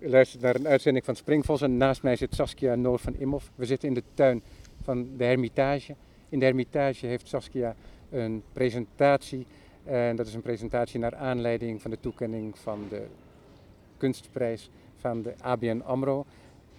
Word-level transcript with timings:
U 0.00 0.08
luistert 0.08 0.42
naar 0.42 0.54
een 0.54 0.68
uitzending 0.68 1.04
van 1.04 1.16
Springvos 1.16 1.62
en 1.62 1.76
naast 1.76 2.02
mij 2.02 2.16
zit 2.16 2.34
Saskia 2.34 2.74
Noor 2.74 2.98
van 2.98 3.14
Imhoff. 3.14 3.50
We 3.54 3.64
zitten 3.64 3.88
in 3.88 3.94
de 3.94 4.02
tuin 4.14 4.42
van 4.82 5.16
de 5.16 5.24
Hermitage. 5.24 5.94
In 6.28 6.38
de 6.38 6.44
Hermitage 6.44 7.06
heeft 7.06 7.28
Saskia 7.28 7.74
een 8.10 8.42
presentatie. 8.52 9.46
En 9.84 10.16
dat 10.16 10.26
is 10.26 10.34
een 10.34 10.42
presentatie 10.42 11.00
naar 11.00 11.14
aanleiding 11.14 11.82
van 11.82 11.90
de 11.90 12.00
toekenning 12.00 12.58
van 12.58 12.86
de 12.88 13.06
kunstprijs 13.96 14.70
van 14.96 15.22
de 15.22 15.34
ABN 15.40 15.82
AMRO. 15.84 16.24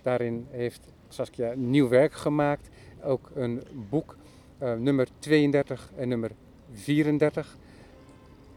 Daarin 0.01 0.47
heeft 0.49 0.81
Saskia 1.07 1.53
nieuw 1.55 1.87
werk 1.87 2.13
gemaakt. 2.13 2.69
Ook 3.03 3.31
een 3.33 3.61
boek, 3.89 4.17
uh, 4.61 4.73
nummer 4.73 5.07
32 5.19 5.91
en 5.95 6.07
nummer 6.07 6.31
34. 6.71 7.57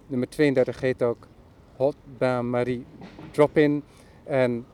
Nummer 0.06 0.28
32 0.28 0.80
heet 0.80 1.02
ook 1.02 1.26
Hot 1.76 1.96
Bain 2.18 2.50
Marie 2.50 2.84
Drop-In. 3.30 3.82
En 4.24 4.66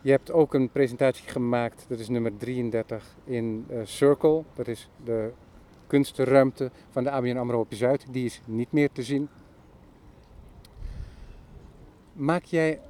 je 0.00 0.10
hebt 0.10 0.32
ook 0.32 0.54
een 0.54 0.70
presentatie 0.70 1.28
gemaakt, 1.28 1.84
dat 1.88 1.98
is 1.98 2.08
nummer 2.08 2.36
33 2.36 3.16
in 3.24 3.66
uh, 3.70 3.80
Circle. 3.84 4.42
Dat 4.54 4.68
is 4.68 4.88
de 5.04 5.32
kunstruimte 5.86 6.70
van 6.90 7.04
de 7.04 7.10
ABN 7.10 7.36
AMRO 7.36 7.60
op 7.60 7.74
Zuid. 7.74 8.06
Die 8.10 8.24
is 8.24 8.40
niet 8.44 8.72
meer 8.72 8.88
te 8.92 9.02
zien. 9.02 9.28
Maak 12.12 12.44
jij 12.44 12.80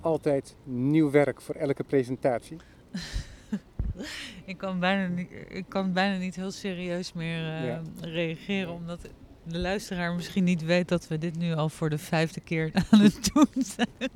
altijd 0.00 0.56
nieuw 0.64 1.10
werk 1.10 1.40
voor 1.40 1.54
elke 1.54 1.84
presentatie? 1.84 2.56
ik, 4.44 4.58
kan 4.58 4.80
bijna 4.80 5.06
niet, 5.06 5.30
ik 5.48 5.64
kan 5.68 5.92
bijna 5.92 6.18
niet 6.18 6.36
heel 6.36 6.50
serieus 6.50 7.12
meer 7.12 7.64
uh, 7.64 7.78
reageren, 8.00 8.72
omdat 8.72 9.00
de 9.42 9.58
luisteraar 9.58 10.14
misschien 10.14 10.44
niet 10.44 10.64
weet 10.64 10.88
dat 10.88 11.08
we 11.08 11.18
dit 11.18 11.36
nu 11.36 11.52
al 11.52 11.68
voor 11.68 11.90
de 11.90 11.98
vijfde 11.98 12.40
keer 12.40 12.70
aan 12.90 13.00
het 13.00 13.30
doen 13.32 13.62
zijn. 13.64 14.10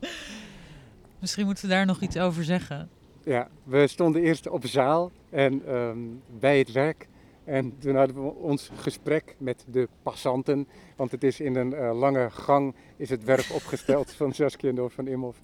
Misschien 1.22 1.46
moeten 1.46 1.64
we 1.64 1.70
daar 1.70 1.86
nog 1.86 2.00
iets 2.00 2.18
over 2.18 2.44
zeggen. 2.44 2.90
Ja, 3.24 3.48
we 3.64 3.86
stonden 3.86 4.22
eerst 4.22 4.48
op 4.48 4.66
zaal 4.66 5.10
en 5.30 5.74
um, 5.74 6.22
bij 6.38 6.58
het 6.58 6.72
werk. 6.72 7.08
En 7.44 7.78
toen 7.78 7.96
hadden 7.96 8.24
we 8.24 8.30
ons 8.30 8.70
gesprek 8.74 9.34
met 9.38 9.64
de 9.68 9.88
passanten. 10.02 10.68
Want 10.96 11.10
het 11.10 11.24
is 11.24 11.40
in 11.40 11.56
een 11.56 11.72
uh, 11.72 11.98
lange 11.98 12.30
gang 12.30 12.74
is 12.96 13.10
het 13.10 13.24
werk 13.24 13.52
opgesteld 13.52 14.12
van 14.20 14.32
Saskia 14.32 14.68
en 14.68 14.90
van 14.90 15.06
Imhoff. 15.06 15.40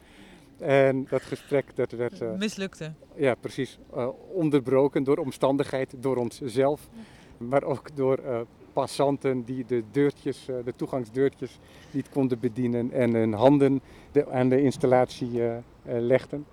En 0.59 1.07
dat 1.11 1.23
gesprek 1.23 1.77
dat 1.77 1.91
werd... 1.91 2.21
Uh, 2.21 2.33
Mislukte. 2.35 2.93
Ja, 3.15 3.35
precies. 3.35 3.79
Uh, 3.97 4.09
onderbroken 4.33 5.05
door 5.05 5.17
omstandigheid, 5.17 5.95
door 5.97 6.17
onszelf. 6.17 6.89
Maar 7.37 7.63
ook 7.63 7.97
door 7.97 8.47
passanten 8.81 9.43
die 9.45 9.65
de 9.67 9.85
deurtjes, 9.91 10.45
de 10.65 10.73
toegangsdeurtjes 10.77 11.59
niet 11.91 12.09
konden 12.09 12.39
bedienen. 12.39 12.93
En 12.93 13.15
hun 13.15 13.33
handen 13.33 13.81
de, 14.13 14.31
aan 14.31 14.49
de 14.49 14.63
installatie 14.63 15.43
legden. 15.85 16.47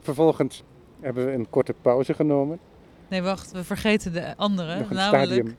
Vervolgens 0.00 0.62
hebben 1.00 1.26
we 1.26 1.32
een 1.32 1.50
korte 1.50 1.74
pauze 1.82 2.14
genomen. 2.14 2.58
Nee, 3.08 3.22
wacht, 3.22 3.52
we 3.52 3.64
vergeten 3.64 4.12
de 4.12 4.36
andere. 4.36 4.86
namelijk, 4.90 5.54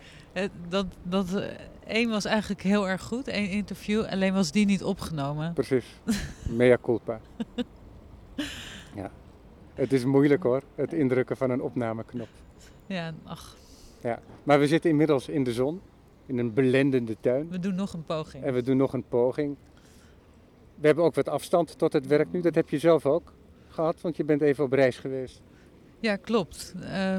dat, 0.70 0.86
dat 1.04 1.44
één 1.88 2.10
was 2.10 2.26
eigenlijk 2.26 2.62
heel 2.62 2.88
erg 2.88 3.02
goed, 3.02 3.28
één 3.28 3.50
interview, 3.50 4.06
alleen 4.06 4.34
was 4.34 4.52
die 4.52 4.66
niet 4.66 4.84
opgenomen. 4.84 5.54
Precies, 5.54 5.86
mea 6.58 6.78
culpa. 6.82 7.20
ja, 8.96 9.12
het 9.74 9.94
is 9.94 10.06
moeilijk 10.06 10.44
hoor, 10.44 10.62
het 10.76 10.94
indrukken 10.94 11.38
van 11.38 11.50
een 11.50 11.62
opnameknop. 11.62 12.30
Ja, 12.86 13.14
ach. 13.24 13.58
Ja, 14.02 14.20
maar 14.44 14.60
we 14.60 14.68
zitten 14.68 14.90
inmiddels 14.90 15.28
in 15.28 15.44
de 15.44 15.54
zon, 15.54 15.82
in 16.30 16.38
een 16.38 16.54
belendende 16.54 17.18
tuin. 17.20 17.50
We 17.50 17.60
doen 17.60 17.76
nog 17.76 17.94
een 17.94 18.04
poging. 18.04 18.44
En 18.44 18.54
we 18.54 18.62
doen 18.62 18.78
nog 18.78 18.94
een 18.94 19.08
poging. 19.08 19.56
We 20.76 20.86
hebben 20.88 21.06
ook 21.06 21.16
wat 21.16 21.30
afstand 21.30 21.78
tot 21.78 21.94
het 21.94 22.08
werk 22.08 22.32
nu, 22.32 22.42
dat 22.42 22.56
heb 22.56 22.70
je 22.70 22.80
zelf 22.80 23.06
ook 23.06 23.34
gehad, 23.68 24.02
want 24.02 24.18
je 24.18 24.24
bent 24.24 24.42
even 24.42 24.64
op 24.64 24.72
reis 24.72 24.98
geweest. 24.98 25.42
Ja, 26.00 26.16
klopt. 26.16 26.74
Uh, 26.82 27.18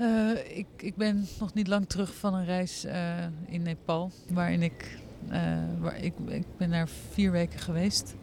uh, 0.00 0.56
ik, 0.56 0.66
ik 0.76 0.96
ben 0.96 1.26
nog 1.40 1.54
niet 1.54 1.68
lang 1.68 1.88
terug 1.88 2.14
van 2.14 2.34
een 2.34 2.44
reis 2.44 2.84
uh, 2.84 3.24
in 3.46 3.62
Nepal, 3.62 4.10
waarin 4.32 4.62
ik, 4.62 4.98
uh, 5.28 5.58
waar 5.78 5.96
ik, 5.96 6.14
ik 6.26 6.44
ben 6.56 6.70
daar 6.70 6.88
vier 6.88 7.30
weken 7.30 7.58
geweest. 7.58 8.14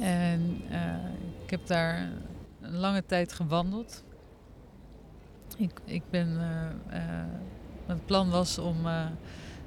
En 0.00 0.60
ik 1.44 1.50
heb 1.50 1.66
daar 1.66 2.12
een 2.60 2.76
lange 2.76 3.04
tijd 3.06 3.32
gewandeld. 3.32 4.04
Ik, 5.56 5.70
ik 5.84 6.02
ben, 6.10 6.38
mijn 7.92 8.04
plan 8.04 8.30
was 8.30 8.58
om 8.58 8.86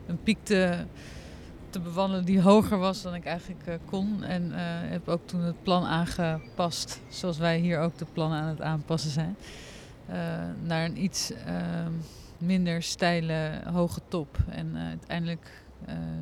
een 0.08 0.24
piek 0.24 0.38
te 0.44 0.86
te 1.76 1.82
bewandelen 1.82 2.26
die 2.26 2.42
hoger 2.42 2.78
was 2.78 3.02
dan 3.02 3.16
ik 3.16 3.26
eigenlijk 3.26 3.68
uh, 3.68 3.76
kon. 3.86 4.24
En 4.24 4.44
uh, 4.44 4.56
heb 4.92 5.08
ook 5.08 5.28
toen 5.28 5.42
het 5.42 5.64
plan 5.64 5.84
aangepast, 5.84 7.02
zoals 7.10 7.38
wij 7.38 7.58
hier 7.58 7.80
ook 7.80 7.98
de 7.98 8.06
plannen 8.14 8.42
aan 8.42 8.48
het 8.48 8.62
aanpassen 8.62 9.12
zijn. 9.12 9.38
Naar 10.64 10.86
een 10.86 11.04
iets 11.04 11.32
ehm, 11.32 11.92
minder 12.38 12.84
steile 12.84 13.62
hoge 13.74 14.00
top. 14.08 14.38
En 14.50 14.78
uiteindelijk 14.78 15.64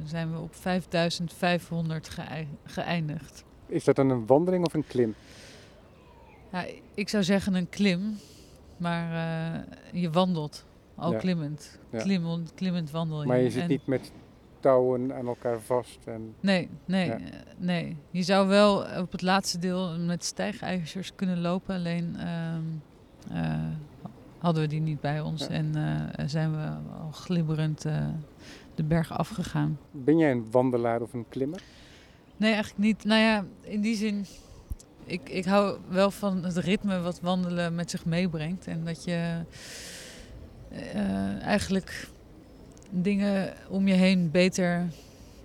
zijn 0.05 0.31
we 0.31 0.39
op 0.39 0.55
5500 0.55 2.09
geëindigd. 2.65 3.43
Is 3.65 3.83
dat 3.83 3.95
dan 3.95 4.09
een 4.09 4.25
wandeling 4.25 4.65
of 4.65 4.73
een 4.73 4.87
klim? 4.87 5.15
Ja, 6.51 6.65
ik 6.93 7.09
zou 7.09 7.23
zeggen 7.23 7.53
een 7.53 7.69
klim, 7.69 8.17
maar 8.77 9.07
je 9.91 10.09
wandelt 10.09 10.65
al 10.95 11.15
klimmend. 11.15 11.79
Klimmend 12.55 12.91
wandel 12.91 13.21
je. 13.21 13.27
Maar 13.27 13.39
je 13.39 13.49
zit 13.49 13.61
en, 13.61 13.67
niet 13.67 13.87
met 13.87 14.11
touwen 14.59 15.13
aan 15.13 15.27
elkaar 15.27 15.59
vast. 15.59 15.99
En, 16.05 16.35
nee, 16.39 16.69
nee, 16.85 17.07
ja. 17.07 17.17
nee. 17.57 17.97
Je 18.11 18.23
zou 18.23 18.47
wel 18.47 18.85
op 18.99 19.11
het 19.11 19.21
laatste 19.21 19.59
deel 19.59 19.99
met 19.99 20.23
stijgijzers 20.23 21.15
kunnen 21.15 21.41
lopen, 21.41 21.75
alleen 21.75 22.15
uh, 22.17 23.37
uh, 23.37 23.67
hadden 24.37 24.61
we 24.63 24.69
die 24.69 24.81
niet 24.81 25.01
bij 25.01 25.21
ons 25.21 25.41
ja. 25.41 25.49
en 25.49 25.71
uh, 25.75 26.25
zijn 26.27 26.51
we 26.51 26.67
al 26.99 27.11
glibberend 27.11 27.85
eh, 27.85 28.07
de 28.75 28.83
berg 28.83 29.17
afgegaan. 29.17 29.79
Ben 29.91 30.17
jij 30.17 30.31
een 30.31 30.47
wandelaar 30.51 31.01
of 31.01 31.13
een 31.13 31.25
klimmer? 31.29 31.61
Nee, 32.37 32.53
eigenlijk 32.53 32.83
niet. 32.83 33.03
Nou 33.03 33.21
ja, 33.21 33.45
in 33.61 33.81
die 33.81 33.95
zin, 33.95 34.25
ik, 35.03 35.29
ik 35.29 35.45
hou 35.45 35.77
wel 35.89 36.11
van 36.11 36.43
het 36.43 36.57
ritme 36.57 37.01
wat 37.01 37.19
wandelen 37.19 37.75
met 37.75 37.89
zich 37.89 38.05
meebrengt. 38.05 38.67
En 38.67 38.83
dat 38.85 39.03
je 39.03 39.41
eigenlijk 41.41 42.07
dingen 42.89 43.53
om 43.67 43.87
je 43.87 43.93
heen 43.93 44.31
beter 44.31 44.87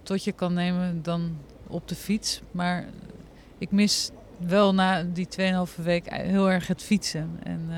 tot 0.02 0.24
je 0.24 0.32
kan 0.32 0.52
nemen 0.54 1.02
dan 1.02 1.36
op 1.66 1.88
de 1.88 1.94
fiets. 1.94 2.40
Maar 2.50 2.84
ik 3.58 3.70
mis 3.70 4.10
wel 4.36 4.74
na 4.74 5.02
die 5.02 5.28
2,5 5.78 5.82
week 5.82 6.10
heel 6.10 6.50
erg 6.50 6.66
het 6.66 6.82
fietsen. 6.82 7.38
En 7.42 7.60
uh, 7.70 7.76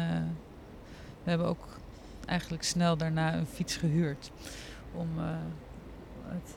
we 1.22 1.31
hebben 1.31 1.47
ook 1.47 1.78
eigenlijk 2.27 2.62
snel 2.62 2.97
daarna 2.97 3.34
een 3.34 3.47
fiets 3.47 3.77
gehuurd. 3.77 4.31
Om 4.94 5.09
uh, 5.19 5.25
het 6.25 6.56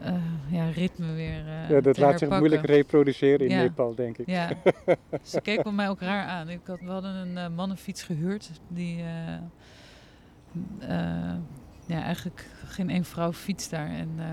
uh, 0.00 0.04
Nederlandse 0.04 0.56
ja, 0.56 0.70
ritme 0.70 1.12
weer 1.12 1.44
Ja, 1.68 1.80
dat 1.80 1.98
laat 1.98 2.18
zich 2.18 2.28
moeilijk 2.28 2.66
reproduceren 2.66 3.46
in 3.46 3.56
ja. 3.56 3.62
Nepal, 3.62 3.94
denk 3.94 4.18
ik. 4.18 4.26
Ja, 4.26 4.50
ze 5.22 5.40
keken 5.40 5.74
mij 5.74 5.88
ook 5.88 6.00
raar 6.00 6.26
aan. 6.26 6.48
Ik 6.48 6.60
had, 6.64 6.80
we 6.80 6.90
hadden 6.90 7.36
een 7.36 7.54
mannenfiets 7.54 8.02
gehuurd 8.02 8.50
die 8.68 9.04
uh, 10.80 11.34
ja, 11.86 12.02
eigenlijk 12.02 12.46
geen 12.64 12.90
één 12.90 13.04
vrouw 13.04 13.32
fietst 13.32 13.70
daar. 13.70 13.88
En 13.88 14.10
uh, 14.18 14.24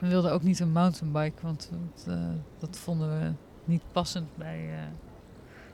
we 0.00 0.08
wilden 0.08 0.32
ook 0.32 0.42
niet 0.42 0.60
een 0.60 0.72
mountainbike, 0.72 1.42
want 1.42 1.70
uh, 2.08 2.28
dat 2.58 2.78
vonden 2.78 3.20
we 3.20 3.32
niet 3.64 3.82
passend 3.92 4.36
bij 4.36 4.70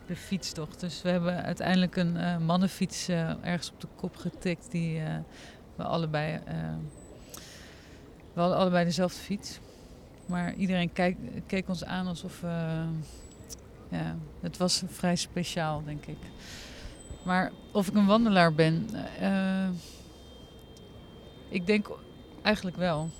de 0.06 0.16
fietstocht. 0.16 0.80
Dus 0.80 1.02
we 1.02 1.08
hebben 1.08 1.42
uiteindelijk 1.42 1.96
een 1.96 2.44
mannenfiets 2.44 3.08
ergens 3.42 3.72
op 3.72 3.80
de 3.80 3.88
kop 3.96 4.16
getikt 4.16 4.70
die 4.70 5.02
we 5.76 5.82
allebei... 5.82 6.40
we 8.34 8.41
hadden 8.41 8.58
allebei 8.58 8.84
dezelfde 8.84 9.20
fiets. 9.20 9.61
Maar 10.26 10.55
iedereen 10.55 10.93
kijk, 10.93 11.17
keek 11.46 11.69
ons 11.69 11.84
aan 11.84 12.06
alsof... 12.06 12.40
ja, 13.88 14.17
het 14.40 14.56
was 14.56 14.82
vrij 14.87 15.17
speciaal, 15.17 15.82
denk 15.84 16.06
ik. 16.06 16.19
Maar 17.25 17.52
of 17.73 17.88
ik 17.88 17.94
een 17.94 18.06
wandelaar 18.06 18.55
ben, 18.55 18.88
uh, 19.20 19.69
ik 21.49 21.67
denk 21.67 21.88
eigenlijk 22.43 22.76
wel. 22.76 23.11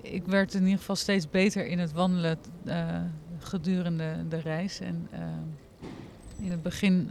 Ik 0.00 0.26
werd 0.26 0.54
in 0.54 0.62
ieder 0.62 0.78
geval 0.78 0.96
steeds 0.96 1.30
beter 1.30 1.66
in 1.66 1.78
het 1.78 1.92
wandelen 1.92 2.38
gedurende 3.38 4.28
de 4.28 4.40
reis. 4.40 4.80
En 4.80 5.08
in 6.38 6.50
het 6.50 6.62
begin 6.62 7.10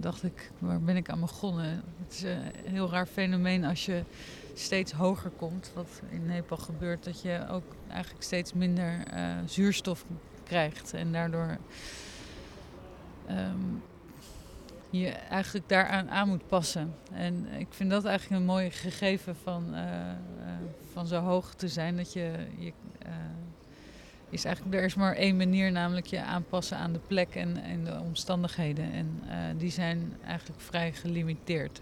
dacht 0.00 0.22
ik, 0.22 0.50
waar 0.58 0.80
ben 0.80 0.96
ik 0.96 1.10
aan 1.10 1.20
begonnen? 1.20 1.82
Het 2.04 2.12
is 2.12 2.22
een 2.22 2.72
heel 2.72 2.90
raar 2.90 3.06
fenomeen 3.06 3.64
als 3.64 3.86
je 3.86 4.02
steeds 4.54 4.92
hoger 4.92 5.30
komt, 5.30 5.70
wat 5.74 6.00
in 6.10 6.26
Nepal 6.26 6.56
gebeurt, 6.56 7.04
dat 7.04 7.22
je 7.22 7.46
ook 7.50 7.64
eigenlijk 7.88 8.24
steeds 8.24 8.52
minder 8.52 9.02
zuurstof 9.46 10.04
krijgt. 10.44 10.92
En 10.92 11.12
daardoor 11.12 11.56
um, 13.30 13.82
je 14.90 15.08
eigenlijk 15.08 15.68
daaraan 15.68 16.10
aan 16.10 16.28
moet 16.28 16.48
passen. 16.48 16.94
En 17.12 17.46
ik 17.58 17.66
vind 17.70 17.90
dat 17.90 18.04
eigenlijk 18.04 18.40
een 18.40 18.46
mooi 18.46 18.70
gegeven 18.70 19.36
van, 19.36 19.64
uh, 19.70 19.80
uh, 19.80 19.86
van 20.92 21.06
zo 21.06 21.20
hoog 21.20 21.54
te 21.54 21.68
zijn. 21.68 21.96
Dat 21.96 22.12
je, 22.12 22.32
je 22.58 22.72
is 24.28 24.44
eigenlijk, 24.44 24.76
er 24.76 24.84
is 24.84 24.94
maar 24.94 25.14
één 25.14 25.36
manier, 25.36 25.72
namelijk 25.72 26.06
je 26.06 26.22
aanpassen 26.22 26.76
aan 26.76 26.92
de 26.92 27.00
plek 27.06 27.34
en, 27.34 27.62
en 27.62 27.84
de 27.84 28.00
omstandigheden. 28.00 28.92
En 28.92 29.20
die 29.56 29.70
zijn 29.70 30.16
eigenlijk 30.24 30.60
vrij 30.60 30.92
gelimiteerd. 30.92 31.80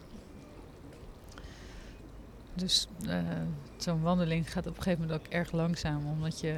Dus 2.60 2.88
zo'n 3.76 4.02
wandeling 4.02 4.52
gaat 4.52 4.66
op 4.66 4.76
een 4.76 4.82
gegeven 4.82 5.06
moment 5.06 5.20
ook 5.20 5.32
erg 5.32 5.52
langzaam, 5.52 6.06
omdat 6.06 6.40
je 6.40 6.54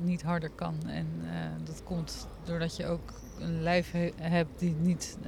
niet 0.00 0.22
harder 0.22 0.50
kan. 0.50 0.74
En 0.86 1.06
dat 1.64 1.82
komt 1.84 2.26
doordat 2.44 2.76
je 2.76 2.86
ook 2.86 3.12
een 3.40 3.62
lijf 3.62 3.90
he 3.90 4.12
hebt 4.20 4.58
die 4.58 4.74
niet 4.80 5.18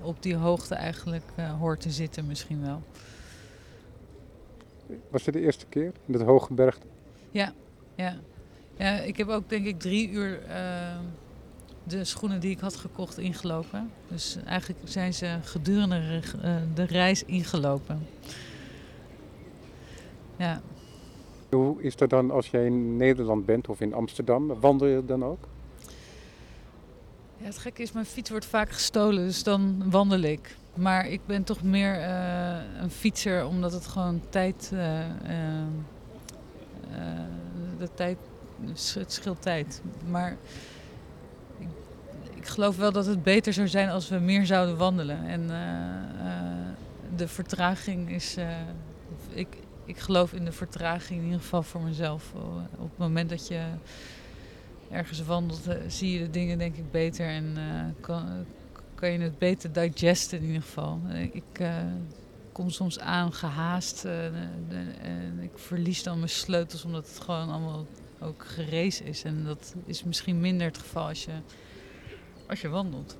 op 0.00 0.22
die 0.22 0.34
hoogte 0.34 0.74
eigenlijk 0.74 1.24
hoort 1.58 1.80
te 1.80 1.90
zitten, 1.90 2.26
misschien 2.26 2.62
wel. 2.62 2.82
Was 5.10 5.24
dit 5.24 5.34
de 5.34 5.40
eerste 5.40 5.66
keer 5.66 5.92
in 6.06 6.12
het 6.12 6.22
hoge 6.22 6.52
berg? 6.52 6.78
Ja, 7.30 7.52
ja. 7.94 8.16
ja, 8.76 8.98
ik 8.98 9.16
heb 9.16 9.28
ook 9.28 9.48
denk 9.48 9.66
ik 9.66 9.80
drie 9.80 10.10
uur 10.10 10.40
de 11.84 12.04
schoenen 12.04 12.40
die 12.40 12.50
ik 12.50 12.60
had 12.60 12.76
gekocht 12.76 13.18
ingelopen. 13.18 13.90
Dus 14.08 14.36
eigenlijk 14.44 14.80
zijn 14.84 15.14
ze 15.14 15.38
gedurende 15.42 16.20
de 16.74 16.82
reis 16.84 17.24
ingelopen. 17.24 18.06
Ja. 20.40 20.60
Hoe 21.50 21.82
is 21.82 21.96
dat 21.96 22.10
dan 22.10 22.30
als 22.30 22.50
jij 22.50 22.66
in 22.66 22.96
Nederland 22.96 23.46
bent 23.46 23.68
of 23.68 23.80
in 23.80 23.94
Amsterdam? 23.94 24.60
Wandel 24.60 24.86
je 24.86 25.04
dan 25.04 25.24
ook? 25.24 25.48
Ja, 27.36 27.44
het 27.44 27.58
gekke 27.58 27.82
is, 27.82 27.92
mijn 27.92 28.06
fiets 28.06 28.30
wordt 28.30 28.46
vaak 28.46 28.70
gestolen, 28.70 29.26
dus 29.26 29.42
dan 29.42 29.90
wandel 29.90 30.20
ik. 30.20 30.56
Maar 30.74 31.08
ik 31.08 31.20
ben 31.26 31.44
toch 31.44 31.62
meer 31.62 31.98
uh, 31.98 32.56
een 32.80 32.90
fietser, 32.90 33.46
omdat 33.46 33.72
het 33.72 33.86
gewoon 33.86 34.20
tijd. 34.28 34.70
Uh, 34.74 34.98
uh, 34.98 35.06
de 37.78 37.88
tijd. 37.94 38.18
Het 38.64 39.12
scheelt 39.12 39.42
tijd. 39.42 39.82
Maar 40.08 40.36
ik, 41.58 41.68
ik, 42.34 42.46
geloof 42.46 42.76
wel 42.76 42.92
dat 42.92 43.06
het 43.06 43.22
beter 43.22 43.52
zou 43.52 43.68
zijn 43.68 43.88
als 43.88 44.08
we 44.08 44.18
meer 44.18 44.46
zouden 44.46 44.76
wandelen. 44.76 45.26
En 45.26 45.46
de 47.16 47.28
vertraging 47.28 48.10
is. 48.10 48.36
ik, 49.28 49.48
ik 49.90 49.98
geloof 49.98 50.32
in 50.32 50.44
de 50.44 50.52
vertraging 50.52 51.18
in 51.18 51.24
ieder 51.24 51.40
geval 51.40 51.62
voor 51.62 51.80
mezelf. 51.80 52.32
Op 52.78 52.88
het 52.88 52.98
moment 52.98 53.30
dat 53.30 53.48
je 53.48 53.62
ergens 54.90 55.24
wandelt, 55.24 55.68
uh, 55.68 55.74
zie 55.88 56.12
je 56.12 56.18
de 56.18 56.30
dingen 56.30 56.58
denk 56.58 56.76
ik 56.76 56.90
beter 56.90 57.26
en 57.26 57.54
uh, 57.56 57.84
kan, 58.00 58.46
kan 58.94 59.10
je 59.10 59.18
het 59.18 59.38
beter 59.38 59.72
digesten 59.72 60.38
in 60.38 60.44
ieder 60.44 60.62
geval. 60.62 61.00
Eh, 61.08 61.22
ik 61.22 61.62
kom 62.52 62.70
soms 62.70 62.98
aan 62.98 63.32
gehaast 63.32 64.04
en 64.04 65.38
ik 65.40 65.50
verlies 65.54 66.02
dan 66.02 66.16
mijn 66.16 66.28
sleutels 66.28 66.84
omdat 66.84 67.08
het 67.08 67.20
gewoon 67.20 67.50
allemaal 67.50 67.86
ook 68.20 68.44
gerezen 68.44 69.06
is. 69.06 69.24
En 69.24 69.44
dat 69.44 69.74
is 69.84 70.04
misschien 70.04 70.40
minder 70.40 70.66
het 70.66 70.78
geval 70.78 71.06
als 71.06 71.24
je, 71.24 71.32
als 72.46 72.60
je 72.60 72.68
wandelt. 72.68 73.18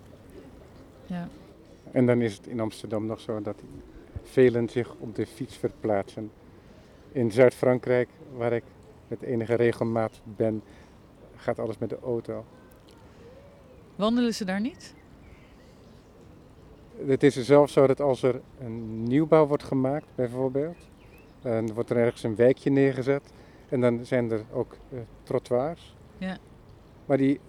Ja. 1.07 1.29
En 1.93 2.07
dan 2.07 2.21
is 2.21 2.37
het 2.37 2.47
in 2.47 2.61
Amsterdam 2.61 3.07
nog 3.07 3.21
zo 3.21 3.43
dat 3.43 3.57
velen 4.23 4.69
zich 4.69 4.95
op 4.99 5.15
de 5.15 5.27
fiets 5.27 5.57
verplaatsen. 5.57 6.31
In 7.13 7.31
Zuid-Frankrijk, 7.31 8.09
waar 8.37 8.53
ik 8.53 8.65
met 9.09 9.23
enige 9.23 9.55
regelmaat 9.55 10.21
ben, 10.25 10.63
gaat 11.37 11.59
alles 11.59 11.79
met 11.79 11.89
de 11.89 11.99
auto. 12.03 12.45
Wandelen 13.97 14.35
ze 14.35 14.45
daar 14.45 14.61
niet? 14.61 14.95
Het 17.07 17.23
is 17.23 17.35
zelfs 17.35 17.73
zo 17.73 17.87
dat 17.87 18.01
als 18.01 18.23
er 18.23 18.41
een 18.59 19.03
nieuwbouw 19.03 19.47
wordt 19.47 19.63
gemaakt, 19.63 20.07
bijvoorbeeld, 20.15 20.77
dan 21.41 21.75
wordt 21.75 21.91
er 21.91 21.97
ergens 21.97 22.23
een 22.23 22.37
wijkje 22.37 22.71
neergezet 22.71 23.33
en 23.69 23.81
dan 23.81 24.05
zijn 24.05 24.31
er 24.31 24.45
ook 24.53 24.77
uh, 24.93 25.01
trottoirs. 25.23 25.97
Ja. 26.19 26.39
Maar 27.07 27.17
die 27.17 27.41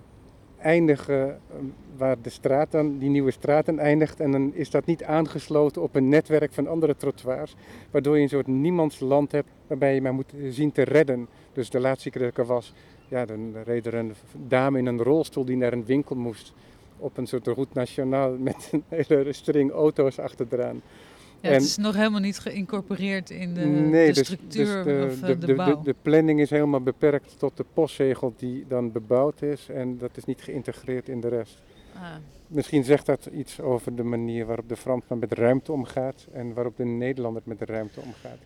eindigen 0.62 1.28
uh, 1.28 1.58
waar 1.98 2.18
de 2.22 2.30
straat 2.30 2.72
dan, 2.72 2.98
die 2.98 3.10
nieuwe 3.10 3.32
straat 3.32 3.68
eindigt 3.68 4.20
en 4.20 4.32
dan 4.32 4.54
is 4.54 4.70
dat 4.70 4.86
niet 4.86 5.04
aangesloten 5.04 5.82
op 5.82 5.96
een 5.96 6.10
netwerk 6.10 6.54
van 6.54 6.68
andere 6.68 6.96
trottoirs, 6.96 7.56
waardoor 7.92 8.16
je 8.16 8.22
een 8.22 8.30
soort 8.30 8.48
niemandsland 8.48 9.32
hebt 9.32 9.50
waarbij 9.68 9.94
je 9.94 10.02
maar 10.02 10.14
moet 10.14 10.34
zien 10.50 10.72
te 10.72 10.84
redden. 10.84 11.28
Dus 11.54 11.70
de 11.70 11.80
laatste 11.80 12.10
keer 12.10 12.22
dat 12.22 12.32
ik 12.32 12.38
er 12.38 12.46
was, 12.46 12.74
ja, 13.08 13.26
dan 13.26 13.56
reed 13.64 13.86
er 13.86 13.94
een 13.94 14.14
dame 14.48 14.78
in 14.78 14.86
een 14.86 15.04
rolstoel 15.04 15.46
die 15.46 15.58
naar 15.58 15.74
een 15.74 15.86
winkel 15.86 16.16
moest. 16.16 16.54
Op 16.98 17.18
een 17.18 17.28
soort 17.28 17.48
route 17.48 17.74
nationaal 17.74 18.36
met 18.50 18.70
een 18.72 18.84
hele 18.88 19.34
string 19.34 19.72
auto's 19.72 20.20
achteraan. 20.20 20.82
Ja, 21.42 21.50
en, 21.50 21.54
het 21.54 21.64
is 21.64 21.78
nog 21.78 21.96
helemaal 21.96 22.20
niet 22.20 22.40
geïncorporeerd 22.40 23.30
in 23.30 23.54
de, 23.54 23.66
nee, 23.66 24.08
de 24.08 24.14
dus- 24.14 24.26
structuur 24.26 24.84
dus 24.84 24.84
de, 24.84 25.08
of 25.12 25.20
de, 25.20 25.38
de, 25.38 25.46
de, 25.46 25.56
bouw. 25.56 25.82
De, 25.82 25.96
planning 26.02 26.40
is 26.40 26.50
helemaal 26.50 26.82
beperkt 26.82 27.40
tot 27.40 27.58
de 27.58 27.66
postzegel 27.74 28.34
die 28.38 28.66
dan 28.68 28.92
bebouwd 28.92 29.42
is. 29.42 29.68
En 29.70 29.98
dat 29.98 30.18
is 30.18 30.26
niet 30.26 30.42
geïntegreerd 30.42 31.10
in 31.10 31.22
de 31.22 31.28
rest. 31.28 31.62
Ah. 31.96 32.02
Misschien 32.48 32.84
zegt 32.84 33.06
dat 33.06 33.26
iets 33.26 33.60
over 33.60 33.96
de 33.96 34.04
manier 34.04 34.46
waarop 34.46 34.70
de 34.70 34.76
Fransman 34.76 35.20
met 35.20 35.34
ruimte 35.34 35.72
omgaat 35.72 36.28
en 36.34 36.54
waarop 36.54 36.78
de 36.78 36.86
Nederlander 36.86 37.42
met 37.46 37.60
de 37.60 37.66
ruimte 37.66 38.00
omgaat. 38.00 38.40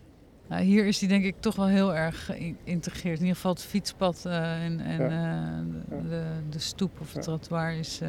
Nou, 0.46 0.62
hier 0.62 0.86
is 0.86 0.98
die 0.98 1.08
denk 1.08 1.24
ik 1.24 1.34
toch 1.40 1.56
wel 1.56 1.66
heel 1.66 1.94
erg 1.94 2.24
geïntegreerd. 2.24 3.14
In 3.14 3.20
ieder 3.20 3.34
geval 3.34 3.52
het 3.52 3.62
fietspad 3.62 4.24
uh, 4.26 4.64
en, 4.64 4.80
en 4.80 5.00
uh, 5.00 6.08
de, 6.10 6.24
de, 6.50 6.58
stoep 6.58 7.00
of 7.00 7.12
het 7.12 7.22
trottoir 7.22 7.72
is... 7.72 8.00
Uh... 8.02 8.08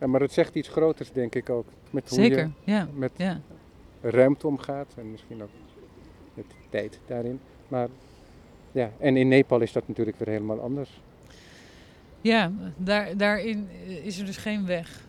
Ja, 0.00 0.06
maar 0.06 0.20
het 0.20 0.32
zegt 0.32 0.54
iets 0.54 0.68
groters 0.68 1.12
denk 1.12 1.34
ik 1.34 1.50
ook. 1.50 1.66
Met 1.90 2.08
hoe 2.08 2.18
Zeker, 2.18 2.50
je 2.64 2.72
ja. 2.72 2.88
met 2.94 3.10
ja. 3.16 3.40
Ruimte 4.10 4.46
omgaat 4.46 4.94
en 4.96 5.10
misschien 5.10 5.42
ook 5.42 5.50
met 6.34 6.46
tijd 6.68 7.00
daarin. 7.06 7.40
Maar 7.68 7.88
ja, 8.72 8.90
en 8.98 9.16
in 9.16 9.28
Nepal 9.28 9.60
is 9.60 9.72
dat 9.72 9.88
natuurlijk 9.88 10.18
weer 10.18 10.28
helemaal 10.28 10.60
anders. 10.60 11.00
Ja, 12.20 12.52
daar, 12.76 13.16
daarin 13.16 13.68
is 14.02 14.18
er 14.18 14.26
dus 14.26 14.36
geen 14.36 14.66
weg 14.66 15.04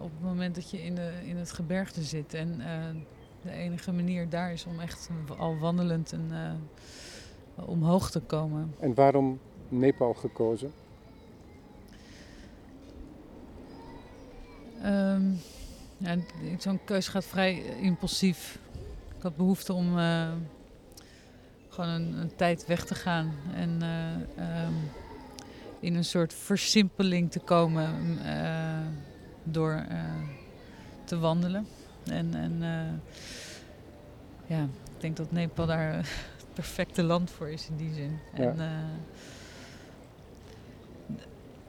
op 0.00 0.10
het 0.10 0.22
moment 0.22 0.54
dat 0.54 0.70
je 0.70 0.82
in, 0.82 0.94
de, 0.94 1.12
in 1.24 1.36
het 1.36 1.52
gebergte 1.52 2.02
zit. 2.02 2.34
En 2.34 2.62
de 3.46 3.52
enige 3.52 3.92
manier 3.92 4.28
daar 4.28 4.52
is 4.52 4.66
om 4.66 4.80
echt 4.80 5.08
al 5.38 5.58
wandelend 5.58 6.12
en, 6.12 6.28
uh, 6.32 7.68
omhoog 7.68 8.10
te 8.10 8.20
komen. 8.20 8.74
En 8.78 8.94
waarom 8.94 9.38
Nepal 9.68 10.14
gekozen? 10.14 10.72
Um, 14.84 15.38
ja, 15.96 16.16
Zo'n 16.58 16.80
keus 16.84 17.08
gaat 17.08 17.24
vrij 17.24 17.62
impulsief. 17.80 18.58
Ik 19.16 19.22
had 19.22 19.36
behoefte 19.36 19.72
om 19.72 19.98
uh, 19.98 20.32
gewoon 21.68 21.90
een, 21.90 22.12
een, 22.12 22.36
tijd 22.36 22.66
weg 22.66 22.84
te 22.84 22.94
gaan 22.94 23.32
en 23.54 23.80
uh, 23.82 24.64
um, 24.64 24.90
in 25.80 25.94
een 25.94 26.04
soort 26.04 26.34
versimpeling 26.34 27.30
te 27.30 27.38
komen 27.40 28.18
door 29.42 29.84
te 31.04 31.18
wandelen. 31.18 31.66
En, 32.04 32.34
en 32.34 32.60
ja, 34.46 34.62
ik 34.62 35.00
denk 35.00 35.16
dat 35.16 35.32
Nepal 35.32 35.66
daar 35.66 35.94
het 35.94 36.54
perfecte 36.54 37.02
land 37.02 37.30
voor 37.30 37.48
is 37.48 37.68
in 37.68 37.76
die 37.76 37.94
zin. 37.94 38.18
Ja. 38.34 38.42
En 38.42 38.58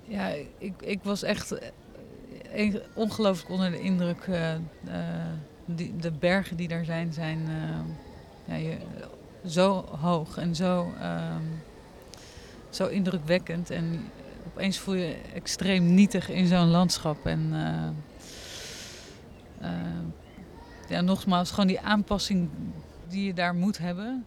ja, 0.08 0.28
ik, 0.58 0.82
ik 0.82 1.04
was 1.04 1.24
echt 1.24 1.52
eh, 1.52 1.70
ongelooflijk 2.94 3.50
onder 3.50 3.72
de 3.72 3.80
indruk. 3.80 4.28
Uh, 4.28 4.54
die, 5.66 5.96
de 5.96 6.12
bergen 6.12 6.58
die 6.58 6.68
daar 6.68 6.86
zijn, 6.86 7.14
zijn 7.14 7.40
ja, 8.46 8.56
je, 8.56 8.78
zo 9.46 9.86
hoog 10.00 10.38
en 10.38 10.56
zo, 10.56 10.82
um, 10.82 11.62
zo 12.70 12.88
indrukwekkend. 12.88 13.70
En 13.70 14.10
opeens 14.48 14.78
voel 14.78 14.94
je 14.94 15.16
extreem 15.34 15.94
nietig 15.94 16.30
in 16.30 16.48
zo'n 16.48 16.70
landschap. 16.70 17.26
En 17.26 17.54
ja, 20.90 21.02
nogmaals, 21.02 21.50
gewoon 21.50 21.68
die 21.68 21.82
aanpassing 21.82 22.50
die 23.08 23.26
je 23.26 23.34
daar 23.34 23.56
moet 23.56 23.78
hebben. 23.78 24.26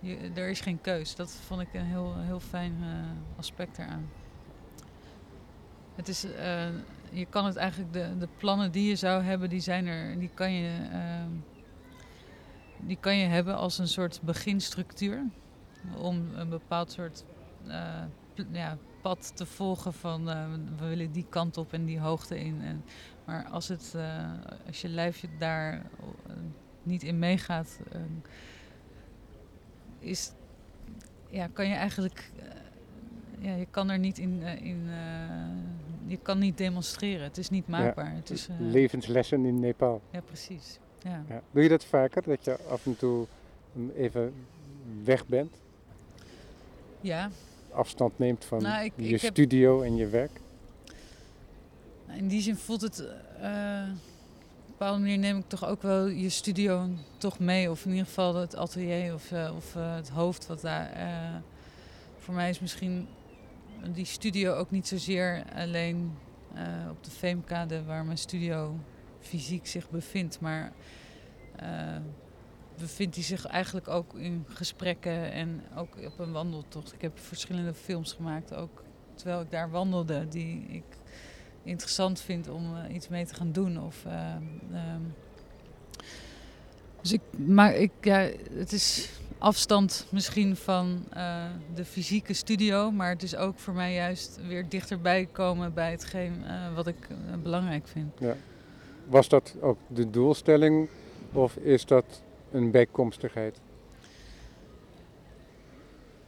Je, 0.00 0.30
er 0.34 0.48
is 0.48 0.60
geen 0.60 0.80
keus. 0.80 1.14
Dat 1.14 1.30
vond 1.46 1.60
ik 1.60 1.74
een 1.74 1.84
heel, 1.84 2.14
heel 2.16 2.40
fijn 2.40 2.74
aspect 3.36 3.78
eraan. 3.78 4.08
Het 5.94 6.08
is, 6.08 6.26
je 7.12 7.26
kan 7.26 7.44
het 7.44 7.56
eigenlijk, 7.56 7.92
de, 7.92 8.18
de 8.18 8.28
plannen 8.36 8.72
die 8.72 8.88
je 8.88 8.96
zou 8.96 9.22
hebben, 9.22 9.48
die 9.48 9.60
zijn 9.60 9.86
er, 9.86 10.18
die 10.18 10.30
kan 10.34 10.52
je, 10.52 10.78
uh, 10.92 11.24
die 12.80 12.96
kan 13.00 13.16
je 13.16 13.26
hebben 13.26 13.56
als 13.56 13.78
een 13.78 13.88
soort 13.88 14.20
beginstructuur. 14.22 15.24
Om 15.96 16.28
een 16.34 16.48
bepaald 16.48 16.92
soort 16.92 17.24
ja, 18.52 18.78
pad 19.00 19.36
te 19.36 19.46
volgen 19.46 19.92
van 19.92 20.24
we 20.78 20.86
willen 20.88 21.12
die 21.12 21.26
kant 21.28 21.56
op 21.56 21.72
en 21.72 21.84
die 21.84 22.00
hoogte 22.00 22.40
in. 22.40 22.82
Maar 23.24 23.44
als, 23.44 23.68
het, 23.68 23.92
uh, 23.96 24.30
als 24.66 24.80
je 24.80 24.88
lijfje 24.88 25.28
daar 25.38 25.82
niet 26.82 27.02
in 27.02 27.18
meegaat, 27.18 27.78
is, 29.98 30.32
ja, 31.30 31.48
kan 31.52 31.68
je 31.68 31.74
eigenlijk, 31.74 32.32
ja, 33.38 33.54
je 33.54 33.66
kan 33.70 33.90
er 33.90 33.98
niet 33.98 34.18
in, 34.18 34.42
in 34.42 34.88
je 36.12 36.18
kan 36.22 36.38
niet 36.38 36.58
demonstreren. 36.58 37.22
Het 37.24 37.38
is 37.38 37.50
niet 37.50 37.68
maakbaar. 37.68 38.10
Ja, 38.10 38.16
het 38.16 38.30
is, 38.30 38.48
levenslessen 38.58 39.44
in 39.44 39.60
Nepal. 39.60 40.00
Ja, 40.10 40.20
precies. 40.20 40.78
Ja. 41.02 41.24
ja. 41.28 41.42
Doe 41.50 41.62
je 41.62 41.68
dat 41.68 41.84
vaker, 41.84 42.22
dat 42.22 42.44
je 42.44 42.58
af 42.68 42.86
en 42.86 42.96
toe 42.96 43.26
even 43.96 44.32
weg 45.04 45.26
bent? 45.26 45.56
Ja, 47.00 47.30
afstand 47.72 48.18
neemt 48.18 48.44
van 48.44 48.62
Nou, 48.62 48.84
ik- 48.84 48.92
je 48.96 49.08
ik 49.14 49.20
heb- 49.20 49.30
studio 49.32 49.82
en 49.82 49.96
je 49.96 50.06
werk? 50.06 50.40
In 52.16 52.28
die 52.28 52.40
zin 52.40 52.56
voelt 52.56 52.80
het. 52.80 52.98
eh, 53.40 53.82
op 53.88 53.88
een 53.88 53.98
bepaalde 54.66 55.00
manier 55.00 55.18
neem 55.18 55.38
ik 55.38 55.48
toch 55.48 55.66
ook 55.66 55.82
wel 55.82 56.06
je 56.06 56.28
studio 56.28 56.88
toch 57.18 57.38
mee. 57.38 57.70
Of 57.70 57.84
in 57.84 57.90
ieder 57.90 58.06
geval 58.06 58.34
het 58.34 58.56
atelier 58.56 59.14
of, 59.14 59.32
eh, 59.32 59.52
of 59.56 59.76
eh, 59.76 59.94
het 59.94 60.08
hoofd 60.08 60.46
wat 60.46 60.60
daar. 60.60 60.90
eh, 60.92 61.36
voor 62.18 62.34
mij 62.34 62.50
is 62.50 62.60
misschien 62.60 63.06
die 63.92 64.04
studio 64.04 64.54
ook 64.54 64.70
niet 64.70 64.88
zozeer 64.88 65.44
alleen 65.54 66.12
eh, 66.54 66.62
op 66.90 67.04
de 67.04 67.10
Veemkade 67.10 67.84
waar 67.84 68.04
mijn 68.04 68.18
studio 68.18 68.78
fysiek 69.20 69.66
zich 69.66 69.90
bevindt. 69.90 70.40
Maar 70.40 70.72
eh, 71.56 71.96
bevindt 72.78 73.14
hij 73.14 73.24
zich 73.24 73.46
eigenlijk 73.46 73.88
ook 73.88 74.14
in 74.14 74.44
gesprekken 74.48 75.32
en 75.32 75.62
ook 75.76 75.96
op 76.04 76.18
een 76.18 76.32
wandeltocht. 76.32 76.92
Ik 76.92 77.00
heb 77.00 77.18
verschillende 77.18 77.74
films 77.74 78.12
gemaakt, 78.12 78.54
ook 78.54 78.82
terwijl 79.14 79.40
ik 79.40 79.50
daar 79.50 79.70
wandelde, 79.70 80.28
die 80.28 80.64
ik 80.68 80.84
interessant 81.62 82.20
vind 82.20 82.48
om 82.48 82.76
eh, 82.76 82.94
iets 82.94 83.08
mee 83.08 83.26
te 83.26 83.34
gaan 83.34 83.52
doen. 83.52 83.82
Of, 83.82 84.04
eh, 84.04 84.34
ehm, 84.72 85.02
dus 87.00 87.12
ik, 87.12 87.20
maar 87.38 87.74
ik, 87.74 87.92
ja, 88.00 88.30
het 88.52 88.72
is 88.72 89.10
afstand 89.42 90.06
misschien 90.10 90.56
van 90.56 91.04
eh, 91.10 91.44
de 91.74 91.84
fysieke 91.84 92.32
studio, 92.32 92.90
maar 92.90 93.08
het 93.08 93.22
is 93.22 93.36
ook 93.36 93.58
voor 93.58 93.74
mij 93.74 93.94
juist 93.94 94.38
weer 94.46 94.68
dichterbij 94.68 95.28
komen 95.32 95.74
bij 95.74 95.90
hetgeen 95.90 96.44
eh, 96.44 96.74
wat 96.74 96.86
ik 96.86 96.96
eh, 97.08 97.16
belangrijk 97.42 97.88
vind. 97.88 98.20
Was 99.06 99.28
dat 99.28 99.54
ook 99.60 99.78
de 99.86 100.10
doelstelling 100.10 100.88
of 101.32 101.56
is 101.56 101.84
dat 101.84 102.04
een 102.50 102.70
bijkomstigheid? 102.70 103.60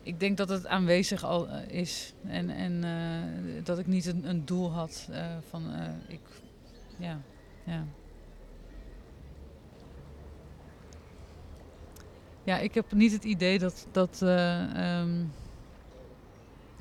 Ik 0.02 0.21
denk 0.21 0.37
dat 0.37 0.49
het 0.49 0.66
aanwezig 0.66 1.25
al 1.25 1.49
is 1.68 2.14
en, 2.26 2.50
en 2.50 2.85
dat 3.64 3.78
ik 3.78 3.87
niet 3.87 4.06
een, 4.06 4.28
een 4.28 4.44
doel 4.44 4.73
had 4.73 5.09
van 5.49 5.62
ik, 6.09 6.21
ja, 6.99 7.21
ja. 7.64 7.85
Ja, 12.44 12.58
ik 12.58 12.74
heb 12.74 12.92
niet 12.92 13.12
het 13.12 13.24
idee 13.24 13.58
dat, 13.58 13.86
dat 13.92 14.22
eh, 14.22 14.98
ehm, 15.00 15.24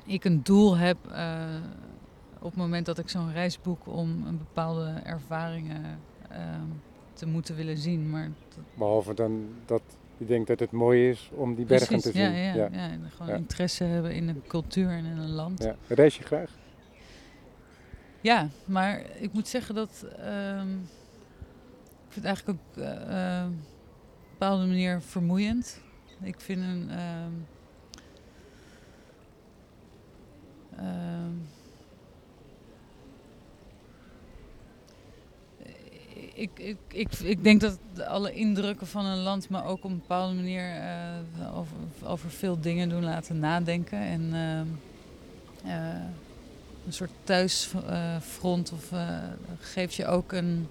ik 0.04 0.24
een 0.24 0.42
doel 0.42 0.76
heb 0.76 0.96
eh, 1.10 1.44
op 2.38 2.50
het 2.50 2.56
moment 2.56 2.86
dat 2.86 2.98
ik 2.98 3.08
zo'n 3.08 3.32
reis 3.32 3.60
boek 3.60 3.86
om 3.86 4.26
een 4.26 4.38
bepaalde 4.38 5.00
ervaringen 5.04 5.98
ehm, 6.28 6.66
te 7.12 7.26
moeten 7.26 7.54
willen 7.56 7.78
zien. 7.78 8.10
Maar 8.10 8.30
dat, 8.48 8.64
Behalve 8.74 9.14
dan 9.14 9.48
dat 9.66 9.82
je 10.18 10.24
denkt 10.26 10.48
dat 10.48 10.60
het 10.60 10.70
mooi 10.70 11.08
is 11.08 11.30
om 11.34 11.54
die 11.54 11.64
bergen 11.64 11.86
Precies, 11.86 12.12
te 12.12 12.18
zien. 12.18 12.32
Ja, 12.32 12.36
ja, 12.38 12.54
ja. 12.54 12.68
ja. 12.72 12.90
en 12.90 13.10
gewoon 13.10 13.32
Ja. 13.32 13.38
interesse 13.38 13.84
hebben 13.84 14.14
in 14.14 14.28
een 14.28 14.42
cultuur 14.46 14.88
en 14.88 15.04
in 15.04 15.16
een 15.18 15.32
land. 15.32 15.62
Ja, 15.62 15.76
Ja. 15.86 15.94
Reis 15.94 16.16
je 16.16 16.22
graag? 16.24 16.50
maar 18.64 19.02
ik 19.18 19.32
moet 19.32 19.48
zeggen 19.48 19.74
dat 19.74 20.06
ehm, 20.18 20.72
ik 22.06 22.10
vind 22.12 22.14
het 22.14 22.24
eigenlijk 22.24 22.58
ook 22.58 22.82
eh, 22.82 23.40
eh, 23.42 23.46
op 23.46 23.50
een 23.50 23.62
bepaalde 24.38 24.66
manier 24.66 25.00
vermoeiend. 25.00 25.80
Ik 26.22 26.40
vind 26.40 26.62
een 26.62 26.90
ehm, 26.90 27.32
ehm, 30.76 31.32
ik, 36.34 36.50
ik, 36.58 36.76
ik, 36.88 37.12
ik 37.12 37.44
denk 37.44 37.60
dat 37.60 37.78
alle 38.06 38.32
indrukken 38.32 38.86
van 38.86 39.04
een 39.04 39.22
land 39.22 39.48
me 39.48 39.64
ook 39.64 39.84
op 39.84 39.90
een 39.90 39.98
bepaalde 39.98 40.34
manier 40.34 40.74
eh, 40.74 41.58
over, 41.58 41.76
over 42.04 42.30
veel 42.30 42.60
dingen 42.60 42.88
doen 42.88 43.04
laten 43.04 43.38
nadenken. 43.38 43.98
En 43.98 44.34
ehm, 44.34 44.66
eh, 45.70 46.02
een 46.86 46.92
soort 46.92 47.10
thuisfront 47.24 48.72
of 48.72 48.92
eh, 48.92 49.18
geeft 49.58 49.94
je 49.94 50.06
ook 50.06 50.32
een. 50.32 50.68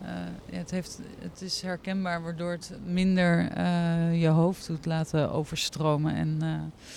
Eh, 0.00 0.08
het, 0.50 0.70
heeft, 0.70 1.00
het 1.18 1.40
is 1.42 1.60
herkenbaar 1.62 2.22
waardoor 2.22 2.50
het 2.50 2.72
minder 2.84 3.50
eh, 3.50 4.20
je 4.20 4.28
hoofd 4.28 4.66
doet 4.66 4.86
laten 4.86 5.32
overstromen. 5.32 6.14
En, 6.14 6.38
eh, 6.40 6.88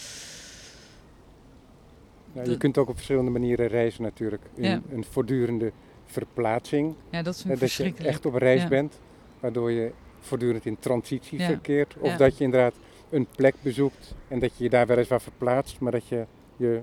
Ja, 2.34 2.44
je 2.44 2.58
kunt 2.58 2.78
ook 2.78 2.90
op 2.90 2.96
verschillende 2.96 3.32
manieren 3.32 3.68
reizen 3.68 4.04
natuurlijk. 4.04 4.42
In 4.56 4.64
Ja. 4.64 4.82
een 4.92 5.04
voortdurende 5.04 5.72
verplaatsing. 6.06 6.96
ja, 7.10 7.22
dat 7.22 7.44
dat 7.48 7.74
je 7.74 7.94
echt 7.98 8.26
op 8.26 8.34
reis 8.36 8.62
Ja. 8.62 8.68
bent. 8.68 9.00
Waardoor 9.40 9.72
je 9.72 9.92
voortdurend 10.20 10.66
in 10.66 10.80
transitie 10.80 11.40
verkeert. 11.42 11.96
Of 12.00 12.16
dat 12.16 12.38
je 12.38 12.44
inderdaad 12.44 12.74
een 13.10 13.28
plek 13.36 13.56
bezoekt. 13.62 14.16
En 14.28 14.40
dat 14.40 14.58
je 14.58 14.64
je 14.64 14.70
daar 14.70 14.88
weliswaar 14.88 15.22
verplaatst. 15.22 15.80
Maar 15.80 15.92
dat 15.92 16.08
je 16.08 16.26
je 16.58 16.82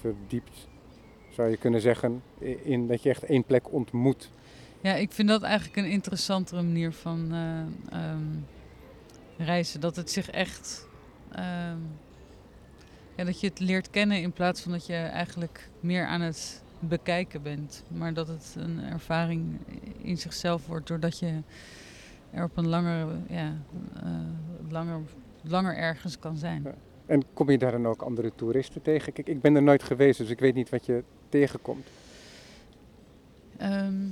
verdiept, 0.00 0.68
zou 1.30 1.48
je 1.50 1.56
kunnen 1.56 1.80
zeggen. 1.80 2.22
In 2.62 2.86
dat 2.86 3.02
je 3.02 3.08
echt 3.08 3.24
één 3.24 3.44
plek 3.44 3.72
ontmoet. 3.72 4.30
Ja, 4.82 4.94
ik 4.94 5.12
vind 5.12 5.28
dat 5.28 5.42
eigenlijk 5.42 5.76
een 5.76 5.90
interessantere 5.90 6.62
manier 6.62 6.92
van 6.92 7.32
eh, 7.32 7.60
ehm, 8.00 8.26
reizen. 9.38 9.80
Dat 9.80 9.96
het 9.96 10.10
zich 10.10 10.30
echt. 10.30 10.88
ehm, 11.32 11.78
ja, 13.16 13.24
dat 13.24 13.40
je 13.40 13.46
het 13.46 13.60
leert 13.60 13.90
kennen 13.90 14.20
in 14.20 14.32
plaats 14.32 14.60
van 14.60 14.72
dat 14.72 14.86
je 14.86 14.94
eigenlijk 14.94 15.68
meer 15.80 16.06
aan 16.06 16.20
het 16.20 16.62
bekijken 16.78 17.42
bent. 17.42 17.84
Maar 17.88 18.14
dat 18.14 18.28
het 18.28 18.54
een 18.58 18.80
ervaring 18.84 19.58
in 19.98 20.18
zichzelf 20.18 20.66
wordt 20.66 20.86
doordat 20.86 21.18
je 21.18 21.40
er 22.30 22.44
op 22.44 22.56
een 22.56 22.68
langer, 22.68 23.06
ja, 23.28 23.52
eh, 24.02 24.10
langer, 24.70 25.00
langer 25.42 25.76
ergens 25.76 26.18
kan 26.18 26.36
zijn. 26.36 26.66
En 27.06 27.22
kom 27.34 27.50
je 27.50 27.58
daar 27.58 27.72
dan 27.72 27.86
ook 27.86 28.02
andere 28.02 28.32
toeristen 28.34 28.82
tegen? 28.82 29.12
Kijk, 29.12 29.28
ik 29.28 29.40
ben 29.40 29.54
er 29.56 29.62
nooit 29.62 29.82
geweest, 29.82 30.18
dus 30.18 30.30
ik 30.30 30.40
weet 30.40 30.54
niet 30.54 30.70
wat 30.70 30.86
je 30.86 31.04
tegenkomt. 31.28 31.86
Ehm, 33.56 34.06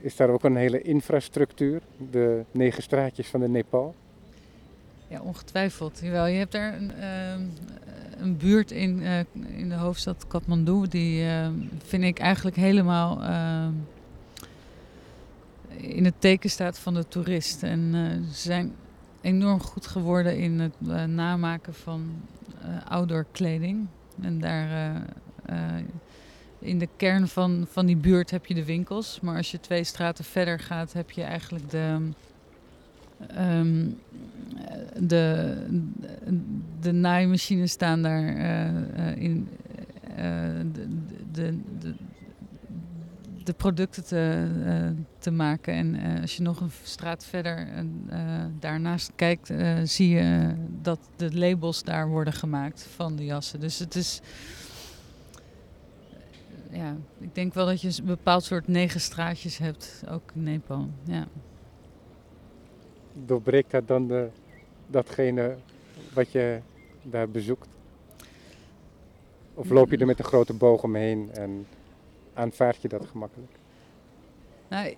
Is 0.00 0.16
daar 0.16 0.28
ook 0.28 0.44
een 0.44 0.56
hele 0.56 0.82
infrastructuur? 0.82 1.80
De 2.10 2.44
negen 2.50 2.82
straatjes 2.82 3.26
van 3.26 3.40
de 3.40 3.48
Nepal? 3.48 3.94
Ja, 5.08 5.20
ongetwijfeld. 5.20 6.00
Jawel, 6.02 6.26
je 6.26 6.38
hebt 6.38 6.52
daar 6.52 6.74
een, 6.74 6.92
ehm, 6.92 7.42
een 8.18 8.36
buurt 8.36 8.70
in, 8.70 9.02
eh, 9.02 9.18
in 9.56 9.68
de 9.68 9.74
hoofdstad 9.74 10.26
Kathmandu. 10.26 10.88
Die 10.88 11.26
ehm, 11.26 11.52
vind 11.84 12.02
ik 12.02 12.18
eigenlijk 12.18 12.56
helemaal 12.56 13.22
ehm, 13.22 13.72
in 15.76 16.04
het 16.04 16.14
teken 16.18 16.50
staat 16.50 16.78
van 16.78 16.94
de 16.94 17.08
toerist. 17.08 17.62
En 17.62 17.90
eh, 17.94 18.32
ze 18.32 18.40
zijn 18.40 18.72
enorm 19.20 19.60
goed 19.60 19.86
geworden 19.86 20.38
in 20.38 20.60
het 20.60 20.74
eh, 20.88 21.04
namaken 21.04 21.74
van 21.74 22.10
outdoor 22.88 23.26
kleding. 23.32 23.86
En 24.20 24.40
daar 24.40 25.02
in 26.58 26.78
de 26.78 26.88
kern 26.96 27.28
van, 27.28 27.66
van 27.70 27.86
die 27.86 27.96
buurt 27.96 28.30
heb 28.30 28.46
je 28.46 28.54
de 28.54 28.64
winkels. 28.64 29.20
Maar 29.20 29.36
als 29.36 29.50
je 29.50 29.60
twee 29.60 29.84
straten 29.84 30.24
verder 30.24 30.58
gaat, 30.58 30.92
heb 30.92 31.10
je 31.10 31.22
eigenlijk 31.22 31.70
de 31.70 32.10
Ehm, 33.26 33.88
de, 34.96 35.54
de 36.80 36.92
naaimachines 36.92 37.70
staan 37.70 38.02
daar 38.02 38.36
eh, 38.36 38.68
eh, 38.68 39.16
in 39.16 39.48
eh, 40.16 40.24
de, 40.72 40.88
de, 41.32 41.58
de, 41.78 41.94
de 43.44 43.52
producten 43.52 44.04
te, 44.04 44.46
te 45.18 45.30
maken. 45.30 45.74
En 45.74 46.20
als 46.20 46.36
je 46.36 46.42
nog 46.42 46.60
een 46.60 46.70
straat 46.82 47.24
verder 47.24 47.68
daarnaast 48.58 49.12
kijkt, 49.16 49.52
zie 49.82 50.08
je 50.08 50.54
dat 50.82 50.98
de 51.16 51.38
labels 51.38 51.82
daar 51.82 52.08
worden 52.08 52.32
gemaakt 52.32 52.86
van 52.94 53.16
de 53.16 53.24
jassen. 53.24 53.60
Dus 53.60 53.78
het 53.78 53.94
is. 53.94 54.20
Ja, 56.70 56.96
ik 57.18 57.34
denk 57.34 57.54
wel 57.54 57.66
dat 57.66 57.80
je 57.80 57.88
een 57.98 58.04
bepaald 58.06 58.44
soort 58.44 58.68
negen 58.68 59.00
straatjes 59.00 59.58
hebt, 59.58 60.02
ook 60.10 60.30
in 60.34 60.42
Nepal. 60.42 60.88
Ja. 61.04 61.26
Doorbreekt 63.12 63.70
dat 63.70 63.88
dan 63.88 64.08
de, 64.08 64.28
datgene 64.86 65.56
wat 66.14 66.32
je 66.32 66.60
daar 67.02 67.28
bezoekt? 67.28 67.68
Of 69.54 69.70
loop 69.70 69.90
je 69.90 69.96
er 69.96 70.06
met 70.06 70.18
een 70.18 70.24
grote 70.24 70.54
boog 70.54 70.82
omheen 70.82 71.30
en 71.32 71.66
aanvaard 72.34 72.82
je 72.82 72.88
dat 72.88 73.06
gemakkelijk? 73.06 73.52
Nou, 74.68 74.94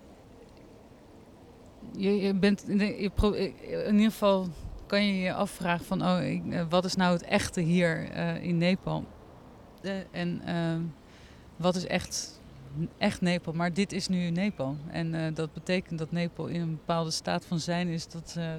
je, 1.97 2.21
je 2.21 2.33
bent 2.33 2.65
je 2.67 3.11
pro- 3.13 3.31
in 3.31 3.93
ieder 3.93 4.11
geval 4.11 4.47
kan 4.85 5.05
je 5.05 5.19
je 5.19 5.33
afvragen 5.33 5.85
van, 5.85 6.03
oh, 6.03 6.23
ik, 6.23 6.43
eh, 6.49 6.65
wat 6.69 6.85
is 6.85 6.95
nou 6.95 7.13
het 7.13 7.23
echte 7.23 7.61
hier 7.61 8.09
eh, 8.09 8.43
in 8.43 8.57
Nepal? 8.57 9.05
Eh, 9.81 9.91
en 10.11 10.41
ehm, 10.45 10.81
wat 11.61 11.75
is 11.75 11.87
echt, 11.87 12.39
echt 12.97 13.21
Nepal? 13.21 13.53
Maar 13.53 13.73
dit 13.73 13.93
is 13.93 14.07
nu 14.07 14.29
Nepal. 14.29 14.75
En 14.91 15.13
eh, 15.13 15.35
dat 15.35 15.53
betekent 15.53 15.99
dat 15.99 16.11
Nepal 16.11 16.47
in 16.47 16.61
een 16.61 16.75
bepaalde 16.75 17.11
staat 17.11 17.45
van 17.45 17.59
zijn 17.59 17.87
is 17.87 18.07
dat 18.07 18.29
ze 18.29 18.57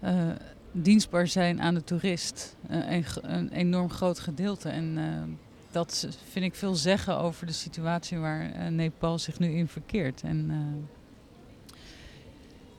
eh, 0.00 0.28
dienstbaar 0.72 1.26
zijn 1.26 1.60
aan 1.60 1.74
de 1.74 1.84
toerist. 1.84 2.56
Eh, 2.68 2.90
een, 2.90 3.04
een 3.22 3.52
enorm 3.52 3.90
groot 3.90 4.18
gedeelte. 4.18 4.68
En 4.68 4.98
dat 5.70 6.08
vind 6.30 6.44
ik 6.44 6.54
veel 6.54 6.74
zeggen 6.74 7.18
over 7.18 7.46
de 7.46 7.52
situatie 7.52 8.18
waar 8.18 8.72
Nepal 8.72 9.18
zich 9.18 9.38
nu 9.38 9.50
in 9.50 9.68
verkeert. 9.68 10.22
En 10.22 10.50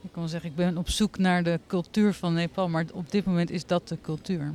ik 0.02 0.12
kan 0.12 0.22
wel 0.22 0.28
zeggen, 0.28 0.50
ik 0.50 0.56
ben 0.56 0.76
op 0.76 0.88
zoek 0.88 1.18
naar 1.18 1.42
de 1.42 1.60
cultuur 1.66 2.14
van 2.14 2.34
Nepal, 2.34 2.68
maar 2.68 2.84
op 2.92 3.10
dit 3.10 3.24
moment 3.24 3.50
is 3.50 3.66
dat 3.66 3.88
de 3.88 3.98
cultuur. 4.00 4.54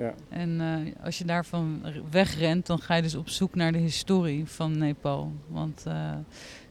Ja. 0.00 0.14
En 0.28 0.60
eh, 0.60 1.04
als 1.04 1.18
je 1.18 1.24
daarvan 1.24 1.82
wegrent, 2.10 2.66
dan 2.66 2.78
ga 2.78 2.94
je 2.94 3.02
dus 3.02 3.14
op 3.14 3.28
zoek 3.28 3.54
naar 3.54 3.72
de 3.72 3.78
historie 3.78 4.46
van 4.46 4.78
Nepal. 4.78 5.32
Want 5.46 5.84
uh, 5.86 6.12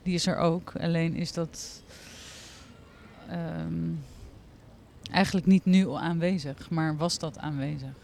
die 0.04 0.14
is 0.14 0.28
er 0.28 0.38
ook. 0.38 0.74
Alleen 0.80 1.16
is 1.16 1.34
dat 1.34 1.84
um, 3.32 4.00
eigenlijk 5.12 5.46
niet 5.46 5.66
nu 5.66 5.90
aanwezig, 5.92 6.70
maar 6.70 6.98
was 6.98 7.20
dat 7.20 7.38
aanwezig. 7.38 7.96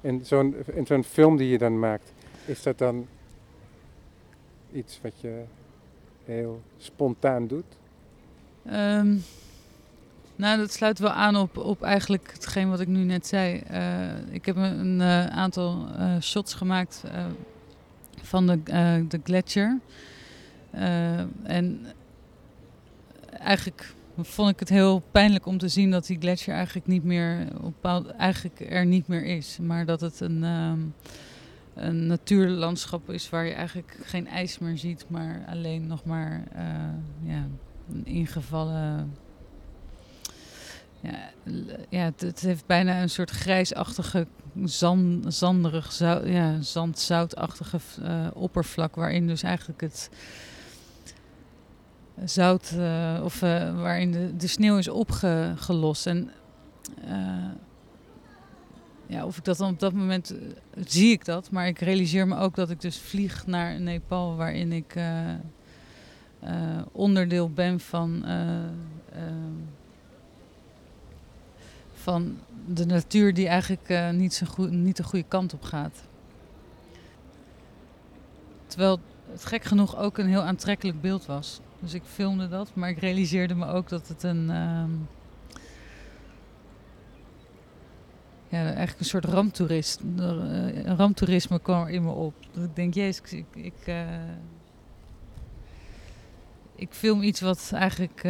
In 0.00 0.24
zo'n 0.24 0.56
zo'n 0.84 1.04
film 1.04 1.36
die 1.36 1.48
je 1.48 1.58
dan 1.58 1.78
maakt, 1.78 2.12
is 2.44 2.62
dat 2.62 2.78
dan 2.78 3.06
iets 4.72 5.00
wat 5.02 5.20
je 5.20 5.42
heel 6.24 6.62
spontaan 6.78 7.46
doet? 7.46 7.76
Um, 8.66 9.22
nou, 10.36 10.58
dat 10.58 10.72
sluit 10.72 10.98
wel 10.98 11.10
aan 11.10 11.36
op, 11.36 11.56
op 11.56 11.82
eigenlijk 11.82 12.32
hetgeen 12.32 12.70
wat 12.70 12.80
ik 12.80 12.88
nu 12.88 13.04
net 13.04 13.26
zei. 13.26 13.62
Uh, 13.70 14.34
ik 14.34 14.46
heb 14.46 14.56
een 14.56 15.00
uh, 15.00 15.26
aantal 15.26 15.86
uh, 15.98 16.20
shots 16.20 16.54
gemaakt 16.54 17.04
van 18.22 18.46
de, 18.46 18.62
de 19.08 19.20
gletsjer. 19.24 19.80
en 21.42 21.86
eigenlijk 23.38 23.94
vond 24.16 24.50
ik 24.50 24.58
het 24.58 24.68
heel 24.68 25.02
pijnlijk 25.10 25.46
om 25.46 25.58
te 25.58 25.68
zien 25.68 25.90
dat 25.90 26.06
die 26.06 26.18
gletsjer 26.20 26.54
eigenlijk 26.54 26.86
niet 26.86 27.04
meer, 27.04 27.46
bepaald, 27.60 28.10
eigenlijk 28.10 28.60
er 28.60 28.86
niet 28.86 29.08
meer 29.08 29.24
is. 29.24 29.58
Maar 29.62 29.86
dat 29.86 30.00
het 30.00 30.20
een, 30.20 30.42
um, 30.42 30.94
een 31.74 32.06
natuurlandschap 32.06 33.10
is 33.10 33.30
waar 33.30 33.46
je 33.46 33.52
eigenlijk 33.52 33.96
geen 34.02 34.28
ijs 34.28 34.58
meer 34.58 34.78
ziet, 34.78 35.04
maar 35.08 35.44
alleen 35.48 35.86
nog 35.86 36.04
maar 36.04 36.44
ja, 37.22 37.46
een 37.90 38.06
ingevallen 38.06 39.12
ja, 41.04 41.30
ja 41.88 42.12
het, 42.16 42.40
heeft 42.40 42.66
bijna 42.66 43.02
een 43.02 43.10
soort 43.10 43.30
grijsachtige, 43.30 44.26
zand, 44.64 45.34
zanderig, 45.34 45.92
zout, 45.92 46.26
ja, 46.26 46.60
zandzoutachtige 46.60 47.78
uh, 48.02 48.26
oppervlak. 48.34 48.94
Waarin 48.94 49.26
dus 49.26 49.42
eigenlijk 49.42 49.80
het 49.80 50.10
zout, 52.24 52.72
uh, 52.76 53.20
of 53.24 53.42
uh, 53.42 53.80
waarin 53.80 54.12
de, 54.12 54.36
de 54.36 54.46
sneeuw 54.46 54.78
is 54.78 54.88
opgelost. 54.88 56.06
En 56.06 56.30
ja, 59.06 59.26
of 59.26 59.38
ik 59.38 59.44
dat 59.44 59.56
dan 59.56 59.72
op 59.72 59.80
dat 59.80 59.92
moment 59.92 60.34
zie 60.84 61.12
ik 61.12 61.24
dat, 61.24 61.50
maar 61.50 61.66
ik 61.66 61.78
realiseer 61.78 62.26
me 62.26 62.36
ook 62.36 62.54
dat 62.54 62.70
ik 62.70 62.80
dus 62.80 62.98
vlieg 62.98 63.46
naar 63.46 63.80
Nepal, 63.80 64.36
waarin 64.36 64.72
ik 64.72 64.98
onderdeel 66.92 67.50
ben 67.50 67.80
van 67.80 68.24
van 72.04 72.38
de 72.66 72.86
natuur 72.86 73.34
die 73.34 73.48
eigenlijk 73.48 73.88
uh, 73.88 74.10
niet, 74.10 74.34
zo 74.34 74.46
goed, 74.46 74.70
niet 74.70 74.96
de 74.96 75.02
goede 75.02 75.24
kant 75.28 75.54
op 75.54 75.62
gaat. 75.62 76.02
Terwijl 78.66 79.00
het 79.30 79.44
gek 79.44 79.64
genoeg 79.64 79.96
ook 79.96 80.18
een 80.18 80.26
heel 80.26 80.42
aantrekkelijk 80.42 81.00
beeld 81.00 81.26
was. 81.26 81.60
Dus 81.78 81.94
ik 81.94 82.02
filmde 82.04 82.48
dat, 82.48 82.74
maar 82.74 82.88
ik 82.88 82.98
realiseerde 82.98 83.54
me 83.54 83.66
ook 83.66 83.88
dat 83.88 84.08
het 84.08 84.22
een. 84.22 84.42
Uh, 84.42 84.84
ja, 88.48 88.64
eigenlijk 88.64 88.98
een 88.98 89.04
soort 89.04 89.24
ramptoerist, 89.24 90.00
een 90.16 90.74
eh, 90.74 90.96
ramptoerisme 90.96 91.58
kwam 91.60 91.86
in 91.86 92.02
me 92.02 92.10
op. 92.10 92.34
Dat 92.52 92.64
ik 92.64 92.76
denk, 92.76 92.94
jezus, 92.94 93.32
ik, 93.32 93.46
ik, 93.52 93.94
ik 96.76 96.88
film 96.90 97.22
iets 97.22 97.40
wat 97.40 97.70
eigenlijk 97.74 98.20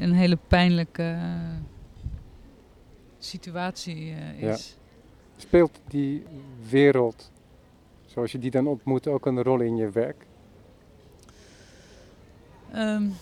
een 0.00 0.12
hele 0.12 0.38
pijnlijke 0.48 1.16
situatie 3.24 4.14
uh, 4.40 4.42
is. 4.42 4.76
Speelt 5.36 5.80
die 5.88 6.24
wereld, 6.68 7.30
zoals 8.06 8.32
je 8.32 8.38
die 8.38 8.50
dan 8.50 8.66
ontmoet, 8.66 9.06
ook 9.06 9.26
een 9.26 9.42
rol 9.42 9.60
in 9.60 9.76
je 9.76 9.90
werk? 9.90 10.26
Um, 12.74 13.14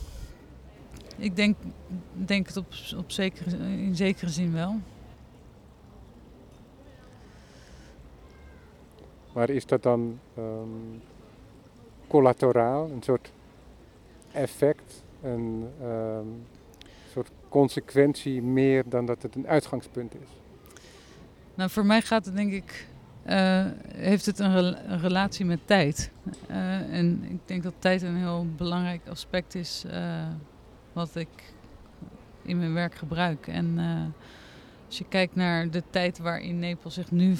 ik 1.16 1.36
denk, 1.36 1.56
denk 2.12 2.46
het 2.46 2.56
op, 2.56 2.66
op 2.96 3.10
zekere, 3.10 3.56
in 3.58 3.96
zekere 3.96 4.30
zin 4.30 4.52
wel. 4.52 4.80
Maar 9.32 9.50
is 9.50 9.66
dat 9.66 9.82
dan 9.82 10.18
um, 10.38 11.02
collateraal, 12.06 12.90
een 12.90 13.02
soort 13.02 13.32
effect, 14.32 15.02
een 15.22 15.68
um, 15.82 16.46
consequentie 17.50 18.42
meer 18.42 18.82
dan 18.86 19.06
dat 19.06 19.22
het 19.22 19.34
een 19.34 19.46
uitgangspunt 19.46 20.14
is? 20.14 20.28
Nou, 21.54 21.70
voor 21.70 21.86
mij 21.86 22.02
gaat 22.02 22.24
het 22.24 22.34
denk 22.34 22.52
ik, 22.52 22.86
uh, 23.26 23.66
heeft 23.94 24.26
het 24.26 24.38
een, 24.38 24.52
re 24.52 24.76
een, 24.86 25.00
relatie 25.00 25.44
met 25.44 25.58
tijd. 25.64 26.10
Uh, 26.50 26.94
en 26.94 27.24
ik 27.24 27.38
denk 27.44 27.62
dat 27.62 27.74
tijd 27.78 28.02
een 28.02 28.16
heel 28.16 28.46
belangrijk 28.56 29.00
aspect 29.08 29.54
is 29.54 29.84
uh, 29.86 30.26
wat 30.92 31.16
ik 31.16 31.28
in 32.42 32.58
mijn 32.58 32.74
werk 32.74 32.94
gebruik. 32.94 33.46
En 33.46 33.78
als 34.86 34.98
je 34.98 35.04
kijkt 35.08 35.34
naar 35.34 35.70
de 35.70 35.82
tijd 35.90 36.18
waarin 36.18 36.58
Nepal 36.58 36.90
zich 36.90 37.10
nu 37.10 37.36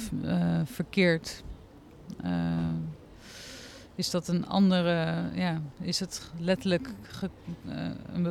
verkeert, 0.63 1.43
is 3.95 4.09
dat 4.09 4.27
een 4.27 4.47
andere, 4.47 5.23
ja, 5.33 5.61
is 5.79 5.99
het 5.99 6.31
letterlijk, 6.39 6.89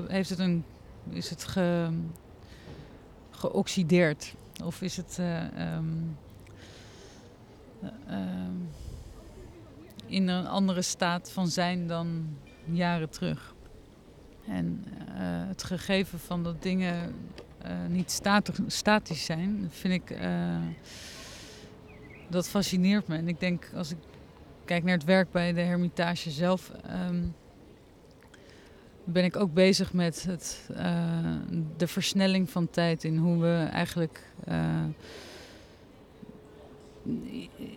heeft 0.09 0.31
het 0.31 0.39
een 0.39 0.65
is 1.09 1.31
het 1.31 1.45
ge, 1.45 1.91
geoxideerd? 3.31 4.35
Of 4.65 4.83
is 4.83 4.97
het 4.97 5.17
uh, 5.21 5.75
um, 5.77 6.17
uh, 7.83 7.91
in 10.07 10.29
een 10.29 10.47
andere 10.47 10.83
staat 10.83 11.31
van 11.31 11.49
zijn 11.49 11.87
dan 11.87 12.37
jaren 12.65 13.11
terug? 13.11 13.55
En 14.47 14.85
uh, 14.89 15.15
het 15.49 15.65
gegeven 15.65 16.19
van 16.19 16.43
dat 16.43 16.63
dingen 16.63 17.15
niet 17.89 18.21
statisch, 18.67 19.25
zijn, 19.25 19.69
vind 19.71 19.95
ik. 19.95 20.19
dat 22.29 22.49
fascineert 22.49 23.09
me. 23.09 23.17
En 23.17 23.29
ik 23.29 23.41
denk, 23.41 23.71
als 23.75 23.91
ik 23.91 23.99
kijk 24.65 24.85
naar 24.85 24.95
het 24.95 25.05
werk 25.05 25.31
bij 25.31 25.53
de 25.53 25.61
Hermitage 25.61 26.31
zelf. 26.31 26.73
Um, 27.09 27.35
ben 29.13 29.25
ik 29.25 29.37
ook 29.37 29.55
bezig 29.55 29.93
met 29.93 30.25
het, 30.25 30.69
uh, 30.71 31.37
de 31.77 31.87
versnelling 31.87 32.51
van 32.51 32.71
tijd 32.71 33.05
in 33.05 33.17
hoe 33.17 33.41
we 33.41 33.69
eigenlijk 33.71 34.23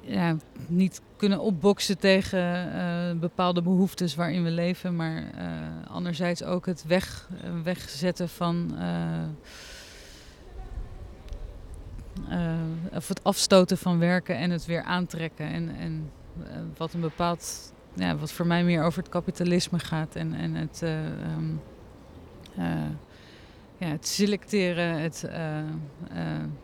ja, 0.02 0.38
niet 0.68 1.02
kunnen 1.16 1.40
opboksen 1.40 2.00
tegen 2.00 2.68
uh, 2.68 3.20
bepaalde 3.20 3.62
behoeftes 3.62 4.16
waarin 4.16 4.44
we 4.44 4.50
leven, 4.50 4.96
maar 4.96 5.24
anderzijds 5.88 6.44
ook 6.44 6.66
het 6.66 6.84
weg, 6.88 7.30
wegzetten 7.64 8.30
van. 8.30 8.76
of 12.94 13.08
het 13.08 13.24
afstoten 13.24 13.78
van 13.78 14.00
werken 14.00 14.38
en 14.38 14.52
het 14.52 14.66
weer 14.66 14.84
aantrekken. 14.84 15.46
En, 15.48 15.76
en 15.76 16.12
wat 16.78 16.94
een 16.94 17.02
bepaald 17.02 17.74
ja, 17.94 18.18
wat 18.18 18.32
voor 18.32 18.48
mij 18.48 18.64
meer 18.64 18.84
over 18.84 19.00
het 19.00 19.10
kapitalisme 19.10 19.80
gaat 19.80 20.16
en, 20.16 20.34
en 20.34 20.56
het, 20.56 20.82
uh, 20.84 21.06
um, 21.06 21.62
uh, 22.58 22.66
ja, 23.78 23.88
het 23.88 24.08
selecteren, 24.08 25.02
het 25.02 25.24
uh, 25.26 25.34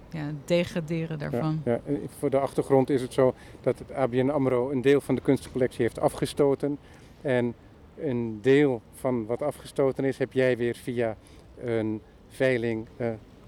ja, 0.10 0.32
degraderen 0.46 1.20
daarvan. 1.20 1.62
Ja, 1.66 1.80
ja, 1.86 1.98
Voor 2.18 2.30
de 2.30 2.40
achtergrond 2.40 2.90
is 2.90 3.02
het 3.02 3.14
zo 3.14 3.34
dat 3.62 3.80
het 3.80 3.92
ABN 3.92 4.30
AMRO 4.30 4.72
een 4.72 4.82
deel 4.82 5.02
van 5.02 5.16
de 5.16 5.22
kunstcollectie 5.22 5.82
heeft 5.82 6.00
afgestoten. 6.00 6.78
En 7.22 7.54
een 7.98 8.40
deel 8.42 8.82
van 8.94 9.26
wat 9.26 9.42
afgestoten 9.42 10.04
is, 10.06 10.18
heb 10.18 10.34
jij 10.34 10.58
weer 10.58 10.76
via 10.76 11.16
een 11.64 12.02
veiling 12.28 12.88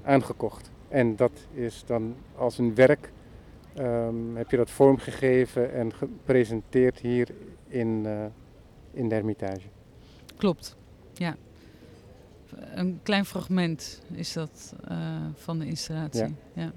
aangekocht. 0.03 0.71
En 0.89 1.15
dat 1.15 1.31
is 1.53 1.83
dan 1.85 2.15
als 2.35 2.57
een 2.57 2.75
werk 2.75 3.11
Um, 3.79 4.35
heb 4.37 4.51
je 4.51 4.57
dat 4.57 4.69
vormgegeven 4.69 5.73
en 5.73 5.93
gepresenteerd 5.93 6.99
hier 6.99 7.27
in, 7.71 8.03
uh, 8.05 8.25
in 8.93 9.09
de 9.09 9.15
Hermitage. 9.15 9.67
Klopt, 10.37 10.75
ja. 11.13 11.35
Een 12.73 12.99
klein 13.03 13.25
fragment 13.25 14.01
is 14.11 14.33
dat 14.33 14.75
uh, 14.91 14.97
van 15.35 15.59
de 15.59 15.65
installatie. 15.65 16.21
Ja. 16.21 16.33
ja. 16.53 16.71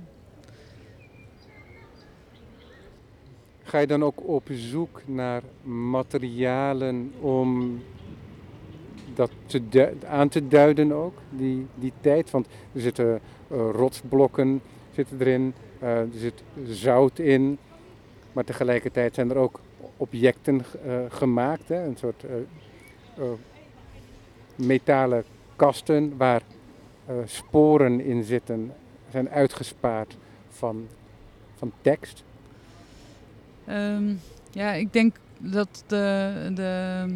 Ga 3.63 3.79
je 3.79 3.87
dan 3.87 4.05
ook 4.05 4.29
op 4.29 4.49
zoek 4.51 5.03
naar 5.07 5.43
materialen 5.63 7.13
om 7.21 7.81
dat 9.15 9.31
te 9.47 9.93
aan 10.07 10.29
te 10.29 10.49
duiden 10.49 10.93
ook, 10.93 11.19
die, 11.31 11.67
die 11.75 11.93
tijd? 12.01 12.31
Want 12.31 12.47
er 12.73 12.81
zitten 12.81 13.21
uh, 13.53 13.71
rotsblokken 13.73 14.61
zitten 14.93 15.21
erin, 15.21 15.55
uh, 15.83 15.99
er 15.99 16.09
zit 16.13 16.43
zout 16.67 17.19
in, 17.19 17.59
maar 18.33 18.45
tegelijkertijd 18.45 19.15
zijn 19.15 19.31
er 19.31 19.37
ook 19.37 19.61
objecten 19.97 20.65
uh, 20.87 20.97
gemaakt, 21.09 21.69
hè? 21.69 21.85
een 21.85 21.97
soort 21.97 22.25
uh, 23.19 23.25
metalen 24.55 25.25
kasten 25.57 26.17
waar 26.17 26.43
sporen 27.25 28.01
in 28.01 28.25
zitten, 28.25 28.73
zijn 29.11 29.29
uitgespaard 29.29 30.17
van, 30.49 30.87
van 31.55 31.73
tekst? 31.81 32.25
Ehm, 33.67 34.15
ja, 34.51 34.73
ik 34.73 34.93
denk 34.93 35.17
dat 35.39 35.85
de, 35.87 36.51
de 36.55 37.07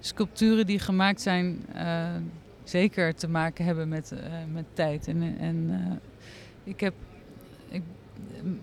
sculpturen 0.00 0.66
die 0.66 0.78
gemaakt 0.78 1.20
zijn 1.20 1.64
zeker 2.64 3.14
te 3.14 3.28
maken 3.28 3.64
hebben 3.64 3.88
met, 3.88 4.14
met 4.52 4.64
tijd. 4.72 5.08
En, 5.08 5.36
en 5.38 5.70
ik, 6.64 6.80
heb, 6.80 6.94
ik, 7.68 7.82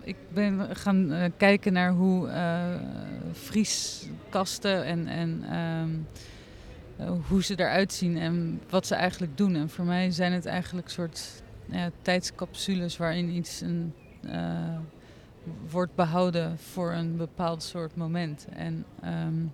ik 0.02 0.16
ben 0.32 0.76
gaan 0.76 1.32
kijken 1.36 1.72
naar 1.72 1.92
hoe 1.92 2.28
vrieskasten 3.32 4.84
en, 4.84 5.06
en 5.06 5.56
um, 5.56 6.06
hoe 7.28 7.44
ze 7.44 7.54
eruit 7.56 7.92
zien 7.92 8.18
en 8.18 8.60
wat 8.70 8.86
ze 8.86 8.94
eigenlijk 8.94 9.36
doen. 9.36 9.56
En 9.56 9.70
voor 9.70 9.84
mij 9.84 10.10
zijn 10.10 10.32
het 10.32 10.46
eigenlijk 10.46 10.88
soort 10.88 11.42
ja, 11.64 11.90
tijdscapsules 12.02 12.96
waarin 12.96 13.30
iets 13.30 13.60
een, 13.60 13.94
wordt 15.70 15.94
behouden 15.94 16.58
voor 16.58 16.92
een 16.92 17.16
bepaald 17.16 17.62
soort 17.62 17.96
moment. 17.96 18.46
En 18.56 18.84
um, 19.04 19.52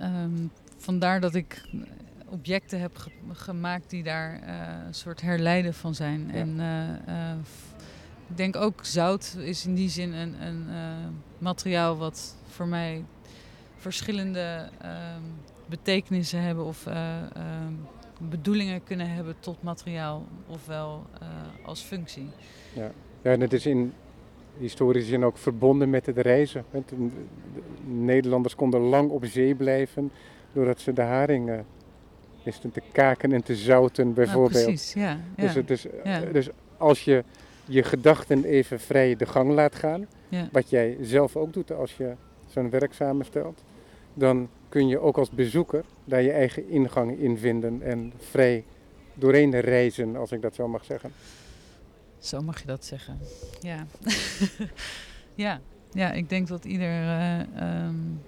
um, 0.00 0.50
vandaar 0.76 1.20
dat 1.20 1.34
ik 1.34 1.62
objecten 2.32 2.80
heb 2.80 2.96
ge 2.96 3.10
gemaakt 3.32 3.90
die 3.90 4.02
daar 4.02 4.40
uh, 4.46 4.86
een 4.86 4.94
soort 4.94 5.20
herleiden 5.20 5.74
van 5.74 5.94
zijn. 5.94 6.26
Ja. 6.26 6.32
En 6.32 6.48
uh, 6.58 7.14
uh, 7.14 7.38
ik 8.28 8.36
denk 8.36 8.56
ook 8.56 8.84
zout 8.84 9.36
is 9.38 9.66
in 9.66 9.74
die 9.74 9.88
zin 9.88 10.12
een, 10.12 10.46
een 10.46 10.66
materiaal 11.38 11.96
wat 11.96 12.36
voor 12.46 12.66
mij 12.66 13.04
verschillende 13.76 14.68
ehm, 14.80 15.22
betekenissen 15.66 16.42
hebben 16.42 16.64
of 16.64 16.86
bedoelingen 18.18 18.84
kunnen 18.84 19.10
hebben 19.10 19.34
tot 19.40 19.62
materiaal 19.62 20.26
ofwel 20.46 21.06
als 21.64 21.80
functie. 21.80 22.28
Ja. 22.72 22.90
Ja, 23.22 23.30
en 23.30 23.40
het 23.40 23.52
is 23.52 23.66
in 23.66 23.92
historische 24.58 25.08
zin 25.08 25.24
ook 25.24 25.38
verbonden 25.38 25.90
met 25.90 26.06
het 26.06 26.18
reizen. 26.18 26.64
De 26.70 27.08
Nederlanders 27.84 28.54
konden 28.54 28.80
lang 28.80 29.10
op 29.10 29.24
zee 29.24 29.54
blijven 29.54 30.10
doordat 30.52 30.80
ze 30.80 30.92
de 30.92 31.02
haringen 32.42 32.60
wisten 32.60 32.70
te 32.72 32.82
kaken 32.92 33.32
en 33.32 33.42
te 33.42 33.56
zouten 33.56 34.14
bijvoorbeeld. 34.14 34.52
Nou, 34.52 34.64
precies, 34.64 34.92
ja. 34.92 35.20
ja. 35.36 35.42
Dus, 35.42 35.54
het 35.54 35.70
is, 35.70 35.86
ja. 36.04 36.20
dus 36.20 36.48
als 36.76 37.04
je 37.04 37.24
je 37.64 37.82
gedachten 37.82 38.44
even 38.44 38.80
vrij 38.80 39.16
de 39.16 39.26
gang 39.26 39.50
laat 39.50 39.74
gaan, 39.74 40.06
ja. 40.28 40.48
wat 40.52 40.70
jij 40.70 40.96
zelf 41.00 41.36
ook 41.36 41.52
doet 41.52 41.72
als 41.72 41.96
je 41.96 42.14
zo'n 42.46 42.70
werk 42.70 42.92
samenstelt, 42.92 43.62
dan 44.14 44.48
kun 44.68 44.88
je 44.88 44.98
ook 44.98 45.18
als 45.18 45.30
bezoeker 45.30 45.84
daar 46.04 46.22
je 46.22 46.32
eigen 46.32 46.68
ingang 46.68 47.18
in 47.18 47.38
vinden 47.38 47.82
en 47.82 48.12
vrij 48.18 48.64
doorheen 49.14 49.60
reizen, 49.60 50.16
als 50.16 50.32
ik 50.32 50.42
dat 50.42 50.54
zo 50.54 50.68
mag 50.68 50.84
zeggen. 50.84 51.12
Zo 52.18 52.40
mag 52.40 52.60
je 52.60 52.66
dat 52.66 52.84
zeggen. 52.84 53.18
Ja. 53.60 53.86
ja. 55.34 55.60
ja, 55.92 56.12
ik 56.12 56.28
denk 56.28 56.48
dat 56.48 56.64
ieder 56.64 57.02
uh, 57.02 57.38
um, 57.86 58.20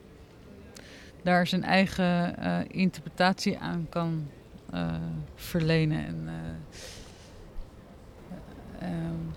daar 1.24 1.46
zijn 1.46 1.62
eigen 1.62 2.34
uh, 2.38 2.58
interpretatie 2.68 3.58
aan 3.58 3.86
kan 3.88 4.26
uh, 4.74 4.94
verlenen. 5.34 6.06
En 6.06 6.28
um, 8.82 9.34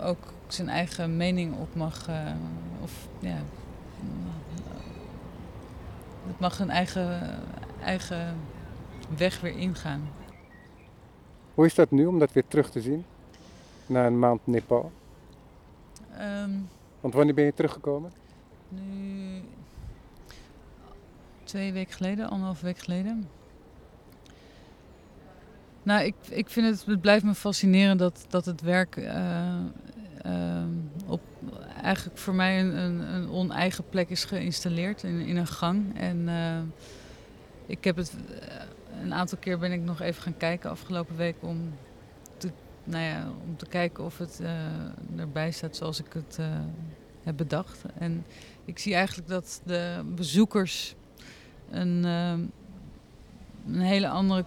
ook 0.00 0.32
zijn 0.48 0.68
eigen 0.68 1.16
mening 1.16 1.54
op 1.58 1.74
mag. 1.74 2.08
of 2.82 3.08
ja. 3.18 3.36
Het 6.26 6.38
mag 6.38 6.58
een 6.58 6.70
eigen, 6.70 7.20
eigen 7.82 8.36
weg 9.16 9.40
weer 9.40 9.56
ingaan. 9.56 10.08
Hoe 11.54 11.66
is 11.66 11.74
dat 11.74 11.90
nu 11.90 12.06
om 12.06 12.18
dat 12.18 12.32
weer 12.32 12.46
terug 12.48 12.70
te 12.70 12.80
zien? 12.80 13.04
na 13.86 14.06
een 14.06 14.18
maand 14.18 14.40
Nepal? 14.44 14.92
Um, 16.20 16.68
Want 17.00 17.14
wanneer 17.14 17.34
ben 17.34 17.44
je 17.44 17.54
teruggekomen? 17.54 18.12
Nu 18.68 19.42
twee 21.44 21.72
weken 21.72 21.94
geleden, 21.94 22.28
anderhalf 22.28 22.60
week 22.60 22.78
geleden. 22.78 23.28
Nou, 25.82 26.04
ik, 26.04 26.14
ik 26.28 26.48
vind 26.48 26.66
het, 26.66 26.86
het 26.86 27.00
blijft 27.00 27.24
me 27.24 27.34
fascineren 27.34 27.96
dat, 27.96 28.26
dat 28.28 28.44
het 28.44 28.60
werk 28.60 28.96
uh, 28.96 29.60
uh, 30.26 30.62
op 31.06 31.20
eigenlijk 31.82 32.18
voor 32.18 32.34
mij 32.34 32.60
een, 32.60 32.76
een, 32.76 33.00
een, 33.14 33.28
oneigen 33.28 33.88
plek 33.88 34.10
is 34.10 34.24
geïnstalleerd 34.24 35.02
in, 35.02 35.20
in 35.20 35.36
een 35.36 35.46
gang. 35.46 35.98
En 35.98 36.28
uh, 36.28 36.58
ik 37.66 37.84
heb 37.84 37.96
het 37.96 38.14
een 39.02 39.14
aantal 39.14 39.38
keer 39.38 39.58
ben 39.58 39.72
ik 39.72 39.80
nog 39.80 40.00
even 40.00 40.22
gaan 40.22 40.36
kijken 40.36 40.70
afgelopen 40.70 41.16
week 41.16 41.36
om 41.40 41.72
nou 42.84 43.04
ja, 43.04 43.26
om 43.46 43.56
te 43.56 43.66
kijken 43.66 44.04
of 44.04 44.18
het 44.18 44.40
erbij 45.16 45.50
staat 45.50 45.76
zoals 45.76 46.00
ik 46.00 46.12
het 46.12 46.38
heb 47.22 47.36
bedacht. 47.36 47.82
En 47.98 48.24
ik 48.64 48.78
zie 48.78 48.94
eigenlijk 48.94 49.28
dat 49.28 49.60
de 49.64 50.02
bezoekers 50.14 50.94
een, 51.70 52.02
uh, 52.04 52.30
een 53.66 53.80
hele 53.80 54.08
andere. 54.08 54.44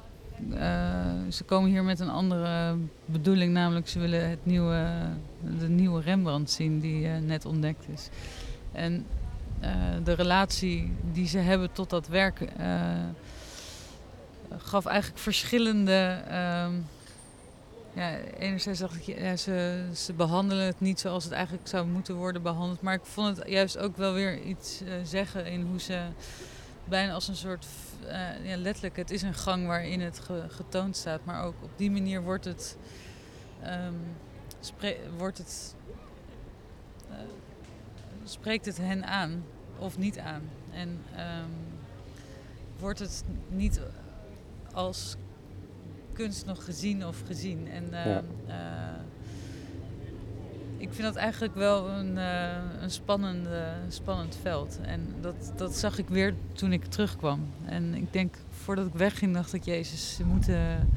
ze 1.29 1.43
komen 1.45 1.69
hier 1.69 1.83
met 1.83 1.99
een 1.99 2.09
andere 2.09 2.75
bedoeling, 3.05 3.53
namelijk 3.53 3.87
ze 3.87 3.99
willen 3.99 4.29
het 4.29 4.45
nieuwe, 4.45 4.87
de 5.59 5.69
nieuwe 5.69 6.01
Rembrandt 6.01 6.51
zien 6.51 6.79
die 6.79 7.07
net 7.07 7.45
ontdekt 7.45 7.85
is. 7.93 8.09
En 8.71 9.05
de 10.03 10.13
relatie 10.13 10.91
die 11.11 11.27
ze 11.27 11.37
hebben 11.37 11.71
tot 11.71 11.89
dat 11.89 12.07
werk 12.07 12.41
gaf 14.57 14.85
eigenlijk 14.85 15.19
verschillende 15.21 16.21
ehm, 16.29 16.73
ja, 17.93 18.17
enerzijds 18.39 18.79
dacht 18.79 19.07
ik, 19.07 19.37
ze, 19.37 19.85
ze 19.95 20.13
behandelen 20.13 20.65
het 20.65 20.79
niet 20.79 20.99
zoals 20.99 21.23
het 21.23 21.33
eigenlijk 21.33 21.67
zou 21.67 21.87
moeten 21.87 22.15
worden 22.15 22.41
behandeld. 22.41 22.81
Maar 22.81 22.93
ik 22.93 23.05
vond 23.05 23.37
het 23.37 23.47
juist 23.47 23.77
ook 23.77 23.97
wel 23.97 24.13
weer 24.13 24.41
iets 24.41 24.81
zeggen 25.03 25.45
in 25.45 25.61
hoe 25.61 25.79
ze 25.79 26.01
bijna 26.89 27.13
als 27.13 27.27
een 27.27 27.35
soort, 27.35 27.65
uh, 28.03 28.45
ja, 28.45 28.57
letterlijk, 28.57 28.95
het 28.95 29.11
is 29.11 29.21
een 29.21 29.33
gang 29.33 29.67
waarin 29.67 30.01
het 30.01 30.19
ge, 30.19 30.45
getoond 30.49 30.95
staat. 30.95 31.25
Maar 31.25 31.43
ook 31.43 31.55
op 31.61 31.69
die 31.75 31.91
manier 31.91 32.21
wordt 32.21 32.45
het, 32.45 32.77
um, 33.65 33.95
wordt 35.17 35.37
het, 35.37 35.75
uh, 37.09 37.15
spreekt 38.23 38.65
het 38.65 38.77
hen 38.77 39.05
aan 39.05 39.43
of 39.79 39.97
niet 39.97 40.19
aan. 40.19 40.41
En 40.71 40.89
um, 40.89 41.51
wordt 42.79 42.99
het 42.99 43.23
niet 43.49 43.81
als 44.73 45.15
kunst 46.13 46.45
nog 46.45 46.65
gezien 46.65 47.05
of 47.05 47.21
gezien. 47.25 47.67
En 47.67 47.83
uh, 47.83 48.05
ja. 48.05 48.23
Ik 50.77 50.89
vind 50.91 51.03
dat 51.03 51.15
eigenlijk 51.15 51.55
wel 51.55 51.89
een, 51.89 52.15
uh, 52.15 52.81
een 52.81 52.91
spannende, 52.91 53.65
spannend 53.87 54.37
veld. 54.41 54.79
En 54.81 55.15
dat, 55.21 55.53
dat 55.55 55.75
zag 55.75 55.97
ik 55.97 56.07
weer 56.07 56.33
toen 56.53 56.71
ik 56.71 56.85
terugkwam. 56.85 57.47
En 57.65 57.95
ik 57.95 58.13
denk, 58.13 58.35
voordat 58.49 58.87
ik 58.87 58.93
wegging, 58.93 59.33
dacht 59.33 59.53
ik, 59.53 59.63
Jezus, 59.63 60.15
ze 60.15 60.25
moeten. 60.25 60.89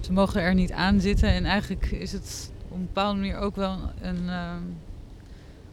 ze 0.00 0.12
mogen 0.12 0.40
er 0.40 0.54
niet 0.54 0.72
aan 0.72 1.00
zitten. 1.00 1.28
En 1.28 1.44
eigenlijk 1.44 1.86
is 1.86 2.12
het 2.12 2.52
op 2.64 2.76
een 2.76 2.86
bepaalde 2.86 3.18
manier 3.20 3.36
ook 3.36 3.56
wel 3.56 3.78
een. 4.00 4.30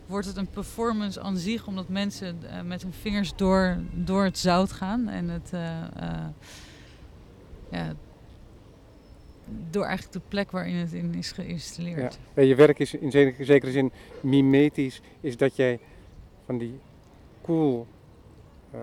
wordt 0.06 0.28
het 0.28 0.38
een 0.38 0.50
performance 0.50 1.22
aan 1.22 1.38
zich, 1.38 1.68
omdat 1.68 1.90
mensen 1.90 2.38
met 2.66 2.82
hun 2.82 2.94
vingers 2.94 3.34
door, 3.36 3.78
door 3.94 4.24
het 4.24 4.38
zout 4.38 4.72
gaan 4.72 5.08
en 5.08 5.30
het 5.30 5.52
ja, 7.72 7.94
door 9.70 9.84
eigenlijk 9.84 10.14
de 10.14 10.22
plek 10.28 10.52
waarin 10.52 10.76
het 10.76 10.94
in 10.94 11.14
is 11.14 11.32
geïnstalleerd. 11.32 12.20
Ja. 12.36 12.42
Je 12.42 12.56
werk 12.56 12.80
is 12.80 12.94
in 12.94 13.12
zekere 13.12 13.72
zin 13.72 13.92
mimetisch, 14.22 15.02
is 15.22 15.38
dat 15.38 15.56
jij 15.56 15.80
van 16.46 16.58
die 16.58 16.80
koel 17.42 17.88
uh, 18.74 18.80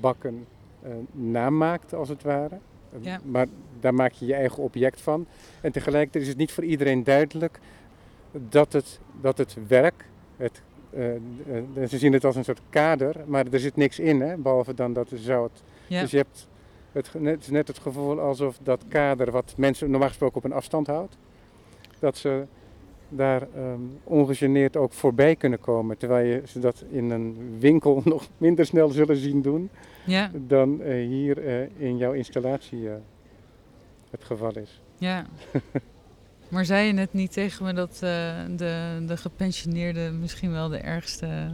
bakken 0.00 0.46
uh, 0.84 0.90
namaakt 1.12 1.94
als 1.94 2.08
het 2.08 2.22
ware. 2.22 2.58
Ja. 3.00 3.20
Maar 3.24 3.46
daar 3.80 3.94
maak 3.94 4.12
je 4.12 4.26
je 4.26 4.34
eigen 4.34 4.62
object 4.62 5.00
van. 5.00 5.26
En 5.60 5.72
tegelijkertijd 5.72 6.24
is 6.24 6.30
het 6.30 6.38
niet 6.38 6.52
voor 6.52 6.64
iedereen 6.64 7.04
duidelijk 7.04 7.60
dat 8.32 8.72
het, 8.72 9.00
dat 9.20 9.38
het 9.38 9.56
werk, 9.68 10.04
het, 10.36 10.62
uh, 10.96 11.10
ze 11.88 11.98
zien 11.98 12.12
het 12.12 12.24
als 12.24 12.36
een 12.36 12.44
soort 12.44 12.60
kader, 12.70 13.16
maar 13.26 13.46
er 13.50 13.60
zit 13.60 13.76
niks 13.76 13.98
in, 13.98 14.20
hè, 14.20 14.36
behalve 14.36 14.74
dan 14.74 14.92
dat 14.92 15.10
het 15.10 15.20
zout. 15.20 15.62
Ja. 15.86 16.00
Dus 16.00 16.10
je 16.10 16.16
hebt 16.16 16.48
het, 16.96 17.12
het 17.22 17.42
is 17.42 17.50
net 17.50 17.68
het 17.68 17.78
gevoel 17.78 18.20
alsof 18.20 18.58
dat 18.62 18.84
kader 18.88 19.30
wat 19.30 19.54
mensen 19.56 19.90
normaal 19.90 20.08
gesproken 20.08 20.36
op 20.36 20.44
een 20.44 20.52
afstand 20.52 20.86
houdt, 20.86 21.16
dat 21.98 22.16
ze 22.16 22.44
daar 23.08 23.42
um, 23.56 23.98
ongegeneerd 24.04 24.76
ook 24.76 24.92
voorbij 24.92 25.36
kunnen 25.36 25.60
komen. 25.60 25.98
Terwijl 25.98 26.26
je 26.26 26.42
ze 26.46 26.58
dat 26.58 26.84
in 26.90 27.10
een 27.10 27.56
winkel 27.58 28.02
nog 28.04 28.28
minder 28.38 28.66
snel 28.66 28.88
zullen 28.88 29.16
zien 29.16 29.42
doen 29.42 29.70
ja. 30.04 30.30
dan 30.34 30.80
uh, 30.80 30.86
hier 30.86 31.44
uh, 31.44 31.68
in 31.76 31.96
jouw 31.96 32.12
installatie 32.12 32.80
uh, 32.80 32.92
het 34.10 34.24
geval 34.24 34.56
is. 34.56 34.80
Ja. 34.98 35.26
maar 36.50 36.64
zei 36.64 36.86
je 36.86 36.92
net 36.92 37.12
niet 37.12 37.32
tegen 37.32 37.64
me 37.64 37.72
dat 37.72 37.96
de, 37.98 39.04
de 39.06 39.16
gepensioneerden 39.16 40.20
misschien 40.20 40.52
wel 40.52 40.68
de 40.68 40.78
ergste 40.78 41.50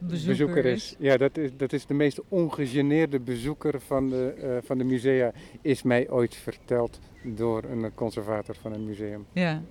bezoeker, 0.00 0.64
is. 0.64 0.94
Ja, 0.98 1.16
dat 1.16 1.36
is, 1.36 1.50
dat 1.56 1.72
is 1.72 1.86
de 1.86 1.94
meest 1.94 2.20
ongegeneerde 2.28 3.20
bezoeker 3.20 3.80
van 3.80 4.08
de, 4.08 4.34
uh, 4.42 4.56
van 4.62 4.78
de 4.78 4.84
musea, 4.84 5.32
is 5.60 5.82
mij 5.82 6.10
ooit 6.10 6.34
verteld 6.34 6.98
door 7.22 7.64
een 7.64 7.94
conservator 7.94 8.54
van 8.54 8.72
een 8.72 8.84
museum. 8.84 9.26
Ja. 9.32 9.62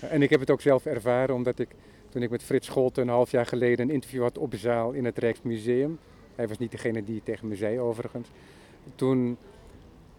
En 0.00 0.22
ik 0.22 0.30
heb 0.30 0.40
het 0.40 0.50
ook 0.50 0.60
zelf 0.60 0.86
ervaren, 0.86 1.34
omdat 1.34 1.58
ik 1.58 1.68
toen 2.08 2.22
ik 2.22 2.30
met 2.30 2.42
Frits 2.42 2.66
Scholten 2.66 3.02
een 3.02 3.08
half 3.08 3.30
jaar 3.30 3.46
geleden 3.46 3.88
een 3.88 3.94
interview 3.94 4.22
had 4.22 4.38
op 4.38 4.54
zaal 4.54 4.92
in 4.92 5.04
het 5.04 5.18
Rijksmuseum. 5.18 5.98
Hij 6.34 6.48
was 6.48 6.58
niet 6.58 6.70
degene 6.70 7.04
die 7.04 7.14
het 7.14 7.24
tegen 7.24 7.48
me 7.48 7.56
zei 7.56 7.80
overigens. 7.80 8.28
Toen 8.94 9.36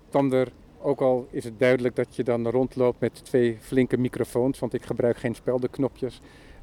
kwam 0.09 0.33
er, 0.33 0.51
ook 0.81 1.01
al 1.01 1.27
is 1.31 1.43
het 1.43 1.59
duidelijk 1.59 1.95
dat 1.95 2.15
je 2.15 2.23
dan 2.23 2.47
rondloopt 2.47 2.99
met 2.99 3.25
twee 3.25 3.57
flinke 3.59 3.97
microfoons, 3.97 4.59
want 4.59 4.73
ik 4.73 4.83
gebruik 4.83 5.17
geen 5.17 5.35
speldenknopjes 5.35 6.21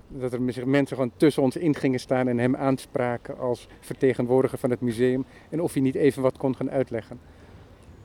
dat 0.09 0.33
er 0.33 0.43
mensen 0.69 0.97
gewoon 0.97 1.13
tussen 1.17 1.43
ons 1.43 1.57
in 1.57 1.75
gingen 1.75 2.01
staan 2.01 2.29
en 2.29 2.39
hem 2.39 2.57
aanspraken 2.57 3.39
als 3.39 3.67
vertegenwoordiger 3.81 4.59
van 4.59 4.71
het 4.71 4.81
museum. 4.81 5.25
En 5.49 5.61
of 5.61 5.73
hij 5.73 5.83
niet 5.83 5.95
even 5.95 6.23
wat 6.23 6.37
kon 6.37 6.57
gaan 6.57 6.71
uitleggen. 6.71 7.19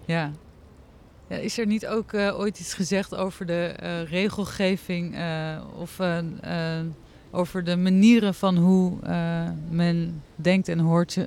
Ja. 0.05 0.31
ja 1.27 1.35
is 1.35 1.57
er 1.57 1.65
niet 1.65 1.87
ook 1.87 2.11
uh, 2.11 2.39
ooit 2.39 2.59
iets 2.59 2.73
gezegd 2.73 3.15
over 3.15 3.45
de 3.45 3.75
uh, 3.83 4.03
regelgeving 4.03 5.15
uh, 5.15 5.61
of 5.79 5.99
over 7.31 7.63
de 7.63 7.75
manieren 7.75 8.33
van 8.33 8.57
hoe 8.57 8.97
men 9.69 10.23
denkt 10.35 10.67
en 10.67 10.79
hoort 10.79 11.25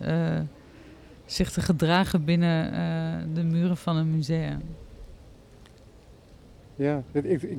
zich 1.24 1.52
te 1.52 1.60
gedragen 1.60 2.24
binnen 2.24 3.34
de 3.34 3.42
muren 3.42 3.76
van 3.76 3.96
een 3.96 4.10
museum? 4.10 4.62
Ja, 6.76 7.02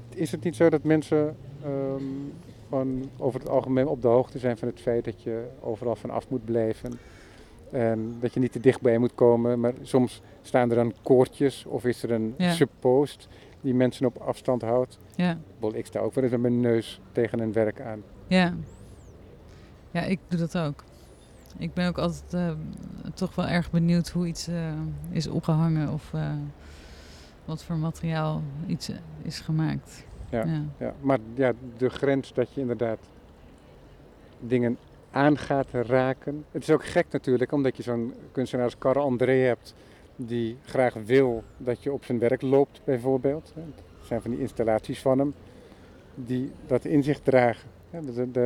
is 0.09 0.31
het 0.31 0.43
niet 0.43 0.55
zo 0.55 0.69
dat 0.69 0.83
mensen 0.83 1.35
um, 1.65 2.33
gewoon 2.69 3.09
over 3.17 3.39
het 3.39 3.49
algemeen 3.49 3.87
op 3.87 4.01
de 4.01 4.07
hoogte 4.07 4.39
zijn 4.39 4.57
van 4.57 4.67
het 4.67 4.79
feit 4.79 5.05
dat 5.05 5.21
je 5.23 5.47
overal 5.61 5.95
van 5.95 6.09
af 6.09 6.29
moet 6.29 6.45
blijven. 6.45 6.99
En 7.71 8.15
dat 8.19 8.33
je 8.33 8.39
niet 8.39 8.51
te 8.51 8.59
dichtbij 8.59 8.97
moet 8.97 9.15
komen. 9.15 9.59
Maar 9.59 9.73
soms 9.81 10.21
staan 10.41 10.69
er 10.69 10.75
dan 10.75 10.93
koortjes 11.01 11.65
of 11.65 11.85
is 11.85 12.03
er 12.03 12.11
een 12.11 12.33
ja. 12.37 12.51
suppost 12.51 13.27
die 13.61 13.73
mensen 13.73 14.05
op 14.05 14.17
afstand 14.17 14.61
houdt. 14.61 14.99
Ja. 15.15 15.37
Ik 15.73 15.85
sta 15.85 15.99
ook 15.99 16.13
wel 16.13 16.23
eens 16.23 16.33
met 16.33 16.41
mijn 16.41 16.59
neus 16.59 17.01
tegen 17.11 17.39
een 17.39 17.53
werk 17.53 17.81
aan. 17.81 18.03
Ja. 18.27 18.53
Ja, 19.91 20.01
ik 20.01 20.19
doe 20.27 20.39
dat 20.39 20.57
ook. 20.57 20.83
Ik 21.57 21.73
ben 21.73 21.87
ook 21.87 21.97
altijd 21.97 22.33
uh, 22.33 22.51
toch 23.13 23.35
wel 23.35 23.45
erg 23.45 23.71
benieuwd 23.71 24.09
hoe 24.09 24.27
iets 24.27 24.49
uh, 24.49 24.71
is 25.09 25.27
opgehangen 25.27 25.93
of 25.93 26.11
uh, 26.15 26.31
wat 27.45 27.63
voor 27.63 27.75
materiaal 27.75 28.41
iets 28.67 28.91
is 29.21 29.39
gemaakt. 29.39 30.05
Ja, 30.35 30.63
ja. 30.85 30.93
maar 31.01 31.19
ja, 31.33 31.53
de 31.77 31.89
grens 31.89 32.33
dat 32.33 32.53
je 32.53 32.61
inderdaad 32.61 32.99
dingen 34.39 34.77
aangaat 35.11 35.67
raken. 35.71 36.45
Het 36.51 36.61
is 36.61 36.71
ook 36.71 36.85
gek 36.85 37.05
natuurlijk, 37.11 37.51
omdat 37.51 37.77
je 37.77 37.83
zo'n 37.83 38.13
kunstenaar 38.31 38.65
als 38.65 38.77
Carl 38.77 39.03
André 39.03 39.33
hebt, 39.33 39.75
die 40.15 40.57
graag 40.65 40.93
wil 40.93 41.43
dat 41.57 41.83
je 41.83 41.91
op 41.91 42.05
zijn 42.05 42.19
werk 42.19 42.41
loopt, 42.41 42.81
bijvoorbeeld. 42.83 43.51
Dat 43.55 44.07
zijn 44.07 44.21
van 44.21 44.31
die 44.31 44.39
installaties 44.39 45.01
van 45.01 45.19
hem, 45.19 45.33
die 46.15 46.51
dat 46.67 46.85
in 46.85 47.03
zich 47.03 47.19
dragen. 47.19 47.69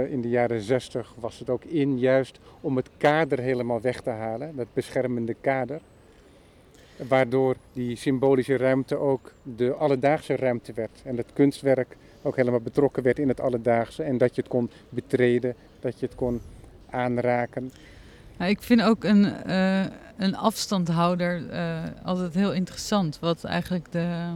In 0.10 0.22
de 0.22 0.30
jaren 0.30 0.62
zestig 0.62 1.16
was 1.20 1.40
het 1.40 1.50
ook 1.50 1.64
in 1.64 2.00
juist 2.00 2.40
om 2.62 2.76
het 2.76 2.90
kader 2.98 3.40
helemaal 3.40 3.82
weg 3.82 4.02
te 4.02 4.10
halen, 4.10 4.56
dat 4.56 4.68
beschermende 4.74 5.36
kader. 5.42 5.82
Waardoor 7.08 7.56
die 7.74 7.96
symbolische 7.96 8.58
ruimte 8.58 8.98
ook 8.98 9.34
de 9.44 9.74
alledaagse 9.74 10.36
ruimte 10.36 10.74
werd. 10.74 11.02
En 11.04 11.18
het 11.18 11.34
kunstwerk 11.34 11.98
ook 12.22 12.36
helemaal 12.36 12.60
betrokken 12.60 13.04
werd 13.04 13.20
in 13.20 13.28
het 13.28 13.40
alledaagse. 13.40 14.04
En 14.04 14.18
dat 14.18 14.36
je 14.36 14.42
het 14.42 14.50
kon 14.50 14.70
betreden, 14.90 15.56
dat 15.80 16.00
je 16.00 16.06
het 16.06 16.16
kon 16.16 16.42
aanraken. 16.90 17.72
Nou, 18.38 18.52
ik 18.52 18.62
vind 18.62 18.82
ook 18.82 19.04
een, 19.04 19.34
uh, 19.48 19.86
een 20.18 20.36
afstandhouder 20.36 21.42
uh, 21.52 21.84
altijd 22.04 22.34
heel 22.34 22.54
interessant. 22.54 23.20
Wat 23.20 23.44
eigenlijk 23.44 23.92
de, 23.92 24.34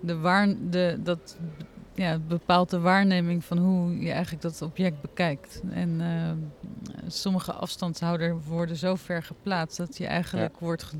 de, 0.00 0.16
waar, 0.16 0.54
de, 0.70 0.98
dat 1.02 1.36
ja, 1.94 2.18
bepaalt 2.28 2.70
de 2.70 2.80
waarneming 2.80 3.44
van 3.44 3.58
hoe 3.58 3.98
je 3.98 4.10
eigenlijk 4.10 4.42
dat 4.42 4.62
object 4.62 5.00
bekijkt. 5.00 5.62
En 5.70 6.00
uh, 6.00 6.30
sommige 7.06 7.52
afstandshouders 7.52 8.32
worden 8.46 8.76
zo 8.76 8.94
ver 8.94 9.22
geplaatst 9.22 9.76
dat 9.76 9.96
je 9.96 10.06
eigenlijk 10.06 10.58
wordt 10.58 10.94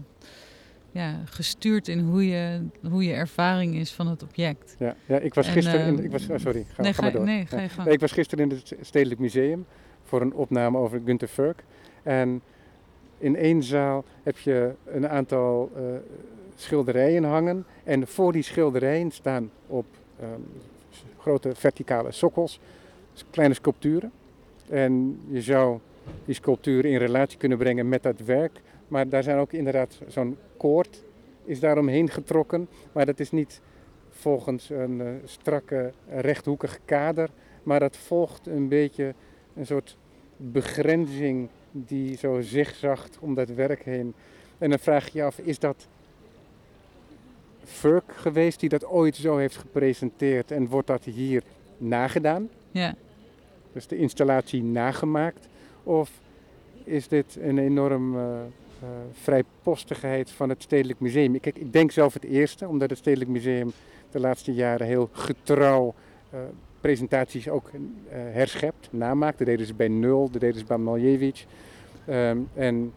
ja, 0.91 1.21
gestuurd 1.25 1.89
in 1.89 1.99
hoe 1.99 2.29
je, 2.29 2.67
hoe 2.91 3.05
je 3.05 3.13
ervaring 3.13 3.75
is 3.75 3.93
van 3.93 4.07
het 4.07 4.23
object. 4.23 4.77
Ja, 4.79 4.97
ja 5.07 5.19
ik 5.19 5.35
was 5.35 5.49
gisteren 5.49 5.87
in. 5.87 6.05
Ik 6.05 6.11
was, 6.11 6.29
oh, 6.29 6.39
sorry, 6.39 6.67
ga, 6.69 6.83
nee, 6.83 6.93
ga, 6.93 7.03
maar 7.03 7.13
door. 7.13 7.25
Nee, 7.25 7.47
ga 7.47 7.61
je 7.61 7.69
nee, 7.85 7.95
ik 7.95 8.01
was 8.01 8.13
gisteren 8.13 8.51
in 8.51 8.57
het 8.57 8.75
Stedelijk 8.81 9.21
Museum 9.21 9.67
voor 10.03 10.21
een 10.21 10.35
opname 10.35 10.79
over 10.79 11.01
Gunther 11.05 11.29
Furk. 11.29 11.65
En 12.03 12.43
in 13.19 13.37
één 13.37 13.63
zaal 13.63 14.05
heb 14.23 14.39
je 14.39 14.75
een 14.85 15.09
aantal 15.09 15.71
uh, 15.77 15.83
schilderijen 16.57 17.25
hangen. 17.25 17.67
En 17.85 18.07
voor 18.07 18.33
die 18.33 18.43
schilderijen 18.43 19.11
staan 19.11 19.51
op 19.67 19.87
um, 20.23 20.47
grote 21.25 21.55
verticale 21.55 22.13
sokkels 22.13 22.61
kleine 23.31 23.55
sculpturen. 23.55 24.13
En 24.69 25.21
je 25.29 25.41
zou 25.41 25.79
die 26.25 26.35
sculpturen 26.35 26.91
in 26.91 26.99
relatie 26.99 27.39
kunnen 27.39 27.59
brengen 27.59 27.89
met 27.89 28.03
dat 28.03 28.21
werk. 28.21 28.61
Maar 28.89 29.09
daar 29.09 29.23
zijn 29.23 29.39
ook 29.39 29.53
inderdaad 29.53 30.01
zo'n 30.07 30.37
koord 30.57 31.03
is 31.45 31.61
daaromheen 31.61 32.11
getrokken. 32.11 32.69
Maar 32.93 33.07
dat 33.07 33.21
is 33.21 33.31
niet 33.31 33.61
volgens 34.11 34.71
een 34.71 35.01
uh, 35.01 35.09
strakke 35.25 35.93
rechthoekig 36.09 36.79
kader. 36.85 37.29
Maar 37.63 37.81
dat 37.81 37.97
volgt 37.97 38.47
een 38.47 38.69
beetje 38.69 39.15
een 39.55 39.67
soort 39.67 39.97
begrenzing 40.37 41.49
die 41.71 42.17
zo 42.17 42.41
zigzacht 42.41 43.19
om 43.21 43.35
dat 43.35 43.49
werk 43.49 43.85
heen. 43.85 44.15
En 44.59 44.71
dan 44.71 44.79
vraag 44.79 45.09
je 45.09 45.19
je 45.19 45.25
af, 45.25 45.39
is 45.39 45.59
dat 45.59 45.87
Furk 47.67 48.13
geweest 48.17 48.61
die 48.61 48.69
dat 48.69 48.87
ooit 48.87 49.17
zo 49.17 49.37
heeft 49.37 49.57
gepresenteerd 49.57 50.51
en 50.51 50.69
wordt 50.69 50.87
dat 50.87 51.05
hier 51.05 51.43
nagedaan? 51.79 52.49
Ja. 52.71 52.95
Dus 53.73 53.87
de 53.87 53.97
installatie 53.97 54.63
nagemaakt? 54.63 55.49
Of 55.83 56.11
is 56.85 57.09
dit 57.09 57.37
een 57.41 57.59
enorm 57.59 58.15
uh, 58.15 58.21
uh, 58.21 58.89
vrijpostigheid 59.13 60.31
van 60.31 60.49
het 60.49 60.63
Stedelijk 60.63 61.01
Museum? 61.01 61.41
Kijk, 61.41 61.59
ik 61.59 61.73
denk 61.73 61.91
zelf 61.91 62.15
het 62.15 62.25
eerste, 62.25 62.69
omdat 62.69 62.91
het 62.91 62.99
Stedelijk 62.99 63.31
Museum 63.31 63.73
de 64.11 64.21
laatste 64.21 64.55
jaren 64.55 64.87
heel 64.87 65.09
getrouw 65.13 65.95
uh, 66.35 66.41
presentaties 66.81 67.49
ook 67.49 67.71
herschept, 68.09 68.89
namaakt. 68.91 69.39
Dat 69.39 69.47
deden 69.47 69.67
ze 69.67 69.75
bij 69.75 69.89
Nul, 69.89 70.31
dat 70.31 70.41
deden 70.41 70.59
ze 70.59 70.65
bij 70.65 70.77
Maljevic. 70.77 71.47
Um, 72.09 72.49
en 72.55 72.93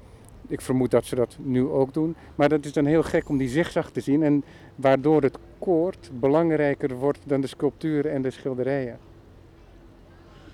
ik 0.47 0.61
vermoed 0.61 0.91
dat 0.91 1.05
ze 1.05 1.15
dat 1.15 1.37
nu 1.39 1.67
ook 1.67 1.93
doen. 1.93 2.15
Maar 2.35 2.49
dat 2.49 2.65
is 2.65 2.73
dan 2.73 2.85
heel 2.85 3.03
gek 3.03 3.29
om 3.29 3.37
die 3.37 3.49
zigzag 3.49 3.91
te 3.91 3.99
zien. 3.99 4.23
En 4.23 4.43
waardoor 4.75 5.21
het 5.21 5.37
koord 5.59 6.09
belangrijker 6.13 6.95
wordt 6.95 7.19
dan 7.23 7.41
de 7.41 7.47
sculpturen 7.47 8.11
en 8.11 8.21
de 8.21 8.31
schilderijen. 8.31 8.97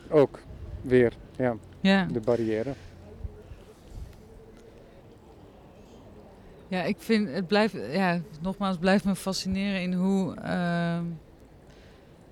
Ook 0.09 0.39
weer, 0.81 1.13
ja, 1.37 1.55
ja. 1.81 2.05
de 2.05 2.19
barrière. 2.19 2.73
Ja, 6.67 6.83
ik 6.83 6.95
vind 6.99 7.29
het 7.29 7.47
blijft, 7.47 7.75
ja, 7.91 8.21
nogmaals, 8.41 8.77
blijft 8.77 9.05
me 9.05 9.15
fascineren 9.15 9.81
in 9.81 9.93
hoe 9.93 10.35
uh, 10.43 10.99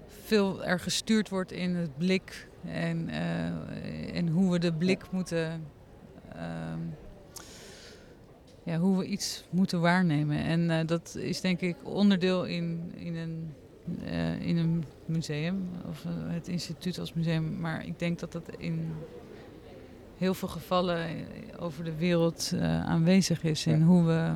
veel 0.08 0.63
er 0.63 0.80
gestuurd 0.80 1.30
wordt 1.30 1.52
in 1.52 1.76
het 1.76 1.97
blik 1.97 2.47
en, 2.65 3.10
uh, 3.10 4.15
en 4.15 4.28
hoe 4.28 4.52
we 4.52 4.60
de 4.60 4.74
blik 4.74 5.12
moeten. 5.12 5.65
Uh, 6.36 6.74
ja, 8.63 8.78
hoe 8.78 8.97
we 8.97 9.06
iets 9.06 9.43
moeten 9.50 9.82
waarnemen. 9.82 10.38
En 10.38 10.69
uh, 10.69 10.80
dat 10.86 11.15
is 11.19 11.41
denk 11.41 11.62
ik 11.62 11.76
onderdeel 11.84 12.45
in, 12.45 12.91
in, 12.95 13.15
een, 13.15 13.54
uh, 14.04 14.41
in 14.41 14.58
een 14.58 14.84
museum, 15.06 15.69
of 15.89 16.04
uh, 16.06 16.12
het 16.34 16.47
instituut 16.47 17.00
als 17.00 17.13
museum. 17.13 17.60
Maar 17.60 17.86
ik 17.86 18.00
denk 18.00 18.19
dat 18.19 18.32
dat 18.32 18.43
in 18.58 18.91
heel 20.17 20.34
veel 20.34 20.47
gevallen 20.47 21.08
over 21.60 21.84
de 21.84 21.95
wereld 21.95 22.54
aanwezig 22.86 23.43
is. 23.43 23.65
In 23.65 23.82
hoe 23.82 24.04
we 24.04 24.34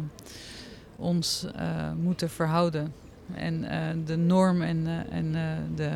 ons 0.96 1.48
moeten 2.02 2.30
verhouden. 2.30 2.94
En 3.34 3.62
de 4.06 4.16
norm 4.16 4.62
en, 4.62 4.88
en 5.10 5.32
de 5.76 5.92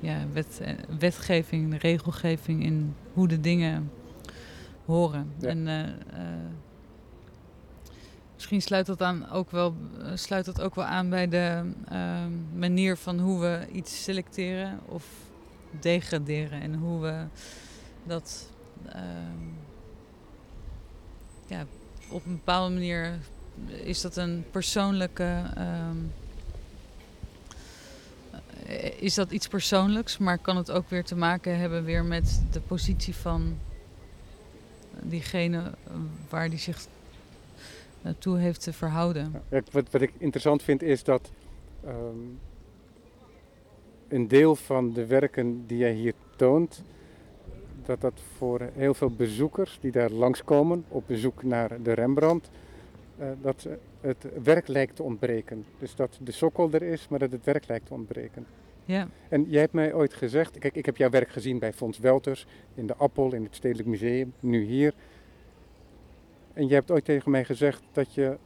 ja, 0.00 0.18
wet, 0.32 0.60
wetgeving, 0.98 1.70
de 1.70 1.78
regelgeving 1.78 2.64
in 2.64 2.94
hoe 3.12 3.28
de 3.28 3.40
dingen 3.40 3.90
horen. 4.84 5.32
Ja. 5.38 5.48
En, 5.48 5.68
Misschien 8.44 8.68
sluit 8.68 8.86
dat, 8.86 9.02
aan 9.02 9.30
ook 9.30 9.50
wel, 9.50 9.74
sluit 10.14 10.44
dat 10.44 10.60
ook 10.60 10.74
wel 10.74 10.84
aan 10.84 11.10
bij 11.10 11.28
de 11.28 11.72
uh, 11.92 12.24
manier 12.54 12.96
van 12.96 13.18
hoe 13.18 13.40
we 13.40 13.66
iets 13.72 14.02
selecteren 14.02 14.80
of 14.86 15.04
degraderen. 15.80 16.60
En 16.60 16.74
hoe 16.74 17.00
we 17.00 17.24
dat 18.06 18.50
uh, 18.86 18.92
ja, 21.46 21.64
op 22.08 22.26
een 22.26 22.32
bepaalde 22.32 22.74
manier 22.74 23.18
is 23.66 24.00
dat 24.00 24.16
een 24.16 24.44
persoonlijke. 24.50 25.42
Uh, 25.58 25.90
is 29.00 29.14
dat 29.14 29.30
iets 29.30 29.48
persoonlijks, 29.48 30.18
maar 30.18 30.38
kan 30.38 30.56
het 30.56 30.70
ook 30.70 30.90
weer 30.90 31.04
te 31.04 31.16
maken 31.16 31.58
hebben 31.58 31.84
weer 31.84 32.04
met 32.04 32.42
de 32.50 32.60
positie 32.60 33.14
van 33.14 33.58
diegene 35.02 35.72
waar 36.28 36.50
die 36.50 36.58
zich 36.58 36.86
naartoe 38.04 38.38
heeft 38.38 38.62
te 38.62 38.72
verhouden. 38.72 39.32
Wat, 39.48 39.90
wat 39.90 40.00
ik 40.00 40.12
interessant 40.18 40.62
vind 40.62 40.82
is 40.82 41.04
dat 41.04 41.30
ehm, 41.84 42.18
een 44.08 44.28
deel 44.28 44.56
van 44.56 44.92
de 44.92 45.06
werken 45.06 45.66
die 45.66 45.78
jij 45.78 45.92
hier 45.92 46.14
toont, 46.36 46.82
dat 47.84 48.00
dat 48.00 48.20
voor 48.36 48.68
heel 48.74 48.94
veel 48.94 49.10
bezoekers 49.10 49.78
die 49.80 49.92
daar 49.92 50.10
langskomen 50.10 50.84
op 50.88 51.04
bezoek 51.06 51.42
naar 51.42 51.82
de 51.82 51.92
Rembrandt, 51.92 52.50
uh, 53.20 53.26
dat 53.42 53.68
het 54.00 54.26
werk 54.42 54.68
lijkt 54.68 54.96
te 54.96 55.02
ontbreken. 55.02 55.64
Dus 55.78 55.94
dat 55.94 56.18
de 56.22 56.32
sokkel 56.32 56.72
er 56.72 56.82
is, 56.82 57.08
maar 57.08 57.18
dat 57.18 57.32
het 57.32 57.44
werk 57.44 57.68
lijkt 57.68 57.86
te 57.86 57.94
ontbreken. 57.94 58.46
Ja. 58.84 59.08
En 59.28 59.44
jij 59.48 59.60
hebt 59.60 59.72
mij 59.72 59.94
ooit 59.94 60.14
gezegd, 60.14 60.58
kijk, 60.58 60.76
ik 60.76 60.86
heb 60.86 60.96
jouw 60.96 61.10
werk 61.10 61.30
gezien 61.30 61.58
bij 61.58 61.72
Fons 61.72 61.98
Welters, 61.98 62.46
in 62.74 62.86
de 62.86 62.94
Appel, 62.94 63.32
in 63.32 63.42
het 63.42 63.54
Stedelijk 63.54 63.88
Museum, 63.88 64.32
nu 64.40 64.64
hier. 64.64 64.94
En 66.54 66.66
jij 66.66 66.76
hebt 66.76 66.90
ooit 66.90 67.04
tegen 67.04 67.30
mij 67.30 67.44
gezegd 67.44 67.82
dat 67.92 68.14
je 68.14 68.36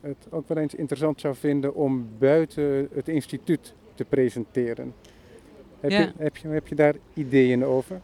het 0.00 0.26
ook 0.30 0.48
wel 0.48 0.56
eens 0.58 0.74
interessant 0.74 1.20
zou 1.20 1.34
vinden 1.36 1.74
om 1.74 2.08
buiten 2.18 2.88
het 2.94 3.08
instituut 3.08 3.74
te 3.94 4.04
presenteren. 4.04 4.94
Heb, 5.80 5.90
Ja. 5.90 5.98
je, 6.00 6.12
heb, 6.18 6.36
je, 6.36 6.48
heb 6.48 6.68
je 6.68 6.74
daar 6.74 6.94
ideeën 7.14 7.64
over? 7.64 8.00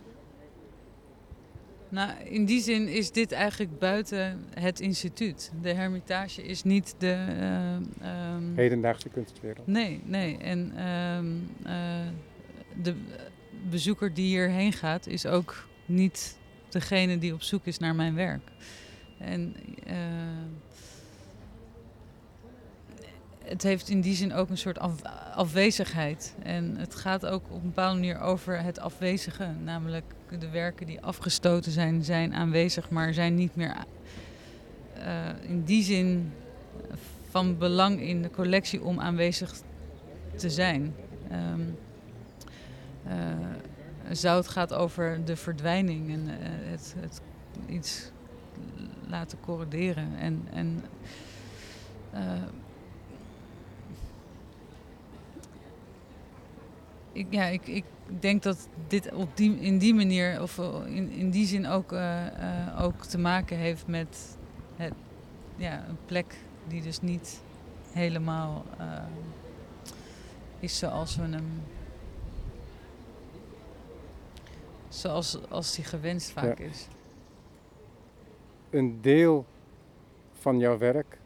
Nou, 1.88 2.10
in 2.24 2.44
die 2.44 2.60
zin 2.60 2.88
is 2.88 3.10
dit 3.10 3.32
eigenlijk 3.32 3.78
buiten 3.78 4.44
het 4.60 4.80
instituut. 4.80 5.52
De 5.62 5.72
Hermitage 5.72 6.42
is 6.42 6.62
niet 6.62 6.94
de. 6.98 7.06
eh, 7.10 7.74
ehm, 7.74 8.54
Hedendaagse 8.54 9.08
kunstwereld. 9.08 9.66
Nee, 9.66 10.00
nee. 10.04 10.36
En 10.38 10.72
ehm, 10.76 11.26
eh, 11.66 12.06
de 12.82 12.94
bezoeker 13.70 14.14
die 14.14 14.26
hierheen 14.26 14.72
gaat, 14.72 15.06
is 15.06 15.26
ook 15.26 15.66
niet 15.86 16.38
degene 16.68 17.18
die 17.18 17.32
op 17.34 17.42
zoek 17.42 17.64
is 17.66 17.78
naar 17.78 17.94
mijn 17.94 18.14
werk. 18.14 18.42
En 19.18 19.56
eh, 19.86 19.96
het 23.44 23.62
heeft 23.62 23.88
in 23.88 24.00
die 24.00 24.14
zin 24.14 24.32
ook 24.32 24.48
een 24.48 24.58
soort 24.58 24.78
af- 24.78 25.02
afwezigheid. 25.34 26.34
En 26.42 26.76
het 26.76 26.94
gaat 26.94 27.26
ook 27.26 27.44
op 27.50 27.56
een 27.56 27.68
bepaalde 27.68 28.00
manier 28.00 28.20
over 28.20 28.62
het 28.62 28.78
afwezige. 28.78 29.46
Namelijk 29.64 30.04
de 30.38 30.48
werken 30.48 30.86
die 30.86 31.00
afgestoten 31.00 31.72
zijn, 31.72 32.04
zijn 32.04 32.34
aanwezig, 32.34 32.90
maar 32.90 33.14
zijn 33.14 33.34
niet 33.34 33.56
meer 33.56 33.76
eh, 34.94 35.28
in 35.42 35.64
die 35.64 35.82
zin 35.82 36.32
van 37.30 37.58
belang 37.58 38.00
in 38.00 38.22
de 38.22 38.30
collectie 38.30 38.82
om 38.82 39.00
aanwezig 39.00 39.54
te 40.36 40.50
zijn. 40.50 40.94
Ehm 41.30 41.60
eh, 43.04 43.14
zout 44.10 44.48
gaat 44.48 44.72
over 44.72 45.24
de 45.24 45.36
verdwijning 45.36 46.12
en 46.12 46.26
het, 46.70 46.94
het 46.98 47.20
iets 47.66 48.10
laten 49.06 49.40
corroderen. 49.40 50.16
En, 50.18 50.48
en 50.52 50.84
eh, 52.10 52.42
ik, 57.12 57.26
ja, 57.30 57.44
ik, 57.44 57.66
ik 57.66 57.84
denk 58.20 58.42
dat 58.42 58.68
dit 58.88 59.12
op 59.12 59.36
die, 59.36 59.60
in 59.60 59.78
die 59.78 59.94
manier, 59.94 60.42
of 60.42 60.58
in, 60.86 61.10
in 61.10 61.30
die 61.30 61.46
zin 61.46 61.66
ook, 61.66 61.92
eh, 61.92 62.26
eh, 62.26 62.82
ook 62.82 63.04
te 63.04 63.18
maken 63.18 63.56
heeft 63.56 63.86
met 63.86 64.36
het, 64.76 64.92
ja, 65.56 65.84
een 65.88 65.98
plek 66.06 66.36
die 66.68 66.82
dus 66.82 67.00
niet 67.00 67.42
helemaal 67.92 68.64
is 70.60 70.78
zoals 70.78 71.16
we 71.16 71.22
hem. 71.22 71.62
Zoals 74.88 75.50
als 75.50 75.74
die 75.74 75.84
gewenst 75.84 76.30
vaak 76.30 76.58
is. 76.58 76.86
Een 78.74 78.98
deel 79.00 79.44
van 80.32 80.58
jouw 80.58 80.78
werk 80.78 81.18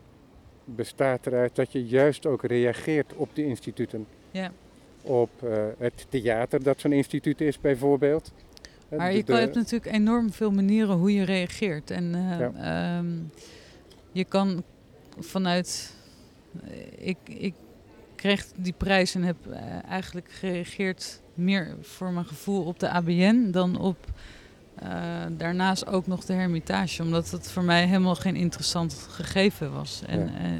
bestaat 0.64 1.26
eruit 1.26 1.56
dat 1.56 1.72
je 1.72 1.86
juist 1.86 2.26
ook 2.26 2.42
reageert 2.44 3.14
op 3.14 3.34
de 3.34 3.44
instituten. 3.44 4.06
Ja. 4.30 4.52
Op 5.02 5.30
eh, 5.42 5.64
het 5.78 6.06
theater 6.08 6.62
dat 6.62 6.80
zo'n 6.80 6.92
instituut 6.92 7.40
is 7.40 7.60
bijvoorbeeld. 7.60 8.32
Eh, 8.88 8.98
Maar 8.98 9.12
je 9.12 9.24
de- 9.24 9.32
hebt 9.34 9.54
natuurlijk 9.54 9.92
enorm 9.94 10.32
veel 10.32 10.50
manieren 10.50 10.94
hoe 10.96 11.12
je 11.14 11.24
reageert. 11.24 11.90
En 11.90 12.14
eh, 12.14 12.38
Ja. 12.38 12.52
ehm, 12.98 13.08
je 14.12 14.24
kan 14.24 14.62
vanuit. 15.18 15.94
Ik, 16.96 17.16
ik 17.24 17.54
kreeg 18.14 18.46
die 18.56 18.74
prijs 18.76 19.14
en 19.14 19.22
heb 19.22 19.36
eh, 19.50 19.84
eigenlijk 19.84 20.30
gereageerd 20.30 21.20
meer 21.34 21.76
voor 21.80 22.10
mijn 22.12 22.26
gevoel 22.26 22.64
op 22.64 22.78
de 22.80 22.90
ABN 22.90 23.50
dan 23.50 23.78
op. 23.80 23.96
eh, 24.82 24.90
daarnaast 25.30 25.86
ook 25.86 26.06
nog 26.06 26.24
de 26.24 26.32
Hermitage, 26.32 27.02
omdat 27.02 27.30
het 27.30 27.50
voor 27.50 27.62
mij 27.64 27.86
helemaal 27.86 28.14
geen 28.14 28.36
interessant 28.36 29.06
gegeven 29.10 29.72
was. 29.72 30.02
En, 30.06 30.20
Ja. 30.20 30.26
eh, 30.26 30.50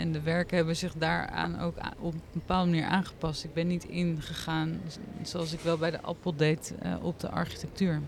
en 0.00 0.12
de 0.12 0.20
werken 0.20 0.56
hebben 0.56 0.76
zich 0.76 0.92
daaraan 0.98 1.60
ook 1.60 1.76
op 1.98 2.12
een 2.14 2.20
bepaalde 2.32 2.70
manier 2.70 2.86
aangepast. 2.86 3.44
Ik 3.44 3.54
ben 3.54 3.66
niet 3.66 3.84
ingegaan 3.84 4.80
zoals 5.22 5.52
ik 5.52 5.60
wel 5.60 5.78
bij 5.78 5.90
de 5.90 6.00
Appel 6.00 6.36
deed 6.36 6.74
eh, 6.78 6.94
op 7.02 7.20
de 7.20 7.30
architectuur. 7.30 8.00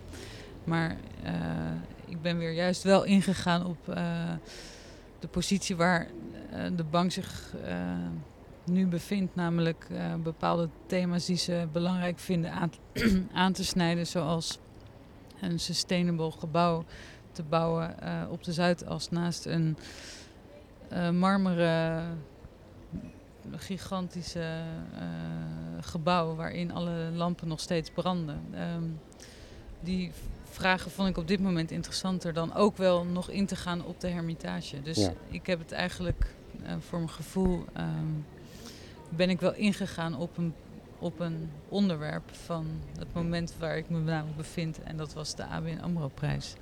Maar 0.65 0.97
ik 2.07 2.23
ben 2.23 2.39
weer 2.39 2.53
juist 2.53 2.83
wel 2.83 3.05
ingegaan 3.05 3.67
op 3.67 3.79
de 5.19 5.29
positie 5.31 5.77
waar 5.77 6.07
de 6.77 6.85
bank 6.91 7.13
zich 7.13 7.55
nu 8.65 8.87
bevindt. 8.87 9.35
Namelijk 9.35 9.87
bepaalde 10.23 10.69
thema's 10.87 11.27
die 11.27 11.37
ze 11.37 11.67
belangrijk 11.73 12.19
vinden 12.19 12.53
aan, 12.53 12.73
aan 13.33 13.53
te 13.53 13.65
snijden. 13.65 14.07
Zoals 14.07 14.59
een 15.43 15.61
sustainable 15.61 16.31
gebouw 16.31 16.85
te 17.33 17.43
bouwen 17.43 18.01
eh, 18.01 18.23
op 18.31 18.45
de 18.45 18.53
Zuidas 18.53 19.11
naast 19.11 19.47
een 19.47 19.77
eh, 20.89 21.11
marmeren 21.11 22.19
gigantische 23.51 24.41
eh, 24.41 25.05
gebouw 25.81 26.35
waarin 26.35 26.73
alle 26.73 27.11
lampen 27.15 27.49
nog 27.49 27.61
steeds 27.61 27.91
branden. 27.91 28.41
Ehm, 28.55 28.85
die 29.81 30.13
vragen 30.45 30.91
vond 30.91 31.09
ik 31.09 31.17
op 31.17 31.29
dit 31.29 31.41
moment 31.41 31.71
interessanter 31.71 32.33
dan 32.33 32.55
ook 32.55 32.77
wel 32.77 33.05
nog 33.05 33.31
in 33.31 33.47
te 33.47 33.57
gaan 33.57 33.85
op 33.85 34.01
de 34.01 34.09
Hermitage. 34.09 34.83
Dus 34.83 34.97
Ja. 34.97 35.13
ik 35.29 35.47
heb 35.47 35.59
het 35.59 35.73
eigenlijk 35.73 36.35
voor 36.79 36.99
mijn 36.99 37.11
gevoel 37.11 37.65
ehm, 37.73 38.07
ben 39.09 39.31
ik 39.31 39.41
wel 39.41 39.55
ingegaan 39.55 40.17
op 40.17 40.37
een, 40.37 40.55
op 41.03 41.21
een 41.21 41.51
onderwerp 41.69 42.35
van 42.35 42.67
het 42.99 43.15
moment 43.15 43.55
waar 43.59 43.77
ik 43.77 43.91
me 43.91 43.99
namelijk 43.99 44.37
bevind. 44.37 44.83
En 44.83 44.97
dat 44.97 45.13
was 45.13 45.35
de 45.35 45.45
ABN 45.45 45.79
AMRO 45.81 46.09
prijs. 46.09 46.55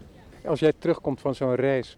Als 0.44 0.60
jij 0.60 0.72
terugkomt 0.78 1.20
van 1.20 1.34
zo'n 1.34 1.54
reis, 1.54 1.96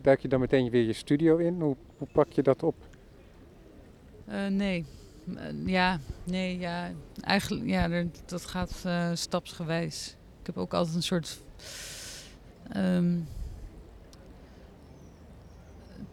duik 0.00 0.20
je 0.20 0.28
dan 0.28 0.40
meteen 0.40 0.70
weer 0.70 0.84
je 0.84 0.92
studio 0.92 1.36
in? 1.36 1.60
Hoe, 1.60 1.76
hoe 1.98 2.08
pak 2.12 2.32
je 2.32 2.42
dat 2.42 2.62
op? 2.62 2.74
Eh, 4.26 4.46
nee. 4.46 4.84
Eh, 5.36 5.66
ja, 5.66 5.98
nee, 6.24 6.58
ja. 6.58 6.90
Eigenlijk, 7.20 7.66
ja, 7.66 8.04
dat 8.26 8.44
gaat 8.46 8.82
eh, 8.84 9.10
stapsgewijs. 9.14 10.16
Ik 10.40 10.46
heb 10.46 10.56
ook 10.56 10.74
altijd 10.74 10.96
een 10.96 11.02
soort 11.02 11.42
ehm, 12.72 13.18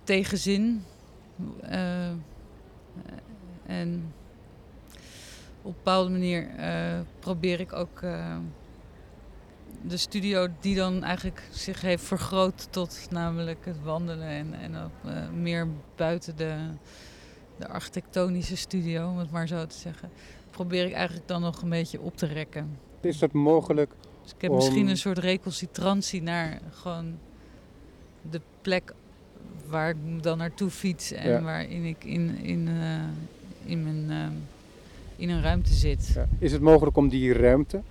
tegenzin. 0.04 0.84
Eh, 1.62 2.10
en 3.66 4.14
op 5.66 5.72
een 5.72 5.78
bepaalde 5.84 6.10
manier 6.10 6.48
eh, 6.58 7.00
probeer 7.20 7.60
ik 7.60 7.74
ook 7.74 8.02
eh, 8.02 8.38
de 9.82 9.98
studio 9.98 10.48
die 10.60 10.76
dan 10.76 11.04
eigenlijk 11.04 11.48
zich 11.52 11.82
heeft 11.82 12.04
vergroot 12.04 12.68
tot 12.70 13.08
namelijk 13.10 13.66
het 13.66 13.84
wandelen 13.84 14.28
en, 14.28 14.54
en 14.54 14.76
ook 14.76 15.12
eh, 15.12 15.30
meer 15.30 15.68
buiten 15.96 16.36
de, 16.36 16.56
de 17.58 17.68
architectonische 17.68 18.58
studio, 18.58 19.10
om 19.10 19.18
het 19.18 19.32
maar 19.32 19.48
zo 19.48 19.66
te 19.66 19.76
zeggen, 19.78 20.10
probeer 20.52 20.86
ik 20.86 20.94
eigenlijk 20.94 21.28
dan 21.28 21.42
nog 21.42 21.62
een 21.62 21.70
beetje 21.70 22.02
op 22.02 22.18
te 22.18 22.26
rekken. 22.26 22.78
Is 23.02 23.20
dat 23.20 23.32
mogelijk? 23.32 23.92
Dus 24.24 24.32
ik 24.34 24.42
heb 24.42 24.50
Om- 24.52 24.56
misschien 24.56 24.88
een 24.88 24.98
soort 24.98 25.18
recalcitrantie 25.18 26.22
naar 26.22 26.60
gewoon 26.72 27.18
de 28.30 28.42
plek 28.62 28.94
waar 29.68 29.90
ik 29.90 30.24
dan 30.24 30.38
naartoe 30.38 30.70
fiets 30.70 31.12
en 31.12 31.30
Ja. 31.30 31.42
waarin 31.42 31.86
ik 31.86 32.04
in, 32.04 32.38
in, 32.38 32.70
in, 33.66 33.84
mijn, 33.84 34.48
in 35.16 35.30
een 35.30 35.42
ruimte 35.42 35.74
zit. 35.74 36.12
Ja. 36.14 36.28
Is 36.40 36.52
het 36.52 36.62
mogelijk 36.62 36.98
om 36.98 37.10
die 37.10 37.34
ruimte 37.34 37.82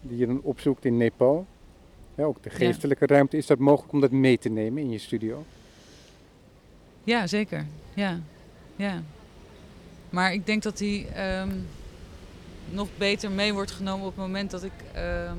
die 0.00 0.18
je 0.18 0.26
dan 0.26 0.40
opzoekt 0.42 0.84
in 0.84 0.96
Nepal, 0.96 1.46
ja, 2.14 2.24
ook 2.24 2.42
de 2.42 2.50
geestelijke 2.50 3.06
ruimte, 3.06 3.36
is 3.36 3.46
dat 3.46 3.58
mogelijk 3.58 3.92
om 3.92 4.00
dat 4.00 4.10
mee 4.10 4.38
te 4.38 4.48
nemen 4.48 4.82
in 4.82 4.90
je 4.90 4.98
studio? 4.98 5.44
Ja, 7.04 7.26
zeker. 7.26 7.66
Ja, 7.94 8.20
ja. 8.76 9.02
Maar 10.10 10.32
ik 10.32 10.46
denk 10.46 10.62
dat 10.62 10.78
die 10.78 11.08
ehm, 11.08 11.50
nog 12.70 12.88
beter 12.98 13.30
mee 13.30 13.52
wordt 13.52 13.70
genomen 13.70 14.06
op 14.06 14.16
het 14.16 14.24
moment 14.24 14.50
dat 14.50 14.62
ik 14.62 14.72
ehm, 14.92 15.38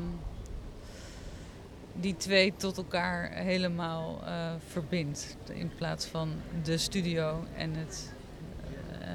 die 1.94 2.18
twee 2.18 2.54
tot 2.58 2.78
elkaar 2.78 3.32
helemaal 3.32 4.20
eh, 4.26 4.52
verbind. 4.68 5.38
In 5.54 5.72
plaats 5.76 6.06
van 6.06 6.30
de 6.64 6.78
studio 6.78 7.46
en 7.58 7.74
het 7.74 8.14
eh, 9.02 9.08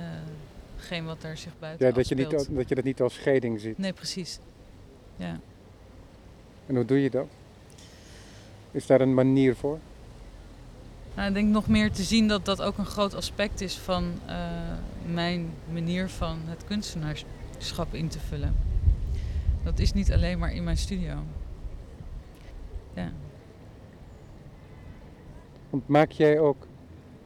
geen 0.88 1.04
wat 1.04 1.20
daar 1.20 1.36
zich 1.36 1.52
buiten 1.58 1.86
Ja, 1.86 1.92
dat 1.92 2.08
je, 2.08 2.14
niet, 2.14 2.30
dat 2.50 2.68
je 2.68 2.74
dat 2.74 2.84
niet 2.84 3.00
als 3.00 3.14
scheiding 3.14 3.60
ziet. 3.60 3.78
Nee, 3.78 3.92
precies. 3.92 4.38
Ja. 5.16 5.40
En 6.66 6.74
hoe 6.74 6.84
doe 6.84 7.02
je 7.02 7.10
dat? 7.10 7.26
Is 8.70 8.86
daar 8.86 9.00
een 9.00 9.14
manier 9.14 9.56
voor? 9.56 9.78
Nou, 11.14 11.28
ik 11.28 11.34
denk 11.34 11.48
nog 11.48 11.68
meer 11.68 11.92
te 11.92 12.02
zien 12.02 12.28
dat 12.28 12.44
dat 12.44 12.62
ook 12.62 12.78
een 12.78 12.86
groot 12.86 13.14
aspect 13.14 13.60
is 13.60 13.76
van 13.78 14.12
uh, 14.28 14.50
mijn 15.12 15.50
manier 15.72 16.08
van 16.08 16.38
het 16.44 16.64
kunstenaarschap 16.64 17.94
in 17.94 18.08
te 18.08 18.18
vullen. 18.18 18.56
Dat 19.64 19.78
is 19.78 19.92
niet 19.92 20.12
alleen 20.12 20.38
maar 20.38 20.52
in 20.52 20.64
mijn 20.64 20.76
studio. 20.76 21.14
Ja. 22.94 23.12
Want 25.70 25.88
maak 25.88 26.10
jij 26.10 26.38
ook 26.38 26.66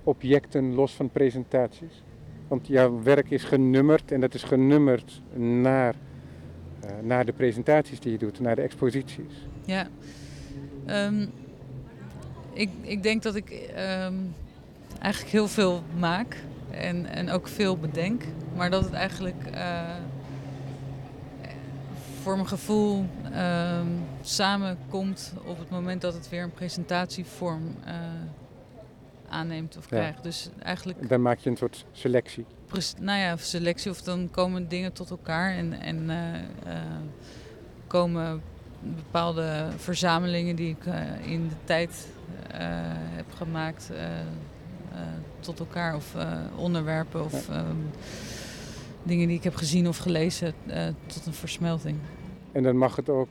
objecten 0.04 0.74
los 0.74 0.92
van 0.92 1.10
presentaties? 1.10 2.02
Want 2.52 2.66
jouw 2.66 3.02
werk 3.02 3.30
is 3.30 3.44
genummerd 3.44 4.12
en 4.12 4.20
dat 4.20 4.34
is 4.34 4.42
genummerd 4.42 5.20
naar, 5.34 5.94
uh, 6.84 6.90
naar 7.02 7.24
de 7.24 7.32
presentaties 7.32 8.00
die 8.00 8.12
je 8.12 8.18
doet, 8.18 8.40
naar 8.40 8.56
de 8.56 8.62
exposities. 8.62 9.46
Ja. 9.64 9.88
Um, 10.86 11.30
ik, 12.52 12.70
ik 12.80 13.02
denk 13.02 13.22
dat 13.22 13.34
ik 13.34 13.50
um, 13.50 14.34
eigenlijk 14.98 15.32
heel 15.32 15.48
veel 15.48 15.82
maak 15.98 16.36
en, 16.70 17.06
en 17.06 17.30
ook 17.30 17.48
veel 17.48 17.76
bedenk. 17.76 18.22
Maar 18.56 18.70
dat 18.70 18.84
het 18.84 18.92
eigenlijk 18.92 19.44
uh, 19.54 19.94
voor 22.22 22.34
mijn 22.34 22.48
gevoel 22.48 22.98
um, 22.98 24.00
samenkomt 24.20 25.32
op 25.44 25.58
het 25.58 25.70
moment 25.70 26.00
dat 26.00 26.14
het 26.14 26.28
weer 26.28 26.42
een 26.42 26.52
presentatievorm 26.52 27.74
uh, 27.86 27.92
aanneemt 29.32 29.76
of 29.76 29.86
krijgt. 29.86 30.22
Dus 30.22 30.50
eigenlijk... 30.62 31.08
Dan 31.08 31.22
maak 31.22 31.38
je 31.38 31.50
een 31.50 31.56
soort 31.56 31.84
selectie. 31.92 32.44
Nou 33.00 33.18
ja, 33.18 33.36
selectie 33.36 33.90
of 33.90 34.02
dan 34.02 34.28
komen 34.30 34.68
dingen 34.68 34.92
tot 34.92 35.10
elkaar 35.10 35.52
en, 35.52 35.72
en 35.80 36.10
uh, 36.10 36.74
komen 37.86 38.42
bepaalde 38.80 39.68
verzamelingen 39.76 40.56
die 40.56 40.70
ik 40.70 40.84
in 41.24 41.48
de 41.48 41.54
tijd 41.64 42.08
heb 43.14 43.32
gemaakt 43.34 43.90
tot 45.40 45.58
elkaar. 45.58 45.94
Of 45.94 46.16
onderwerpen 46.56 47.24
of 47.24 47.48
um, 47.48 47.90
dingen 49.02 49.28
die 49.28 49.36
ik 49.36 49.44
heb 49.44 49.54
gezien 49.54 49.88
of 49.88 49.96
gelezen 49.96 50.54
tot 51.06 51.26
een 51.26 51.34
versmelting. 51.34 51.98
En 52.52 52.62
dan 52.62 52.76
mag 52.76 52.96
het 52.96 53.08
ook 53.08 53.28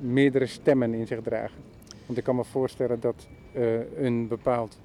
meerdere 0.00 0.46
stemmen 0.46 0.94
in 0.94 1.06
zich 1.06 1.20
dragen. 1.22 1.60
Want 2.06 2.18
ik 2.18 2.24
kan 2.24 2.36
me 2.36 2.44
voorstellen 2.44 3.00
dat 3.00 3.26
een 3.96 4.28
bepaald 4.28 4.78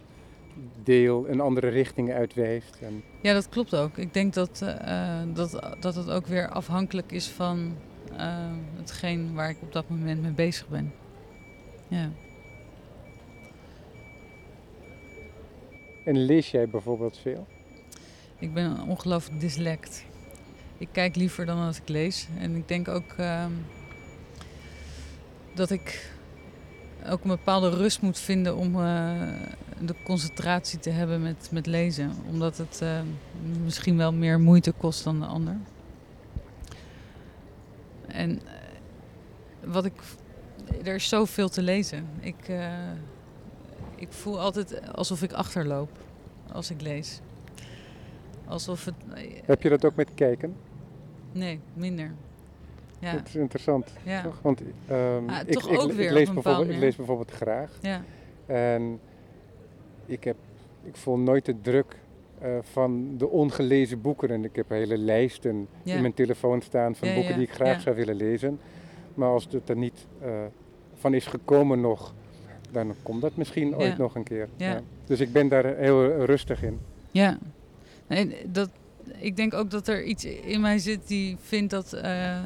deel 0.83 1.29
een 1.29 1.39
andere 1.39 1.67
richting 1.67 2.11
uitwijst. 2.11 2.77
En... 2.81 3.03
Ja, 3.21 3.33
dat 3.33 3.49
klopt 3.49 3.75
ook. 3.75 3.97
Ik 3.97 4.13
denk 4.13 4.33
dat, 4.33 4.61
uh, 4.63 5.21
dat, 5.33 5.75
dat 5.79 5.95
het 5.95 6.09
ook 6.09 6.27
weer 6.27 6.49
afhankelijk 6.49 7.11
is 7.11 7.27
van 7.27 7.75
uh, 8.11 8.51
hetgeen 8.75 9.33
waar 9.33 9.49
ik 9.49 9.57
op 9.61 9.73
dat 9.73 9.89
moment 9.89 10.21
mee 10.21 10.31
bezig 10.31 10.67
ben. 10.67 10.93
Ja. 11.87 12.09
En 16.05 16.25
lees 16.25 16.51
jij 16.51 16.69
bijvoorbeeld 16.69 17.17
veel? 17.17 17.47
Ik 18.39 18.53
ben 18.53 18.81
ongelooflijk 18.87 19.39
dyslect. 19.39 20.05
Ik 20.77 20.87
kijk 20.91 21.15
liever 21.15 21.45
dan 21.45 21.57
als 21.57 21.77
ik 21.77 21.89
lees. 21.89 22.27
En 22.39 22.55
ik 22.55 22.67
denk 22.67 22.87
ook 22.87 23.15
uh, 23.19 23.45
dat 25.53 25.69
ik 25.69 26.12
ook 27.09 27.23
een 27.23 27.29
bepaalde 27.29 27.69
rust 27.69 28.01
moet 28.01 28.19
vinden 28.19 28.55
om 28.55 28.75
uh, 28.75 29.21
de 29.79 29.95
concentratie 30.03 30.79
te 30.79 30.89
hebben 30.89 31.21
met, 31.21 31.49
met 31.51 31.65
lezen. 31.65 32.11
Omdat 32.29 32.57
het 32.57 32.79
uh, 32.83 32.99
misschien 33.63 33.97
wel 33.97 34.13
meer 34.13 34.39
moeite 34.39 34.71
kost 34.71 35.03
dan 35.03 35.19
de 35.19 35.25
ander. 35.25 35.57
En 38.07 38.41
eh, 38.45 38.53
wat 39.63 39.85
ik. 39.85 39.93
Er 40.83 40.95
is 40.95 41.09
zoveel 41.09 41.49
te 41.49 41.61
lezen. 41.61 42.07
Ik, 42.19 42.51
ik 43.95 44.13
voel 44.13 44.39
altijd 44.39 44.91
alsof 44.91 45.21
ik 45.21 45.33
achterloop 45.33 45.89
als 46.51 46.71
ik 46.71 46.81
lees. 46.81 47.19
Alsof 48.45 48.85
het... 48.85 48.95
Heb 49.45 49.61
je 49.61 49.69
dat 49.69 49.85
ook 49.85 49.95
met 49.95 50.09
kijken? 50.15 50.55
Nee, 51.31 51.59
minder. 51.73 52.11
Ja. 53.03 53.13
Dat 53.13 53.27
is 53.27 53.35
interessant. 53.35 53.93
Ja. 54.03 54.21
Toch? 54.21 54.39
Want 54.41 54.61
um, 54.61 55.29
ah, 55.29 55.39
ik, 55.45 55.47
ik, 55.47 55.81
ik, 55.81 56.11
lees 56.11 56.33
bijvoorbeeld, 56.33 56.69
ik 56.69 56.77
lees 56.77 56.95
bijvoorbeeld 56.95 57.31
graag. 57.31 57.77
Ja. 57.81 58.03
En 58.45 58.99
ik, 60.05 60.23
heb, 60.23 60.35
ik 60.83 60.95
voel 60.95 61.17
nooit 61.17 61.45
de 61.45 61.61
druk 61.61 61.97
uh, 62.43 62.57
van 62.61 63.17
de 63.17 63.29
ongelezen 63.29 64.01
boeken. 64.01 64.29
En 64.29 64.43
ik 64.43 64.55
heb 64.55 64.69
hele 64.69 64.97
lijsten 64.97 65.67
ja. 65.83 65.95
in 65.95 66.01
mijn 66.01 66.13
telefoon 66.13 66.61
staan 66.61 66.95
van 66.95 67.13
boeken 67.13 67.33
die 67.33 67.43
ik 67.43 67.53
graag 67.53 67.81
zou 67.81 67.95
willen 67.95 68.15
lezen. 68.15 68.59
Maar 69.13 69.29
als 69.29 69.47
het 69.51 69.69
er 69.69 69.77
niet 69.77 70.05
uh, 70.23 70.31
van 70.95 71.13
is 71.13 71.25
gekomen 71.25 71.81
nog, 71.81 72.13
dan 72.71 72.95
komt 73.03 73.21
dat 73.21 73.35
misschien 73.35 73.75
ooit 73.75 73.97
nog 73.97 74.15
een 74.15 74.23
keer. 74.23 74.49
Dus 75.05 75.19
ik 75.19 75.31
ben 75.31 75.47
daar 75.47 75.65
heel 75.75 76.25
rustig 76.25 76.63
in. 76.63 76.79
Ja, 77.11 77.37
nee, 78.07 78.35
dat, 78.45 78.69
ik 79.17 79.35
denk 79.35 79.53
ook 79.53 79.71
dat 79.71 79.87
er 79.87 80.03
iets 80.03 80.25
in 80.25 80.61
mij 80.61 80.77
zit 80.77 81.07
die 81.07 81.37
vindt 81.39 81.71
dat 81.71 81.93
uh, 81.93 82.39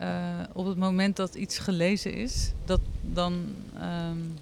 uh, 0.00 0.40
op 0.52 0.66
het 0.66 0.78
moment 0.78 1.16
dat 1.16 1.34
iets 1.34 1.58
gelezen 1.58 2.12
is, 2.12 2.52
dat 2.64 2.80
dan. 3.02 3.54
Um, 4.10 4.34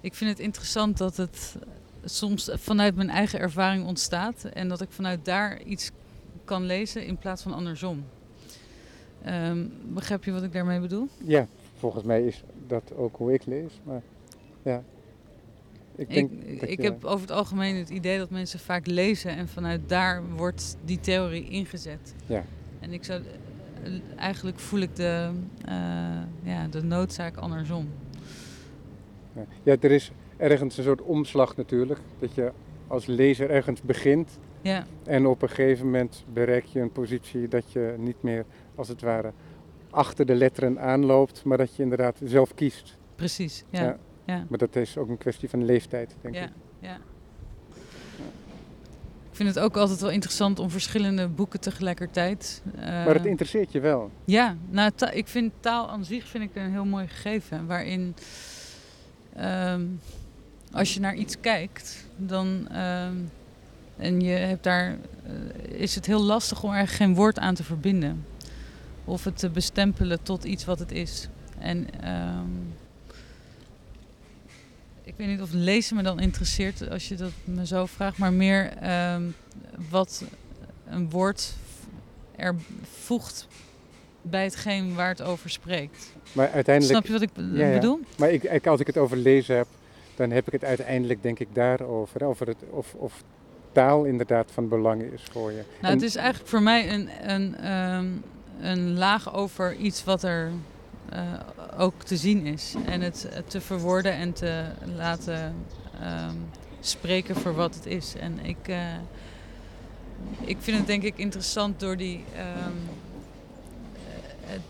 ik 0.00 0.14
vind 0.14 0.30
het 0.30 0.38
interessant 0.38 0.98
dat 0.98 1.16
het 1.16 1.56
soms 2.04 2.50
vanuit 2.52 2.94
mijn 2.94 3.10
eigen 3.10 3.38
ervaring 3.38 3.86
ontstaat 3.86 4.44
en 4.44 4.68
dat 4.68 4.80
ik 4.80 4.90
vanuit 4.90 5.24
daar 5.24 5.62
iets 5.62 5.90
kan 6.44 6.64
lezen 6.64 7.06
in 7.06 7.16
plaats 7.16 7.42
van 7.42 7.52
andersom. 7.52 8.04
Um, 9.26 9.72
begrijp 9.84 10.24
je 10.24 10.32
wat 10.32 10.42
ik 10.42 10.52
daarmee 10.52 10.80
bedoel? 10.80 11.08
Ja, 11.24 11.46
volgens 11.78 12.04
mij 12.04 12.22
is 12.22 12.42
dat 12.66 12.92
ook 12.96 13.16
hoe 13.16 13.32
ik 13.32 13.46
lees. 13.46 13.80
Maar 13.82 14.02
ja. 14.62 14.82
Ik, 15.96 16.10
denk 16.10 16.30
ik, 16.30 16.62
ik 16.62 16.82
heb 16.82 17.04
over 17.04 17.20
het 17.20 17.36
algemeen 17.36 17.76
het 17.76 17.88
idee 17.88 18.18
dat 18.18 18.30
mensen 18.30 18.58
vaak 18.58 18.86
lezen 18.86 19.36
en 19.36 19.48
vanuit 19.48 19.88
daar 19.88 20.22
wordt 20.36 20.76
die 20.84 21.00
theorie 21.00 21.48
ingezet. 21.48 22.14
Ja. 22.26 22.44
En 22.80 22.92
ik 22.92 23.04
zou, 23.04 23.22
eigenlijk 24.16 24.58
voel 24.58 24.80
ik 24.80 24.96
de, 24.96 25.30
uh, 25.68 25.72
ja, 26.42 26.68
de 26.70 26.82
noodzaak 26.82 27.36
andersom. 27.36 27.88
Ja. 29.62 29.76
er 29.80 29.90
is 29.90 30.12
ergens 30.36 30.76
een 30.76 30.84
soort 30.84 31.02
omslag 31.02 31.56
natuurlijk. 31.56 32.00
Dat 32.18 32.34
je 32.34 32.52
als 32.86 33.06
lezer 33.06 33.50
ergens 33.50 33.82
begint 33.82 34.38
ja. 34.60 34.86
en 35.04 35.26
op 35.26 35.42
een 35.42 35.48
gegeven 35.48 35.84
moment 35.84 36.24
bereik 36.32 36.64
je 36.64 36.80
een 36.80 36.92
positie 36.92 37.48
dat 37.48 37.72
je 37.72 37.94
niet 37.98 38.22
meer 38.22 38.44
als 38.74 38.88
het 38.88 39.00
ware 39.00 39.32
achter 39.90 40.26
de 40.26 40.34
letteren 40.34 40.80
aanloopt, 40.80 41.44
maar 41.44 41.58
dat 41.58 41.76
je 41.76 41.82
inderdaad 41.82 42.20
zelf 42.24 42.54
kiest. 42.54 42.98
Precies, 43.14 43.64
ja. 43.70 43.82
ja. 43.82 43.98
ja. 44.24 44.46
Maar 44.48 44.58
dat 44.58 44.76
is 44.76 44.96
ook 44.98 45.08
een 45.08 45.18
kwestie 45.18 45.48
van 45.48 45.64
leeftijd, 45.64 46.16
denk 46.20 46.34
ja. 46.34 46.44
ik. 46.44 46.50
Ja. 46.78 46.98
Ik 49.34 49.40
vind 49.40 49.54
het 49.54 49.64
ook 49.64 49.76
altijd 49.76 50.00
wel 50.00 50.10
interessant 50.10 50.58
om 50.58 50.70
verschillende 50.70 51.28
boeken 51.28 51.60
tegelijkertijd. 51.60 52.62
Uh, 52.76 52.84
maar 52.84 53.14
het 53.14 53.24
interesseert 53.24 53.72
je 53.72 53.80
wel? 53.80 54.10
Ja, 54.24 54.56
nou, 54.70 54.92
ik 55.12 55.28
vind 55.28 55.52
taal 55.60 55.88
aan 55.88 56.04
zich 56.04 56.26
vind 56.26 56.44
ik 56.44 56.50
een 56.54 56.70
heel 56.70 56.84
mooi 56.84 57.06
gegeven. 57.08 57.66
Waarin 57.66 58.14
um, 59.40 60.00
als 60.72 60.94
je 60.94 61.00
naar 61.00 61.14
iets 61.14 61.40
kijkt, 61.40 62.06
dan. 62.16 62.68
Um, 62.76 63.30
en 63.96 64.20
je 64.20 64.32
hebt 64.32 64.64
daar. 64.64 64.90
Uh, 64.90 65.80
is 65.80 65.94
het 65.94 66.06
heel 66.06 66.22
lastig 66.22 66.62
om 66.62 66.72
er 66.72 66.88
geen 66.88 67.14
woord 67.14 67.38
aan 67.38 67.54
te 67.54 67.64
verbinden 67.64 68.26
of 69.04 69.24
het 69.24 69.38
te 69.38 69.50
bestempelen 69.50 70.22
tot 70.22 70.44
iets 70.44 70.64
wat 70.64 70.78
het 70.78 70.92
is. 70.92 71.28
En 71.58 71.88
um, 72.10 72.74
ik 75.04 75.14
weet 75.16 75.26
niet 75.26 75.40
of 75.40 75.52
lezen 75.52 75.96
me 75.96 76.02
dan 76.02 76.20
interesseert 76.20 76.90
als 76.90 77.08
je 77.08 77.14
dat 77.14 77.32
me 77.44 77.66
zo 77.66 77.86
vraagt, 77.86 78.18
maar 78.18 78.32
meer 78.32 78.72
um, 79.14 79.34
wat 79.90 80.24
een 80.86 81.10
woord 81.10 81.54
er 82.36 82.54
voegt 82.82 83.46
bij 84.22 84.44
hetgeen 84.44 84.94
waar 84.94 85.08
het 85.08 85.22
over 85.22 85.50
spreekt. 85.50 86.12
Maar 86.32 86.50
uiteindelijk, 86.50 86.96
Snap 86.96 87.06
je 87.06 87.12
wat 87.12 87.22
ik 87.22 87.54
ja, 87.56 87.66
ja. 87.66 87.74
bedoel? 87.74 88.00
Maar 88.18 88.30
ik, 88.30 88.66
als 88.66 88.80
ik 88.80 88.86
het 88.86 88.96
over 88.96 89.16
lezen 89.16 89.56
heb, 89.56 89.66
dan 90.14 90.30
heb 90.30 90.46
ik 90.46 90.52
het 90.52 90.64
uiteindelijk 90.64 91.22
denk 91.22 91.38
ik 91.38 91.48
daarover. 91.52 92.24
Over 92.24 92.46
het, 92.46 92.56
of, 92.70 92.94
of 92.94 93.22
taal 93.72 94.04
inderdaad 94.04 94.50
van 94.50 94.68
belang 94.68 95.02
is 95.02 95.22
voor 95.30 95.50
je. 95.50 95.56
Nou, 95.56 95.66
en, 95.80 95.90
het 95.92 96.02
is 96.02 96.16
eigenlijk 96.16 96.48
voor 96.48 96.62
mij 96.62 96.92
een, 96.92 97.08
een, 97.30 97.72
um, 97.72 98.22
een 98.60 98.98
laag 98.98 99.34
over 99.34 99.74
iets 99.74 100.04
wat 100.04 100.22
er 100.22 100.50
uh, 101.12 101.20
ook 101.78 102.02
te 102.02 102.16
zien 102.16 102.46
is. 102.46 102.74
En 102.86 103.00
het 103.00 103.28
te 103.46 103.60
verwoorden 103.60 104.12
en 104.12 104.32
te 104.32 104.64
laten 104.96 105.54
um, 106.02 106.50
spreken 106.80 107.36
voor 107.36 107.54
wat 107.54 107.74
het 107.74 107.86
is. 107.86 108.14
En 108.14 108.38
ik, 108.44 108.68
uh, 108.68 108.94
ik 110.40 110.56
vind 110.60 110.76
het 110.76 110.86
denk 110.86 111.02
ik 111.02 111.18
interessant 111.18 111.80
door 111.80 111.96
die 111.96 112.16
um, 112.16 112.88
het, 114.40 114.60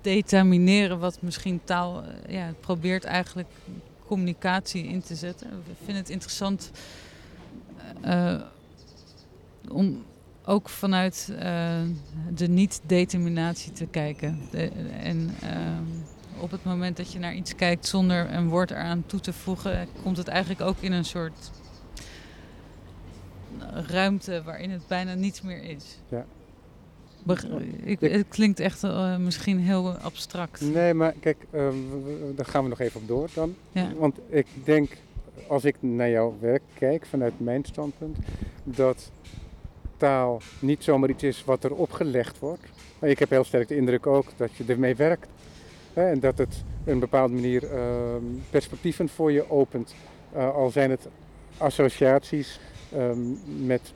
determineren 0.00 0.98
wat 0.98 1.22
misschien 1.22 1.60
taal 1.64 2.02
uh, 2.02 2.34
ja, 2.34 2.40
het 2.46 2.60
probeert 2.60 3.04
eigenlijk 3.04 3.48
communicatie 4.06 4.84
in 4.84 5.02
te 5.02 5.14
zetten. 5.14 5.46
Ik 5.48 5.76
vind 5.84 5.98
het 5.98 6.10
interessant 6.10 6.70
om 9.68 10.04
ook 10.44 10.68
vanuit 10.68 11.28
uh, 11.32 11.38
de 12.34 12.48
niet-determinatie 12.48 13.72
te 13.72 13.86
kijken. 13.86 14.38
De, 14.50 14.70
en 15.02 15.30
uh, 15.42 16.42
op 16.42 16.50
het 16.50 16.64
moment 16.64 16.96
dat 16.96 17.12
je 17.12 17.18
naar 17.18 17.34
iets 17.34 17.54
kijkt 17.54 17.86
zonder 17.86 18.32
een 18.34 18.48
woord 18.48 18.70
eraan 18.70 19.02
toe 19.06 19.20
te 19.20 19.32
voegen, 19.32 19.88
komt 20.02 20.16
het 20.16 20.28
eigenlijk 20.28 20.60
ook 20.60 20.76
in 20.80 20.92
een 20.92 21.04
soort 21.04 21.50
ruimte 23.86 24.42
waarin 24.44 24.70
het 24.70 24.86
bijna 24.86 25.14
niets 25.14 25.42
meer 25.42 25.62
is. 25.62 25.98
Ja. 26.08 26.24
Ik, 27.82 28.00
het 28.00 28.28
klinkt 28.28 28.60
echt 28.60 28.84
eh, 28.84 29.16
misschien 29.16 29.58
heel 29.58 29.90
abstract. 29.92 30.60
Nee, 30.60 30.94
maar 30.94 31.12
kijk, 31.20 31.36
eh, 31.50 31.68
w- 31.68 32.36
daar 32.36 32.46
gaan 32.46 32.62
we 32.62 32.68
nog 32.68 32.80
even 32.80 33.00
op 33.00 33.08
door 33.08 33.28
dan. 33.34 33.54
Ja. 33.72 33.92
Want 33.98 34.18
ik 34.28 34.46
denk, 34.64 34.96
als 35.48 35.64
ik 35.64 35.76
naar 35.80 36.10
jouw 36.10 36.36
werk 36.40 36.62
kijk 36.78 37.06
vanuit 37.06 37.40
mijn 37.40 37.64
standpunt, 37.64 38.16
dat 38.64 39.10
taal 40.00 40.40
niet 40.58 40.84
zomaar 40.84 41.10
iets 41.10 41.22
is 41.22 41.44
wat 41.44 41.64
er 41.64 41.74
opgelegd 41.74 42.38
wordt. 42.38 42.62
Maar 42.98 43.10
ik 43.10 43.18
heb 43.18 43.30
heel 43.30 43.44
sterk 43.44 43.68
de 43.68 43.76
indruk 43.76 44.06
ook 44.06 44.26
dat 44.36 44.50
je 44.56 44.64
ermee 44.66 44.96
werkt. 44.96 45.28
Hè, 45.92 46.10
en 46.10 46.20
dat 46.20 46.38
het 46.38 46.64
een 46.84 46.98
bepaalde 46.98 47.34
manier 47.34 47.72
ehm, 47.72 48.24
perspectieven 48.50 49.08
voor 49.08 49.32
je 49.32 49.50
opent. 49.50 49.94
Eh, 50.32 50.54
al 50.54 50.70
zijn 50.70 50.90
het 50.90 51.08
associaties 51.58 52.60
ehm, 52.92 53.18
met 53.66 53.92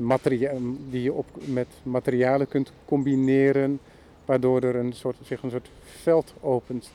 die 0.91 1.03
je 1.03 1.13
op, 1.13 1.27
met 1.45 1.67
materialen 1.83 2.49
kunt 2.49 2.73
combineren, 2.85 3.79
waardoor 4.25 4.63
er 4.63 4.77
een 4.77 4.93
soort, 4.93 5.17
zich 5.23 5.43
een 5.43 5.51
soort 5.51 5.71
veld 5.83 6.35
opent. 6.41 6.91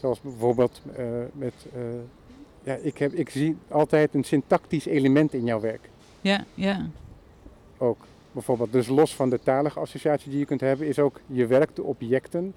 Zoals 0.00 0.20
bijvoorbeeld 0.20 0.82
eh, 0.96 1.04
met. 1.32 1.54
eh, 1.74 1.80
ja, 2.64 2.74
ik, 2.74 2.98
heb, 2.98 3.12
ik 3.12 3.28
zie 3.28 3.56
altijd 3.68 4.14
een 4.14 4.24
syntactisch 4.24 4.86
element 4.86 5.34
in 5.34 5.44
jouw 5.44 5.60
werk 5.60 5.88
Ja, 6.20 6.44
ja, 6.54 6.88
ook. 7.82 7.98
Bijvoorbeeld, 8.32 8.72
dus 8.72 8.86
los 8.88 9.14
van 9.14 9.30
de 9.30 9.40
talige 9.42 9.80
associatie 9.80 10.30
die 10.30 10.38
je 10.38 10.44
kunt 10.44 10.60
hebben, 10.60 10.86
is 10.86 10.98
ook 10.98 11.20
je 11.26 11.46
werk, 11.46 11.76
de 11.76 11.82
objecten, 11.82 12.54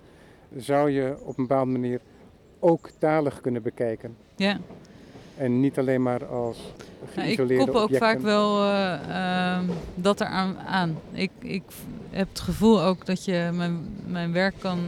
zou 0.57 0.89
je 0.91 1.15
op 1.19 1.38
een 1.38 1.47
bepaalde 1.47 1.71
manier 1.71 1.99
ook 2.59 2.89
talig 2.97 3.41
kunnen 3.41 3.61
bekijken. 3.61 4.15
ja. 4.36 4.59
En 5.38 5.59
niet 5.59 5.78
alleen 5.80 6.01
maar 6.03 6.26
als 6.26 6.57
Nou, 6.57 6.73
ik 7.05 7.13
geïsoleerde 7.13 7.63
koppel 7.63 7.82
ook 7.82 7.86
objecten. 7.86 8.07
vaak 8.09 8.19
wel 8.21 8.63
eh, 8.63 8.93
ehm, 9.55 9.65
dat 9.95 10.21
eraan 10.21 10.57
aan. 10.59 10.97
Ik, 11.11 11.32
ik 11.39 11.63
heb 12.09 12.28
het 12.30 12.39
gevoel 12.39 12.82
ook 12.82 13.05
dat 13.05 13.26
je 13.26 13.49
mijn, 13.53 13.95
mijn 14.07 14.32
werk 14.32 14.55
kan 14.59 14.80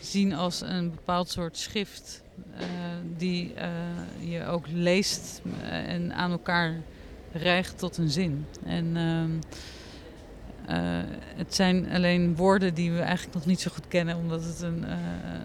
zien 0.00 0.34
als 0.34 0.60
een 0.60 0.90
bepaald 0.90 1.28
soort 1.28 1.56
schrift. 1.56 2.22
eh, 2.56 2.64
die 3.16 3.54
eh, 3.54 3.68
je 4.20 4.46
ook 4.46 4.64
leest 4.72 5.42
en 5.70 6.12
aan 6.14 6.30
elkaar 6.30 6.74
rijgt 7.34 7.78
tot 7.78 7.96
een 7.96 8.10
zin. 8.10 8.46
En 8.64 8.96
ehm, 8.96 9.30
eh, 10.66 11.02
het 11.36 11.54
zijn 11.54 11.90
alleen 11.92 12.36
woorden 12.36 12.74
die 12.74 12.92
we 12.92 13.00
eigenlijk 13.00 13.34
nog 13.34 13.46
niet 13.46 13.60
zo 13.60 13.70
goed 13.74 13.88
kennen, 13.88 14.16
omdat 14.16 14.44
het 14.44 14.60
een, 14.60 14.84
eh, 14.84 14.96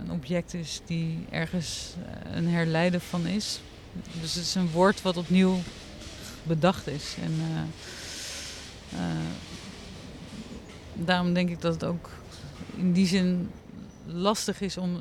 een 0.04 0.12
object 0.12 0.54
is 0.54 0.82
die 0.86 1.26
ergens 1.30 1.96
eh, 2.04 2.36
een 2.36 2.48
herleiden 2.48 3.02
van 3.02 3.26
is. 3.26 3.62
Dus 4.22 4.34
het 4.36 4.44
is 4.44 4.56
een 4.56 4.72
woord 4.72 5.02
wat 5.02 5.18
opnieuw 5.18 5.58
bedacht 6.44 6.88
is. 6.88 7.16
En 7.24 7.34
daarom 10.94 11.34
denk 11.34 11.50
ik 11.50 11.62
dat 11.62 11.74
het 11.74 11.84
ook 11.84 12.10
in 12.76 12.94
die 12.94 13.08
zin 13.08 13.52
lastig 14.06 14.62
is 14.62 14.78
om 14.78 15.00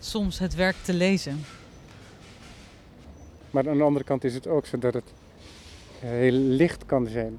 soms 0.00 0.38
het 0.38 0.54
werk 0.54 0.76
te 0.82 0.94
lezen. 0.94 1.44
Maar 3.50 3.68
aan 3.68 3.76
de 3.78 3.84
andere 3.84 4.04
kant 4.04 4.24
is 4.24 4.34
het 4.34 4.46
ook 4.46 4.66
zo 4.66 4.78
dat 4.78 4.94
het 4.94 5.12
heel 5.98 6.32
licht 6.32 6.86
kan 6.86 7.06
zijn. 7.06 7.38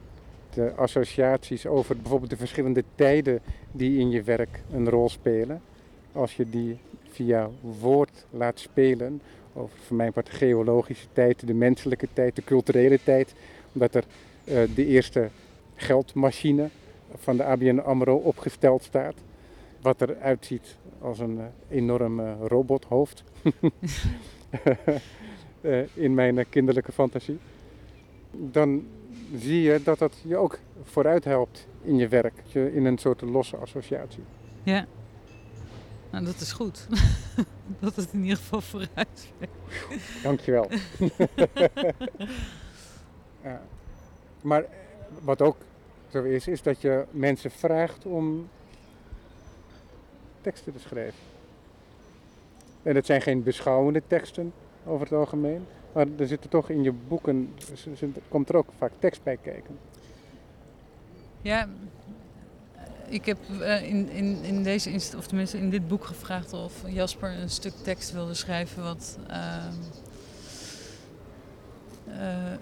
De 0.53 0.73
associaties 0.75 1.65
over 1.65 1.97
bijvoorbeeld 1.97 2.29
de 2.29 2.37
verschillende 2.37 2.83
tijden 2.95 3.39
die 3.71 3.99
in 3.99 4.09
je 4.09 4.23
werk 4.23 4.61
een 4.71 4.89
rol 4.89 5.09
spelen. 5.09 5.61
Als 6.11 6.35
je 6.35 6.49
die 6.49 6.77
via 7.09 7.49
woord 7.79 8.25
laat 8.29 8.59
spelen, 8.59 9.21
over 9.53 9.77
voor 9.85 9.95
mijn 9.95 10.13
part 10.13 10.29
geologische 10.29 11.07
tijd, 11.13 11.47
de 11.47 11.53
menselijke 11.53 12.07
tijd, 12.13 12.35
de 12.35 12.43
culturele 12.43 12.99
tijd. 13.03 13.33
Omdat 13.73 13.95
er 13.95 14.03
eh, 14.43 14.61
de 14.75 14.85
eerste 14.85 15.29
geldmachine 15.75 16.69
van 17.15 17.37
de 17.37 17.43
ABN 17.43 17.77
AMRO 17.77 18.15
opgesteld 18.15 18.83
staat. 18.83 19.15
Wat 19.81 20.01
eruit 20.01 20.45
ziet 20.45 20.75
als 21.01 21.19
een 21.19 21.39
eh, 21.39 21.77
enorm 21.77 22.21
robothoofd. 22.33 23.23
eh, 25.61 25.79
in 25.93 26.13
mijn 26.13 26.45
kinderlijke 26.49 26.91
fantasie. 26.91 27.37
Dan 28.37 28.87
zie 29.35 29.61
je 29.61 29.81
dat 29.83 29.99
dat 29.99 30.15
je 30.23 30.37
ook 30.37 30.59
vooruit 30.83 31.23
helpt 31.23 31.67
in 31.81 31.97
je 31.97 32.07
werk. 32.07 32.33
In 32.53 32.85
een 32.85 32.97
soort 32.97 33.21
losse 33.21 33.57
associatie. 33.57 34.23
Ja. 34.63 34.85
Nou, 36.11 36.25
dat 36.25 36.39
is 36.39 36.51
goed. 36.51 36.87
dat 37.79 37.95
het 37.95 38.13
in 38.13 38.21
ieder 38.21 38.37
geval 38.37 38.61
vooruit. 38.61 39.33
Dankjewel. 40.23 40.69
ja. 43.43 43.61
Maar 44.41 44.63
eh, 44.63 44.69
wat 45.21 45.41
ook 45.41 45.57
zo 46.07 46.23
is, 46.23 46.47
is 46.47 46.61
dat 46.61 46.81
je 46.81 47.05
mensen 47.11 47.51
vraagt 47.51 48.05
om 48.05 48.49
teksten 50.41 50.73
te 50.73 50.79
schrijven. 50.79 51.19
En 52.83 52.95
het 52.95 53.05
zijn 53.05 53.21
geen 53.21 53.43
beschouwende 53.43 54.01
teksten 54.07 54.53
over 54.85 55.01
het 55.01 55.13
algemeen. 55.13 55.65
Maar 55.93 56.07
er 56.17 56.27
zitten 56.27 56.49
toch 56.49 56.69
in 56.69 56.83
je 56.83 56.91
boeken, 57.07 57.53
komt 58.27 58.49
er 58.49 58.55
ook 58.55 58.69
vaak 58.77 58.91
tekst 58.99 59.23
bij 59.23 59.37
kijken. 59.37 59.77
Ja, 61.41 61.67
ik 63.09 63.25
heb 63.25 63.37
eh, 63.61 63.89
in, 63.89 64.09
in, 64.09 64.43
in 64.43 64.63
deze 64.63 65.15
of 65.17 65.27
tenminste 65.27 65.57
in 65.57 65.69
dit 65.69 65.87
boek 65.87 66.05
gevraagd 66.05 66.53
of 66.53 66.73
Jasper 66.87 67.29
een 67.29 67.49
stuk 67.49 67.73
tekst 67.83 68.11
wilde 68.11 68.33
schrijven 68.33 68.83
wat 68.83 69.17
ehm, 69.27 69.73
eh, 72.07 72.53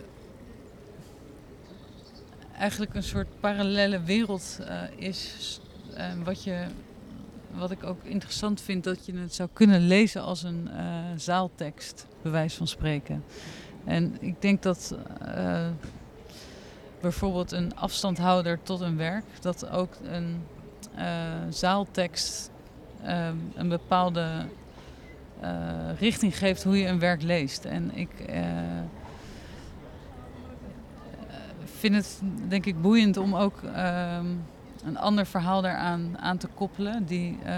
eigenlijk 2.57 2.93
een 2.93 3.03
soort 3.03 3.27
parallele 3.39 4.01
wereld 4.01 4.59
eh, 4.61 4.81
is. 4.95 5.59
wat, 6.23 6.43
je, 6.43 6.65
wat 7.51 7.71
ik 7.71 7.83
ook 7.83 8.03
interessant 8.03 8.61
vind, 8.61 8.83
dat 8.83 9.05
je 9.05 9.13
het 9.17 9.33
zou 9.33 9.49
kunnen 9.53 9.87
lezen 9.87 10.21
als 10.21 10.43
een 10.43 10.69
zaaltekst, 11.15 12.05
bij 12.25 12.33
wijze 12.33 12.57
van 12.57 12.67
spreken. 12.67 13.23
En 13.83 14.17
ik 14.19 14.41
denk 14.41 14.61
dat 14.63 14.97
eh, 15.21 15.67
bijvoorbeeld 17.01 17.51
een 17.51 17.75
afstandhouder 17.75 18.59
tot 18.63 18.81
een 18.81 18.97
werk, 18.97 19.25
dat 19.41 19.69
ook 19.69 19.93
een 20.03 20.43
eh, 20.95 21.05
zaaltekst 21.49 22.51
eh, 23.01 23.27
een 23.55 23.69
bepaalde 23.69 24.45
eh, 25.39 25.49
richting 25.99 26.37
geeft 26.37 26.63
hoe 26.63 26.79
je 26.79 26.87
een 26.87 26.99
werk 26.99 27.21
leest. 27.21 27.65
En 27.65 27.91
ik 27.95 28.09
vind 31.77 31.95
het 31.95 32.21
denk 32.47 32.65
ik 32.65 32.81
boeiend 32.81 33.17
om 33.17 33.35
ook 33.35 33.63
ehm, 33.63 34.25
een 34.85 34.97
ander 34.97 35.25
verhaal 35.25 35.61
daaraan 35.61 36.17
aan 36.17 36.37
te 36.37 36.47
koppelen, 36.47 37.05
die 37.05 37.37
eh, 37.43 37.53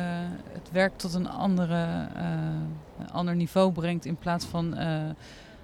het 0.51 0.71
werk 0.71 0.97
tot 0.97 1.13
een, 1.13 1.27
andere, 1.29 2.07
eh, 2.15 2.23
een 2.99 3.09
ander 3.11 3.35
niveau 3.35 3.71
brengt 3.71 4.05
in 4.05 4.15
plaats 4.15 4.45
van 4.45 4.75
eh, 4.75 5.09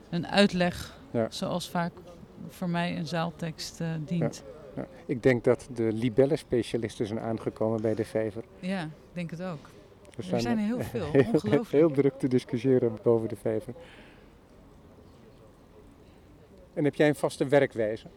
een 0.10 0.28
uitleg 0.28 0.98
Ja. 1.12 1.28
zoals 1.30 1.70
vaak 1.70 1.92
voor 2.48 2.70
mij 2.70 2.98
een 2.98 3.08
zaaltekst 3.08 3.82
dient. 4.06 4.44
Ja, 4.76 4.86
ik 5.06 5.24
denk 5.24 5.44
dat 5.44 5.68
de 5.74 5.92
libellenspecialisten 5.94 7.08
zijn 7.08 7.20
aangekomen 7.20 7.82
bij 7.82 7.96
de 7.96 8.06
vijver. 8.06 8.44
Ja. 8.60 8.82
ik 8.84 8.90
denk 9.14 9.32
het 9.32 9.42
ook. 9.44 9.70
Er 10.18 10.24
zijn 10.24 10.58
er 10.58 10.66
heel 10.66 10.82
veel, 10.94 11.06
ongelooflijk. 11.14 11.68
heel 11.70 11.92
druk 11.92 12.20
te 12.20 12.28
discussiëren 12.28 12.98
boven 13.04 13.28
de 13.30 13.36
vijver. 13.36 13.74
En 16.74 16.84
heb 16.84 16.96
jij 16.96 17.08
een 17.08 17.16
vaste 17.16 17.48
werkwijze? 17.48 18.08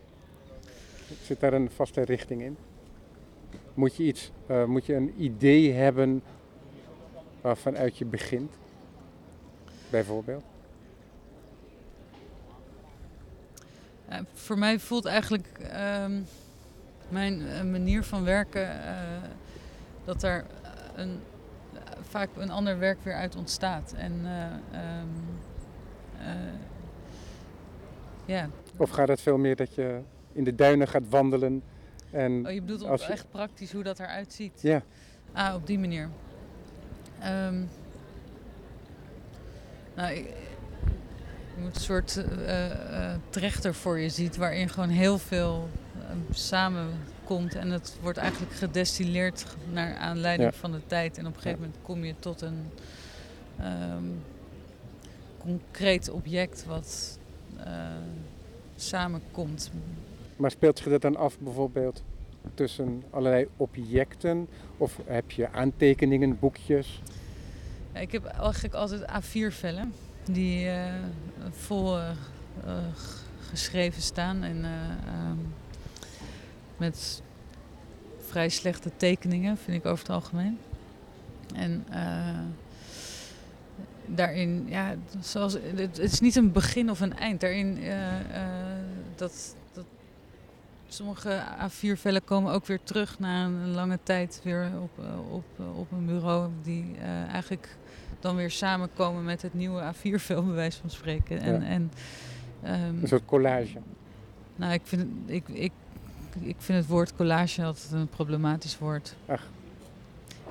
Zit 1.23 1.41
daar 1.41 1.53
een 1.53 1.71
vaste 1.71 2.01
richting 2.03 2.43
in? 2.43 2.57
Moet 3.77 3.97
je, 3.97 4.03
iets, 4.03 4.31
eh, 4.47 4.65
moet 4.65 4.87
je 4.87 4.95
een 4.95 5.15
idee 5.17 5.73
hebben 5.73 6.23
waarvanuit 7.41 7.99
je 7.99 8.05
begint? 8.05 8.53
Bijvoorbeeld? 9.91 10.45
Ja, 14.09 14.25
voor 14.33 14.59
mij 14.59 14.79
voelt 14.79 15.05
eigenlijk 15.05 15.47
ehm, 15.59 16.21
mijn 17.09 17.47
eh, 17.47 17.63
manier 17.63 18.03
van 18.03 18.25
werken 18.25 18.85
eh, 18.85 18.97
dat 20.05 20.23
er 20.23 20.45
een, 20.95 21.21
vaak 22.01 22.29
een 22.37 22.51
ander 22.51 22.79
werk 22.79 22.99
weer 23.03 23.15
uit 23.15 23.37
ontstaat. 23.37 23.93
En 23.93 24.21
ja, 28.25 28.49
Of 28.77 28.91
gaat 28.91 29.09
het 29.09 29.21
veel 29.21 29.39
meer 29.39 29.57
dat 29.57 29.75
je 29.75 30.01
in 30.33 30.45
de 30.45 30.55
duinen 30.55 30.89
gaat 30.89 31.09
wandelen? 31.09 31.63
En 32.17 32.47
oh, 32.47 32.53
je 32.53 32.61
bedoelt 32.63 32.83
Als 32.83 33.07
je- 33.07 33.13
echt 33.13 33.31
praktisch 33.31 33.73
hoe 33.73 33.83
dat 33.83 33.99
eruit 34.01 34.33
ziet? 34.33 34.59
ja, 34.63 34.83
Ah, 35.33 35.55
op 35.55 35.67
die 35.67 35.79
manier. 35.79 36.09
Ehm, 37.21 37.63
nou, 39.95 40.15
je 40.15 40.33
moet 41.59 41.75
een 41.75 41.81
soort 41.81 42.17
eh, 42.47 43.15
trechter 43.31 43.75
voor 43.75 43.99
je 43.99 44.09
ziet 44.09 44.37
waarin 44.37 44.69
gewoon 44.69 44.89
heel 44.89 45.19
veel 45.19 45.69
eh, 46.01 46.07
samenkomt. 46.31 47.55
En 47.55 47.71
het 47.71 47.97
wordt 48.03 48.19
eigenlijk 48.19 48.53
gedestilleerd 48.53 49.47
naar 49.73 49.97
aanleiding 49.97 50.51
Ja. 50.53 50.59
van 50.59 50.73
de 50.73 50.87
tijd. 50.87 51.19
En 51.19 51.27
op 51.27 51.35
een 51.35 51.41
gegeven 51.43 51.61
moment 51.65 51.79
kom 51.83 52.05
je 52.05 52.15
tot 52.19 52.41
een 52.41 52.71
ehm, 53.59 54.05
concreet 55.39 56.11
object 56.11 56.65
wat 56.65 57.19
samenkomt. 58.77 59.71
Maar 60.37 60.51
speelt 60.51 60.79
zich 60.79 60.89
dat 60.89 61.03
dan 61.03 61.17
af 61.17 61.39
bijvoorbeeld 61.39 62.03
tussen 62.55 63.03
allerlei 63.11 63.49
objecten? 63.57 64.49
Of 64.77 64.99
heb 65.05 65.31
je 65.31 65.53
aantekeningen, 65.53 66.39
boekjes? 66.39 67.03
Ik 67.93 68.13
heb 68.13 68.25
eigenlijk 68.25 68.75
altijd 68.75 69.03
A4-vellen 69.03 69.93
die 70.31 70.69
eh, 70.69 70.93
vol 71.51 71.99
eh, 71.99 72.11
eh, 72.65 72.77
geschreven 73.49 74.03
staan 74.03 74.43
en 74.43 74.65
eh, 74.65 74.71
ehm, 75.07 75.37
met 76.77 77.23
vrij 78.27 78.49
slechte 78.49 78.91
tekeningen, 78.97 79.57
vind 79.57 79.77
ik 79.77 79.87
over 79.87 80.07
het 80.07 80.15
algemeen. 80.15 80.59
En 81.55 81.85
daarin, 84.07 84.67
ja, 84.69 84.95
zoals, 85.21 85.53
het, 85.53 85.79
het 85.97 85.99
is 85.99 86.21
niet 86.21 86.37
een 86.37 86.53
begin 86.53 86.91
of 86.91 87.01
een 87.01 87.17
eind. 87.17 87.41
Daarin, 87.41 87.79
dat 89.17 89.55
sommige 90.89 91.43
A4-vellen 91.69 92.25
komen 92.25 92.53
ook 92.53 92.67
weer 92.67 92.81
terug 92.83 93.19
na 93.19 93.45
een 93.45 93.71
lange 93.71 93.99
tijd 94.03 94.41
weer 94.45 94.71
op, 94.83 95.05
eh, 95.05 95.33
op, 95.33 95.45
eh, 95.59 95.79
op 95.79 95.93
een 95.93 96.07
bureau. 96.07 96.51
Die 96.63 96.95
eh, 96.99 97.09
eigenlijk 97.33 97.77
dan 98.21 98.37
weer 98.37 98.51
samenkomen 98.51 99.25
met 99.25 99.43
het 99.43 99.55
nieuwe 99.55 99.83
A4-vel, 99.95 100.45
bij 100.45 100.55
wijze 100.55 100.81
van 100.81 100.91
spreken. 100.91 101.41
En, 101.41 101.61
Ja. 101.61 101.67
en, 101.67 101.91
ehm, 102.63 103.03
Een 103.03 103.09
soort 103.09 103.25
collage. 103.25 103.79
nou, 104.57 104.73
ik 104.73 104.81
vind, 104.85 105.01
het- 105.03 105.11
ik, 105.35 105.49
ik, 105.49 105.73
ik 106.41 106.57
vind 106.59 106.79
het 106.79 106.87
woord 106.87 107.15
collage 107.17 107.65
altijd 107.65 107.93
een 107.93 108.09
problematisch 108.09 108.79
woord. 108.79 109.17
Ach. 109.27 109.43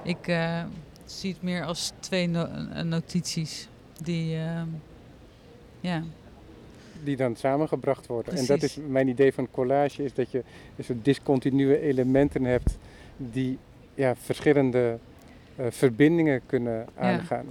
Ik 0.03 0.37
zie 1.05 1.33
het 1.33 1.41
meer 1.41 1.63
als 1.65 1.91
twee 1.99 2.27
no- 2.27 2.83
notities 2.83 3.67
die, 4.03 4.37
ehm, 4.37 4.67
ja, 5.79 6.03
Die 7.03 7.15
dan 7.15 7.35
samengebracht 7.35 8.07
worden. 8.07 8.33
En 8.37 8.45
dat 8.45 8.63
is 8.63 8.77
mijn 8.87 9.07
idee 9.07 9.33
van 9.33 9.47
collage, 9.51 10.03
is 10.03 10.13
dat 10.13 10.31
je 10.31 10.43
een 10.75 10.83
soort 10.83 11.05
discontinue 11.05 11.79
elementen 11.79 12.43
hebt 12.43 12.77
die 13.17 13.57
ja, 13.93 14.15
verschillende 14.15 14.97
eh, 15.55 15.65
verbindingen 15.69 16.41
kunnen 16.45 16.87
aangaan. 16.97 17.45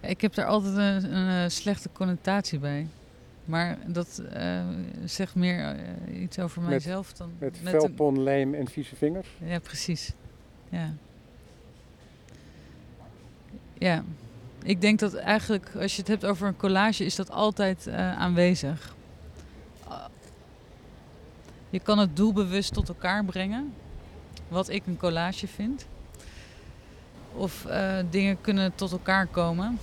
ik 0.00 0.20
heb 0.20 0.34
daar 0.34 0.46
altijd 0.46 0.76
een, 1.04 1.14
een, 1.16 1.44
eh, 1.44 1.48
slechte 1.50 1.88
connotatie 1.92 2.58
bij. 2.58 2.86
Maar 3.44 3.78
dat 3.86 4.22
eh, 4.32 4.64
zegt 5.04 5.34
meer 5.34 5.76
iets 6.14 6.38
over 6.38 6.60
Met- 6.60 6.70
mijzelf 6.70 7.12
dan 7.12 7.30
Met 7.38 7.58
een- 7.64 7.70
velpon, 7.70 8.22
lijm 8.22 8.54
en 8.54 8.68
vieze 8.68 8.96
vingers. 8.96 9.28
Ja, 9.44 9.58
precies. 9.58 10.12
Ja. 10.68 10.92
Ja. 13.78 14.04
Ik 14.66 14.80
denk 14.80 14.98
dat 14.98 15.14
eigenlijk, 15.14 15.70
als 15.80 15.94
je 15.94 15.98
het 15.98 16.08
hebt 16.08 16.24
over 16.26 16.46
een 16.46 16.56
collage, 16.56 17.04
is 17.04 17.14
dat 17.14 17.30
altijd 17.30 17.86
eh, 17.86 18.18
aanwezig. 18.18 18.94
Ah. 19.88 20.04
Je 21.70 21.80
kan 21.80 21.98
het 21.98 22.16
doelbewust 22.16 22.72
tot 22.72 22.88
elkaar 22.88 23.24
brengen, 23.24 23.72
wat 24.48 24.68
ik 24.68 24.86
een 24.86 24.96
collage 24.96 25.46
vind. 25.46 25.86
Of 27.32 27.64
eh, 27.64 27.96
dingen 28.10 28.40
kunnen 28.40 28.74
tot 28.74 28.92
elkaar 28.92 29.26
komen. 29.26 29.78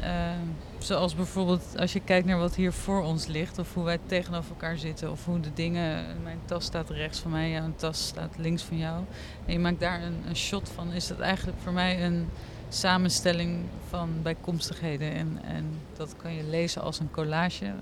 Eh, 0.00 0.30
zoals 0.78 1.14
bijvoorbeeld 1.14 1.78
als 1.78 1.92
je 1.92 2.00
kijkt 2.00 2.26
naar 2.26 2.38
wat 2.38 2.54
hier 2.54 2.72
voor 2.72 3.02
ons 3.02 3.26
ligt, 3.26 3.58
of 3.58 3.74
hoe 3.74 3.84
wij 3.84 3.98
tegenover 4.06 4.50
elkaar 4.50 4.78
zitten, 4.78 5.10
of 5.10 5.24
hoe 5.24 5.40
de 5.40 5.52
dingen. 5.54 6.06
Mijn 6.22 6.38
tas 6.44 6.64
staat 6.64 6.90
rechts 6.90 7.18
van 7.18 7.30
mij, 7.30 7.50
jouw 7.50 7.72
tas 7.76 8.06
staat 8.06 8.34
links 8.38 8.62
van 8.62 8.78
jou. 8.78 9.04
En 9.46 9.52
je 9.52 9.58
maakt 9.58 9.80
daar 9.80 10.02
een 10.02 10.36
shot 10.36 10.68
van, 10.68 10.92
is 10.92 11.06
dat 11.06 11.18
eigenlijk 11.18 11.58
voor 11.62 11.72
mij 11.72 12.04
een 12.04 12.28
samenstelling 12.70 13.64
van 13.88 14.10
bijkomstigheden. 14.22 15.12
En, 15.12 15.38
en 15.44 15.64
dat 15.96 16.14
kan 16.16 16.32
je 16.34 16.44
lezen 16.44 16.82
als 16.82 17.00
een 17.00 17.10
collage. 17.10 17.72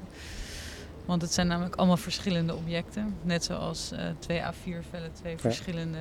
Want 1.04 1.22
het 1.22 1.32
zijn 1.32 1.46
namelijk 1.46 1.76
allemaal 1.76 1.96
verschillende 1.96 2.54
objecten. 2.54 3.14
Net 3.22 3.44
zoals 3.44 3.92
eh, 3.92 4.04
twee 4.18 4.40
A4-vellen, 4.40 5.12
twee 5.12 5.38
verschillende 5.38 5.98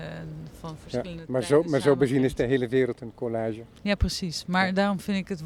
van 0.59 0.69
Ja, 0.69 0.75
verschillende. 0.81 1.23
maar, 1.27 1.43
zo, 1.43 1.63
maar 1.63 1.79
zo 1.79 1.95
bezien 1.95 2.23
is 2.23 2.35
de 2.35 2.43
hele 2.43 2.67
wereld 2.67 3.01
een 3.01 3.11
collage. 3.15 3.63
Ja, 3.81 3.95
precies. 3.95 4.45
Maar 4.45 4.65
Ja. 4.65 4.71
daarom 4.71 4.99
vind 4.99 5.17
ik 5.17 5.27
het, 5.27 5.43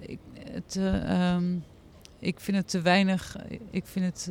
ik, 0.00 0.18
het 0.52 0.76
eh, 0.76 1.30
ehm, 1.34 1.54
ik 2.18 2.40
vind 2.40 2.56
het 2.56 2.68
te 2.68 2.80
weinig. 2.80 3.36
Ik 3.70 3.86
vind 3.86 4.04
het 4.04 4.30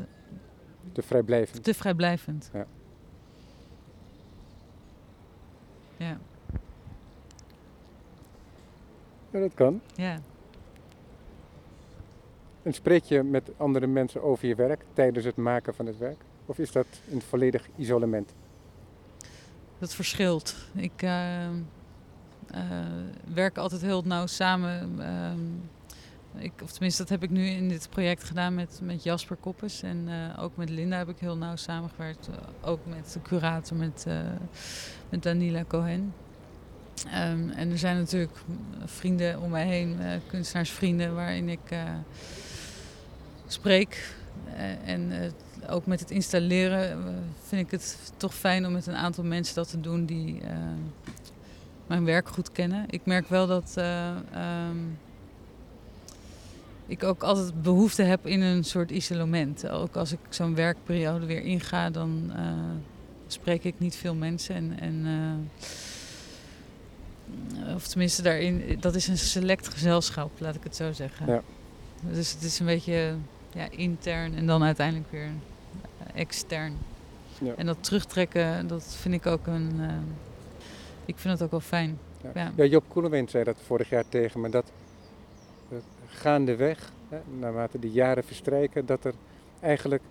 Te 0.92 1.02
vrijblijvend. 1.02 1.64
te 1.64 1.74
vrijblijvend. 1.74 2.50
Ja. 2.54 2.66
Ja, 5.98 6.18
Ja, 9.32 9.40
dat 9.40 9.54
kan. 9.54 9.82
ja. 9.96 10.20
En 12.62 12.74
spreek 12.74 13.04
je 13.04 13.24
met 13.24 13.52
andere 13.58 13.88
mensen 13.88 14.24
over 14.24 14.48
je 14.48 14.56
werk 14.56 14.84
tijdens 14.94 15.26
het 15.26 15.36
maken 15.36 15.76
van 15.76 15.86
het 15.86 15.98
werk? 15.98 16.22
Of 16.46 16.60
is 16.60 16.72
dat 16.72 16.88
in 17.06 17.22
volledig 17.22 17.68
isolement? 17.76 18.34
Dat 19.80 19.94
verschilt. 19.94 20.56
Ik 20.76 21.02
eh, 21.02 21.46
eh, 21.46 21.52
werk 23.34 23.58
altijd 23.58 23.82
heel 23.82 24.02
nauw 24.02 24.26
samen. 24.26 25.02
ehm, 25.02 25.40
ik, 26.44 26.54
of 26.64 26.72
tenminste, 26.72 27.02
dat 27.02 27.12
heb 27.12 27.24
ik 27.24 27.30
nu 27.30 27.46
in 27.46 27.70
dit 27.70 27.90
project 27.90 28.24
gedaan 28.24 28.56
met, 28.56 28.80
met 28.84 29.04
Jasper 29.04 29.36
Koppes. 29.36 29.82
En 29.82 30.08
eh, 30.08 30.44
ook 30.44 30.56
met 30.56 30.70
Linda 30.70 30.98
heb 30.98 31.10
ik 31.10 31.20
heel 31.20 31.38
nauw 31.38 31.56
samengewerkt. 31.56 32.30
Ook 32.62 32.80
met 32.86 33.14
de 33.14 33.22
curator, 33.22 33.78
met, 33.78 34.06
met 35.10 35.24
Danila 35.24 35.64
Cohen. 35.68 36.14
Ehm, 37.06 37.50
en 37.50 37.72
er 37.72 37.78
zijn 37.78 37.98
natuurlijk 37.98 38.38
vrienden 38.86 39.42
om 39.42 39.50
mij 39.50 39.66
heen, 39.66 40.00
eh, 40.00 40.12
kunstenaarsvrienden, 40.28 41.16
waarin 41.16 41.50
ik 41.50 41.60
eh, 41.70 41.84
spreek. 43.48 44.18
Eh, 44.58 44.94
en 44.94 45.12
ook 45.70 45.86
met 45.86 46.00
het 46.00 46.12
installeren 46.12 47.06
vind 47.48 47.66
ik 47.66 47.72
het 47.72 48.12
toch 48.18 48.34
fijn 48.34 48.66
om 48.66 48.72
met 48.72 48.88
een 48.88 48.96
aantal 48.96 49.24
mensen 49.24 49.56
dat 49.56 49.70
te 49.70 49.82
doen 49.82 50.06
die 50.06 50.42
eh, 50.42 50.56
mijn 51.88 52.06
werk 52.06 52.28
goed 52.28 52.52
kennen. 52.52 52.86
Ik 52.90 53.02
merk 53.06 53.30
wel 53.30 53.48
dat 53.48 53.74
eh, 53.76 54.10
ehm, 54.10 54.78
ik 56.86 57.04
ook 57.04 57.24
altijd 57.24 57.62
behoefte 57.62 58.04
heb 58.04 58.28
in 58.28 58.42
een 58.42 58.64
soort 58.64 58.92
isolement. 58.92 59.70
Ook 59.70 59.96
als 59.96 60.12
ik 60.12 60.20
zo'n 60.30 60.56
werkperiode 60.56 61.26
weer 61.26 61.42
inga, 61.42 61.90
dan 61.90 62.32
spreek 63.28 63.64
ik 63.64 63.80
niet 63.80 63.96
veel 63.96 64.16
mensen. 64.16 64.56
En, 64.56 64.80
en, 64.80 65.06
of 67.76 67.88
tenminste, 67.88 68.22
daarin, 68.22 68.78
dat 68.80 68.96
is 68.96 69.08
een 69.08 69.18
select 69.18 69.68
gezelschap, 69.68 70.32
laat 70.38 70.56
ik 70.56 70.64
het 70.64 70.76
zo 70.76 70.92
zeggen. 70.92 71.26
Ja. 71.28 71.42
Dus 72.02 72.32
het 72.34 72.42
is 72.42 72.60
een 72.60 72.66
beetje 72.66 73.16
ja, 73.54 73.68
intern 73.70 74.36
en 74.36 74.46
dan 74.46 74.64
uiteindelijk 74.64 75.12
weer 75.12 75.30
eh, 76.14 76.22
extern. 76.22 76.78
Ja. 77.42 77.54
En 77.58 77.66
dat 77.66 77.78
terugtrekken, 77.84 78.68
dat 78.68 78.96
vind 79.00 79.14
ik 79.16 79.26
ook 79.26 79.48
een. 79.48 79.72
eh, 79.80 79.88
ik 81.06 81.18
vind 81.18 81.34
het 81.34 81.44
ook 81.44 81.52
wel 81.52 81.60
fijn. 81.60 82.00
Ja. 82.24 82.30
Ja. 82.34 82.52
Ja, 82.56 82.66
Job 82.66 82.84
Koelewijn 82.88 83.30
zei 83.30 83.44
dat 83.44 83.58
vorig 83.66 83.90
jaar 83.90 84.10
tegen 84.10 84.42
me, 84.42 84.50
dat 84.50 84.72
eh, 85.72 85.78
gaandeweg, 86.08 86.92
hè, 87.10 87.18
naarmate 87.40 87.80
de 87.80 87.92
jaren 87.92 88.24
verstrijken, 88.24 88.86
dat 88.86 89.06
er 89.06 89.14
eigenlijk 89.60 90.02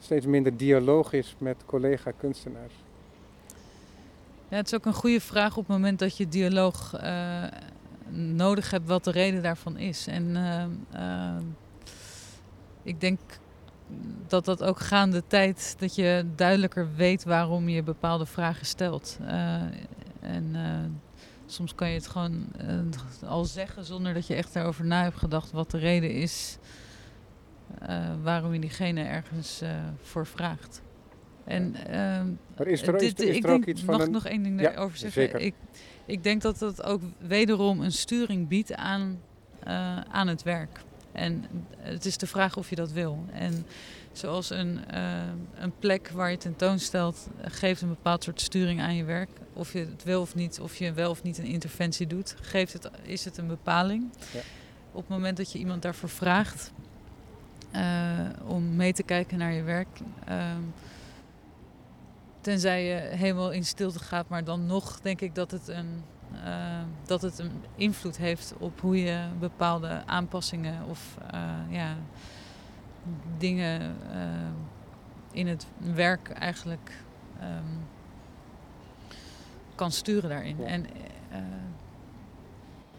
steeds 0.00 0.26
minder 0.26 0.56
dialoog 0.56 1.12
is 1.12 1.34
met 1.38 1.56
collega-kunstenaars. 1.66 2.74
Ja, 4.50 4.56
het 4.56 4.66
is 4.66 4.74
ook 4.74 4.86
een 4.86 4.92
goede 4.92 5.20
vraag 5.20 5.56
op 5.56 5.66
het 5.66 5.76
moment 5.76 5.98
dat 5.98 6.16
je 6.16 6.28
dialoog 6.28 6.94
eh, 6.94 7.44
nodig 8.08 8.70
hebt, 8.70 8.88
wat 8.88 9.04
de 9.04 9.10
reden 9.10 9.42
daarvan 9.42 9.76
is. 9.76 10.06
En 10.06 10.36
eh, 10.36 10.62
eh, 10.92 11.42
ik 12.82 13.00
denk 13.00 13.20
dat 14.26 14.44
dat 14.44 14.62
ook 14.62 14.80
gaande 14.80 15.22
tijd, 15.26 15.74
dat 15.78 15.94
je 15.94 16.24
duidelijker 16.36 16.94
weet 16.94 17.24
waarom 17.24 17.68
je 17.68 17.82
bepaalde 17.82 18.26
vragen 18.26 18.66
stelt. 18.66 19.18
En 20.20 20.56
soms 21.46 21.74
kan 21.74 21.88
je 21.88 21.94
het 21.94 22.06
gewoon 22.06 22.46
al 23.26 23.44
zeggen 23.44 23.84
zonder 23.84 24.14
dat 24.14 24.26
je 24.26 24.34
echt 24.34 24.52
daarover 24.52 24.84
na 24.84 25.02
hebt 25.02 25.18
gedacht 25.18 25.50
wat 25.50 25.70
de 25.70 25.78
reden 25.78 26.10
is 26.10 26.58
waarom 28.22 28.52
je 28.52 28.60
diegene 28.60 29.02
ergens 29.02 29.62
voor 30.02 30.26
vraagt. 30.26 30.82
En 31.44 31.74
ehm, 31.86 32.26
Maar 32.56 32.66
is 32.66 32.82
er, 32.82 33.02
is, 33.02 33.12
er- 33.14 33.34
ik 33.34 33.46
ook 33.48 33.64
iets 33.64 33.80
van 33.82 33.90
mag 33.92 34.00
ik 34.00 34.06
een... 34.06 34.12
nog 34.12 34.26
één 34.26 34.42
ding 34.42 34.60
Ja, 34.60 34.68
daarover 34.70 34.98
zeggen? 34.98 35.22
zeker. 35.22 35.40
Ik, 35.40 35.54
ik 36.06 36.22
denk 36.22 36.42
dat 36.42 36.58
dat 36.58 36.82
ook 36.82 37.02
wederom 37.18 37.80
een 37.80 37.92
sturing 37.92 38.48
biedt 38.48 38.74
aan, 38.74 39.18
eh, 39.64 40.00
aan 40.00 40.28
het 40.28 40.42
werk. 40.42 40.80
En 41.12 41.44
het 41.78 42.04
is 42.04 42.16
de 42.16 42.26
vraag 42.26 42.56
of 42.56 42.70
je 42.70 42.76
dat 42.76 42.92
wil. 42.92 43.24
En 43.32 43.66
zoals 44.12 44.50
een, 44.50 44.80
eh, 44.88 45.02
een 45.58 45.72
plek 45.78 46.08
waar 46.08 46.30
je 46.30 46.36
tentoonstelt, 46.36 47.28
geeft 47.42 47.82
een 47.82 47.88
bepaald 47.88 48.24
soort 48.24 48.40
sturing 48.40 48.80
aan 48.80 48.94
je 48.96 49.04
werk. 49.04 49.30
Of 49.52 49.72
je 49.72 49.78
het 49.78 50.04
wil 50.04 50.20
of 50.20 50.34
niet, 50.34 50.60
of 50.60 50.76
je 50.76 50.92
wel 50.92 51.10
of 51.10 51.22
niet 51.22 51.38
een 51.38 51.44
interventie 51.44 52.06
doet, 52.06 52.36
geeft 52.40 52.72
het, 52.72 52.90
is 53.02 53.24
het 53.24 53.36
een 53.38 53.46
bepaling. 53.46 54.04
Ja. 54.32 54.40
Op 54.92 55.00
het 55.00 55.08
moment 55.08 55.36
dat 55.36 55.52
je 55.52 55.58
iemand 55.58 55.82
daarvoor 55.82 56.08
vraagt 56.08 56.72
eh, 57.70 58.18
om 58.46 58.76
mee 58.76 58.92
te 58.92 59.02
kijken 59.02 59.38
naar 59.38 59.52
je 59.52 59.62
werk. 59.62 59.88
ehm, 60.26 60.60
Tenzij 62.40 62.84
je 62.84 63.16
helemaal 63.16 63.50
in 63.50 63.64
stilte 63.64 63.98
gaat, 63.98 64.28
maar 64.28 64.44
dan 64.44 64.66
nog 64.66 65.00
denk 65.00 65.20
ik 65.20 65.34
dat 65.34 65.50
het 65.50 65.68
een 65.68 66.02
eh, 66.44 66.80
dat 67.04 67.22
het 67.22 67.38
een 67.38 67.64
invloed 67.74 68.16
heeft 68.16 68.54
op 68.58 68.80
hoe 68.80 69.02
je 69.02 69.26
bepaalde 69.38 70.02
aanpassingen 70.06 70.84
of 70.88 71.16
eh, 71.30 71.40
ja, 71.68 71.96
dingen 73.38 73.96
eh, 74.12 74.20
in 75.32 75.46
het 75.46 75.66
werk 75.94 76.30
eigenlijk 76.30 76.92
ehm, 77.40 77.78
kan 79.74 79.90
sturen 79.90 80.30
daarin. 80.30 80.56
Ja. 80.58 80.66
En 80.66 80.86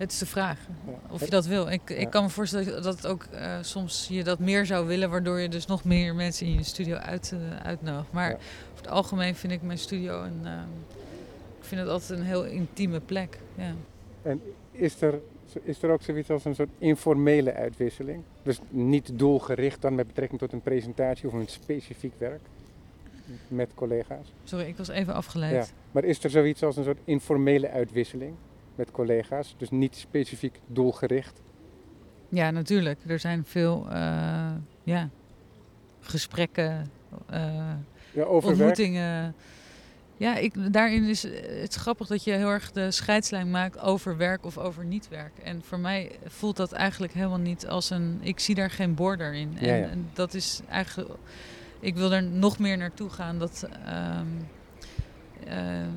het 0.01 0.11
is 0.11 0.17
de 0.17 0.25
vraag 0.25 0.59
of 1.09 1.19
je 1.19 1.29
dat 1.29 1.45
wil. 1.45 1.69
Ik, 1.69 1.89
ik 1.89 2.09
kan 2.09 2.23
me 2.23 2.29
voorstellen 2.29 2.83
dat 2.83 2.95
het 2.95 3.07
ook 3.07 3.23
eh, 3.23 3.57
soms 3.61 4.07
je 4.09 4.23
dat 4.23 4.39
meer 4.39 4.65
zou 4.65 4.87
willen, 4.87 5.09
waardoor 5.09 5.39
je 5.39 5.49
dus 5.49 5.65
nog 5.65 5.83
meer 5.83 6.15
mensen 6.15 6.45
in 6.45 6.53
je 6.53 6.63
studio 6.63 6.95
uit, 6.95 7.33
eh, 7.33 7.65
uitnodigt. 7.65 8.11
Maar 8.11 8.31
over 8.31 8.75
het 8.75 8.87
algemeen 8.87 9.35
vind 9.35 9.53
ik 9.53 9.61
mijn 9.61 9.77
studio 9.77 10.23
een. 10.23 10.39
ehm, 10.43 10.67
ik 11.59 11.67
vind 11.67 11.81
het 11.81 11.89
altijd 11.89 12.19
een 12.19 12.25
heel 12.25 12.45
intieme 12.45 12.99
plek. 12.99 13.39
Ja. 13.55 13.73
En 14.21 14.41
is 14.71 15.01
er, 15.01 15.19
is 15.63 15.83
er 15.83 15.89
ook 15.89 16.01
zoiets 16.01 16.29
als 16.29 16.45
een 16.45 16.55
soort 16.55 16.69
informele 16.77 17.53
uitwisseling? 17.53 18.23
Dus 18.43 18.59
niet 18.69 19.19
doelgericht 19.19 19.81
dan 19.81 19.95
met 19.95 20.07
betrekking 20.07 20.39
tot 20.39 20.53
een 20.53 20.61
presentatie 20.61 21.27
of 21.27 21.33
een 21.33 21.47
specifiek 21.47 22.13
werk 22.17 22.41
met 23.47 23.69
collega's? 23.75 24.33
Sorry, 24.43 24.65
ik 24.65 24.77
was 24.77 24.87
even 24.87 25.13
afgeleid. 25.13 25.53
Ja. 25.53 25.65
Maar 25.91 26.03
is 26.03 26.23
er 26.23 26.29
zoiets 26.29 26.63
als 26.63 26.77
een 26.77 26.83
soort 26.83 26.99
informele 27.03 27.69
uitwisseling 27.69 28.35
met 28.75 28.91
collega's? 28.91 29.55
Dus 29.57 29.69
niet 29.69 29.95
specifiek 29.95 30.59
doelgericht? 30.67 31.41
Ja, 32.29 32.51
natuurlijk. 32.51 32.99
Er 33.07 33.19
zijn 33.19 33.45
veel 33.45 33.87
eh, 33.89 34.51
ja, 34.83 35.09
gesprekken, 35.99 36.91
eh, 37.29 37.73
Ja, 38.13 38.25
ontmoetingen. 38.25 39.35
Ja, 40.17 40.35
ik, 40.35 40.73
daarin 40.73 41.03
is 41.03 41.23
het 41.23 41.69
is 41.69 41.75
grappig 41.75 42.07
dat 42.07 42.23
je 42.23 42.31
heel 42.31 42.49
erg 42.49 42.71
de 42.71 42.91
scheidslijn 42.91 43.51
maakt 43.51 43.79
over 43.79 44.17
werk 44.17 44.45
of 44.45 44.57
over 44.57 44.85
niet 44.85 45.09
werk. 45.09 45.37
En 45.43 45.61
voor 45.63 45.79
mij 45.79 46.11
voelt 46.25 46.57
dat 46.57 46.71
eigenlijk 46.71 47.13
helemaal 47.13 47.39
niet 47.39 47.67
als 47.67 47.89
een. 47.89 48.19
Ik 48.21 48.39
zie 48.39 48.55
daar 48.55 48.69
geen 48.69 48.95
border 48.95 49.33
in. 49.33 49.57
En, 49.57 49.67
Ja, 49.67 49.75
ja. 49.75 49.87
en 49.87 50.09
dat 50.13 50.33
is 50.33 50.61
eigenlijk. 50.69 51.09
Ik 51.79 51.95
wil 51.95 52.13
er 52.13 52.23
nog 52.23 52.59
meer 52.59 52.77
naartoe 52.77 53.09
gaan. 53.09 53.39
Dat 53.39 53.67
ehm, 53.85 54.27
eh, 55.47 55.87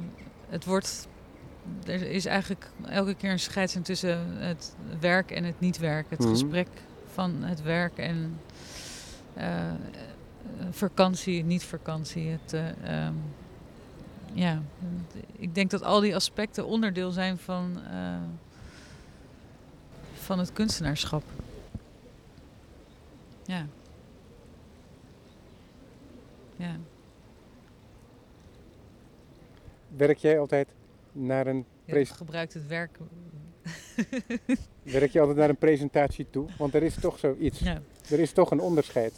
het 0.48 0.64
wordt. 0.64 1.08
Er 1.86 2.02
is 2.10 2.24
eigenlijk 2.26 2.70
elke 2.88 3.14
keer 3.14 3.30
een 3.30 3.38
scheidslijn 3.40 3.84
tussen 3.84 4.36
het 4.36 4.74
werk 5.00 5.30
en 5.30 5.44
het 5.44 5.60
niet 5.60 5.78
werk. 5.78 6.10
Het 6.10 6.18
Mhm. 6.18 6.28
gesprek 6.28 6.68
van 7.12 7.42
het 7.42 7.62
werk 7.62 7.98
en 7.98 8.40
eh, 9.34 9.68
eh, 9.68 9.74
vakantie, 10.70 11.44
niet 11.44 11.64
vakantie. 11.64 12.28
Het, 12.28 12.52
eh, 12.52 13.04
ehm, 13.06 13.14
ja, 14.32 14.62
ik 15.32 15.54
denk 15.54 15.70
dat 15.70 15.82
al 15.82 16.00
die 16.00 16.14
aspecten 16.14 16.66
onderdeel 16.66 17.10
zijn 17.10 17.38
van, 17.38 17.80
eh, 17.90 18.16
van 20.14 20.38
het 20.38 20.52
kunstenaarschap. 20.52 21.22
Ja. 23.44 23.66
Ja. 26.56 26.76
Werk 29.96 30.18
jij 30.18 30.38
altijd 30.38 30.68
naar 31.14 31.46
een, 31.46 31.64
gebruikt 31.86 32.54
het 32.54 32.66
werk. 32.66 32.98
werk 34.82 35.10
je 35.10 35.20
altijd 35.20 35.38
naar 35.38 35.48
een 35.48 35.56
presentatie 35.56 36.26
toe? 36.30 36.46
Want 36.58 36.74
er 36.74 36.82
is 36.82 36.94
toch 36.94 37.18
zoiets. 37.18 37.58
Ja. 37.58 37.80
Er 38.10 38.20
is 38.20 38.32
toch 38.32 38.50
een 38.50 38.60
onderscheid. 38.60 39.12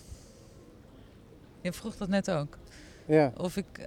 Je 1.61 1.73
vroeg 1.73 1.97
dat 1.97 2.09
net 2.09 2.31
ook. 2.31 2.59
Ja. 3.07 3.33
Of 3.37 3.57
ik. 3.57 3.67
eh, 3.73 3.87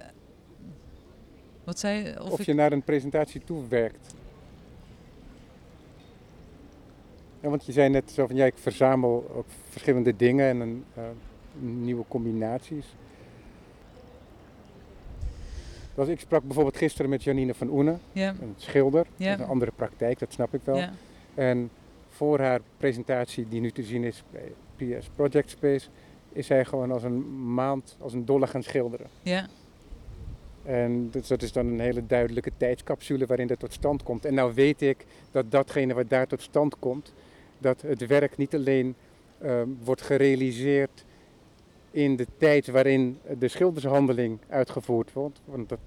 Wat 1.64 1.78
zei 1.78 2.04
je? 2.04 2.22
Of, 2.22 2.30
Of 2.30 2.40
ik, 2.40 2.46
je 2.46 2.54
naar 2.54 2.72
een 2.72 2.82
presentatie 2.82 3.40
toe 3.44 3.68
werkt. 3.68 4.14
Ja, 7.40 7.48
want 7.48 7.66
je 7.66 7.72
zei 7.72 7.88
net 7.88 8.10
zo 8.10 8.26
van 8.26 8.36
ja, 8.36 8.44
ik 8.44 8.58
verzamel 8.58 9.30
ook 9.34 9.46
verschillende 9.68 10.16
dingen 10.16 10.48
en 10.48 10.60
een, 10.60 10.84
eh, 10.94 11.02
nieuwe 11.58 12.04
combinaties. 12.08 12.86
Dus 15.94 16.08
ik 16.08 16.20
sprak 16.20 16.42
bijvoorbeeld 16.42 16.76
gisteren 16.76 17.10
met 17.10 17.22
Janine 17.22 17.54
van 17.54 17.68
Oenen, 17.68 18.00
Ja. 18.12 18.28
een 18.40 18.54
schilder. 18.56 19.06
Ja. 19.16 19.30
Dat 19.30 19.38
is 19.38 19.44
een 19.44 19.50
andere 19.50 19.72
praktijk, 19.76 20.18
dat 20.18 20.32
snap 20.32 20.54
ik 20.54 20.60
wel. 20.64 20.76
Ja. 20.76 20.92
En 21.34 21.70
voor 22.08 22.38
haar 22.40 22.60
presentatie, 22.76 23.48
die 23.48 23.60
nu 23.60 23.70
te 23.70 23.82
zien 23.82 24.04
is 24.04 24.22
bij 24.30 24.52
PS 24.76 25.08
Project 25.14 25.50
Space, 25.50 25.88
is 26.32 26.46
zij 26.46 26.64
gewoon 26.64 26.90
als 26.90 27.02
een 27.02 27.52
maand, 27.54 27.96
als 28.00 28.12
een 28.12 28.24
dolle 28.24 28.46
gaan 28.46 28.62
schilderen. 28.62 29.06
Ja. 29.22 29.46
En 30.62 31.10
dus 31.10 31.26
dat 31.28 31.42
is 31.42 31.52
dan 31.52 31.66
een 31.66 31.80
hele 31.80 32.06
duidelijke 32.06 32.50
tijdscapsule 32.56 33.26
waarin 33.26 33.46
dat 33.46 33.58
tot 33.58 33.72
stand 33.72 34.02
komt. 34.02 34.24
En 34.24 34.34
nou 34.34 34.54
weet 34.54 34.82
ik 34.82 35.04
dat 35.30 35.50
datgene 35.50 35.94
wat 35.94 36.08
daar 36.10 36.26
tot 36.26 36.42
stand 36.42 36.78
komt, 36.78 37.12
dat 37.58 37.82
het 37.82 38.06
werk 38.06 38.36
niet 38.36 38.54
alleen 38.54 38.94
ehm, 39.42 39.68
wordt 39.84 40.02
gerealiseerd 40.02 41.04
in 41.90 42.16
de 42.16 42.26
tijd 42.38 42.66
waarin 42.66 43.18
de 43.38 43.48
schildershandeling 43.48 44.38
uitgevoerd 44.48 45.12
wordt. 45.12 45.40
Want 45.44 45.68
dat, 45.68 45.78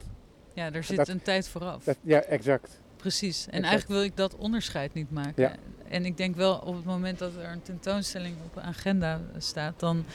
ja, 0.53 0.71
er 0.71 0.83
zit 0.83 0.97
Dat- 0.97 1.07
een 1.07 1.21
tijd 1.21 1.47
vooraf. 1.47 1.83
dat 1.83 1.97
ja, 2.01 2.21
exact. 2.21 2.81
Precies. 2.95 3.37
En 3.45 3.51
Exact. 3.51 3.63
eigenlijk 3.65 3.99
wil 3.99 4.03
ik 4.09 4.17
dat 4.17 4.35
onderscheid 4.35 4.93
niet 4.93 5.11
maken. 5.11 5.43
Ja. 5.43 5.55
En 5.89 6.05
ik 6.05 6.17
denk 6.17 6.35
wel 6.35 6.55
op 6.55 6.75
het 6.75 6.85
moment 6.85 7.19
dat 7.19 7.35
er 7.35 7.49
een 7.51 7.61
tentoonstelling 7.61 8.35
op 8.45 8.53
de 8.53 8.61
agenda 8.61 9.21
staat, 9.37 9.79
dan 9.79 10.05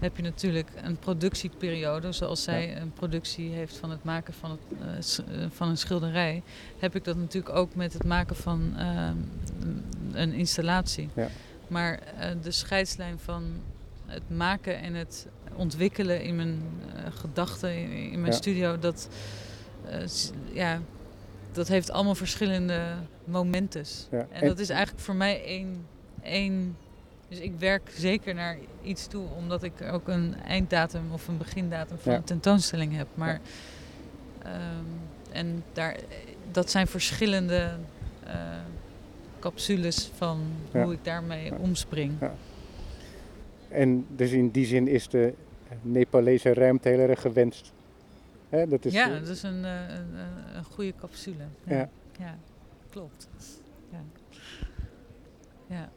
heb 0.00 0.16
je 0.16 0.22
natuurlijk 0.22 0.68
een 0.82 0.96
productieperiode. 0.98 2.12
Zoals 2.12 2.42
zij 2.42 2.76
een 2.76 2.92
productie 2.92 3.50
heeft 3.50 3.76
van 3.76 3.90
het 3.90 4.04
maken 4.04 4.34
van, 4.34 4.50
het, 4.50 5.22
eh, 5.26 5.42
eh, 5.44 5.50
van 5.50 5.68
een 5.68 5.76
schilderij, 5.78 6.42
heb 6.78 6.94
ik 6.94 7.04
dat 7.04 7.16
natuurlijk 7.16 7.54
ook 7.54 7.74
met 7.74 7.92
het 7.92 8.04
maken 8.04 8.36
van 8.36 8.72
ehm, 8.76 9.16
een 10.12 10.32
installatie. 10.32 11.08
Ja. 11.14 11.28
Maar 11.68 11.98
eh, 12.18 12.30
de 12.42 12.50
scheidslijn 12.50 13.18
van 13.18 13.44
het 14.06 14.30
maken 14.30 14.80
en 14.80 14.94
het 14.94 15.26
ontwikkelen 15.58 16.22
in 16.22 16.36
mijn 16.36 16.62
eh, 16.96 17.02
gedachten, 17.14 17.76
in, 17.76 17.90
in 17.90 18.20
mijn 18.20 18.32
Ja. 18.32 18.38
studio, 18.38 18.78
dat, 18.78 19.08
eh, 19.88 20.00
ja, 20.52 20.80
dat 21.52 21.68
heeft 21.68 21.90
allemaal 21.90 22.14
verschillende 22.14 22.82
momentes. 23.24 24.06
Ja. 24.10 24.18
En 24.18 24.40
En- 24.40 24.46
dat 24.48 24.58
is 24.58 24.68
eigenlijk 24.68 25.00
voor 25.04 25.14
mij 25.16 25.44
één, 25.44 25.86
één. 26.22 26.76
Dus 27.28 27.38
ik 27.38 27.52
werk 27.58 27.90
zeker 27.96 28.34
naar 28.34 28.56
iets 28.82 29.06
toe, 29.06 29.24
omdat 29.36 29.62
ik 29.62 29.72
ook 29.92 30.08
een 30.08 30.34
einddatum 30.46 31.02
of 31.12 31.28
een 31.28 31.38
begindatum 31.38 31.98
van 31.98 32.12
Ja. 32.12 32.18
een 32.18 32.24
tentoonstelling 32.24 32.96
heb. 32.96 33.06
Maar 33.14 33.40
ehm, 34.42 34.84
en 35.32 35.64
daar, 35.72 35.96
dat 36.50 36.70
zijn 36.70 36.86
verschillende 36.86 37.70
eh, 38.26 38.34
capsules 39.40 40.10
van 40.16 40.40
Ja. 40.72 40.82
hoe 40.84 40.92
ik 40.92 41.04
daarmee 41.04 41.54
omspring. 41.54 42.12
Ja. 42.20 42.34
En 43.68 44.06
dus 44.16 44.30
in 44.30 44.50
die 44.50 44.66
zin 44.66 44.88
is 44.88 45.08
de 45.08 45.34
Nepalese 45.82 46.54
ruimte 46.54 46.88
heel 46.88 46.98
erg 46.98 47.20
gewenst. 47.20 47.72
Hè, 48.48 48.66
dat 48.68 48.84
is, 48.84 48.92
ja, 48.92 49.06
eh, 49.08 49.18
dat 49.18 49.28
is 49.28 49.42
een, 49.42 49.64
eh, 49.64 49.88
een, 49.88 50.14
een- 50.14 50.56
een 50.56 50.64
goede 50.64 50.94
capsule. 51.00 51.44
Ja, 51.64 51.76
Ja. 51.76 51.88
ja. 52.18 52.38
klopt. 52.90 53.28
Ja. 53.90 54.02
ja, 55.66 55.90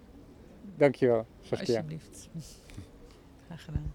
Dankjewel, 0.77 1.25
Saskia. 1.41 1.75
alsjeblieft. 1.75 2.29
Graag 3.45 3.63
gedaan. 3.63 3.93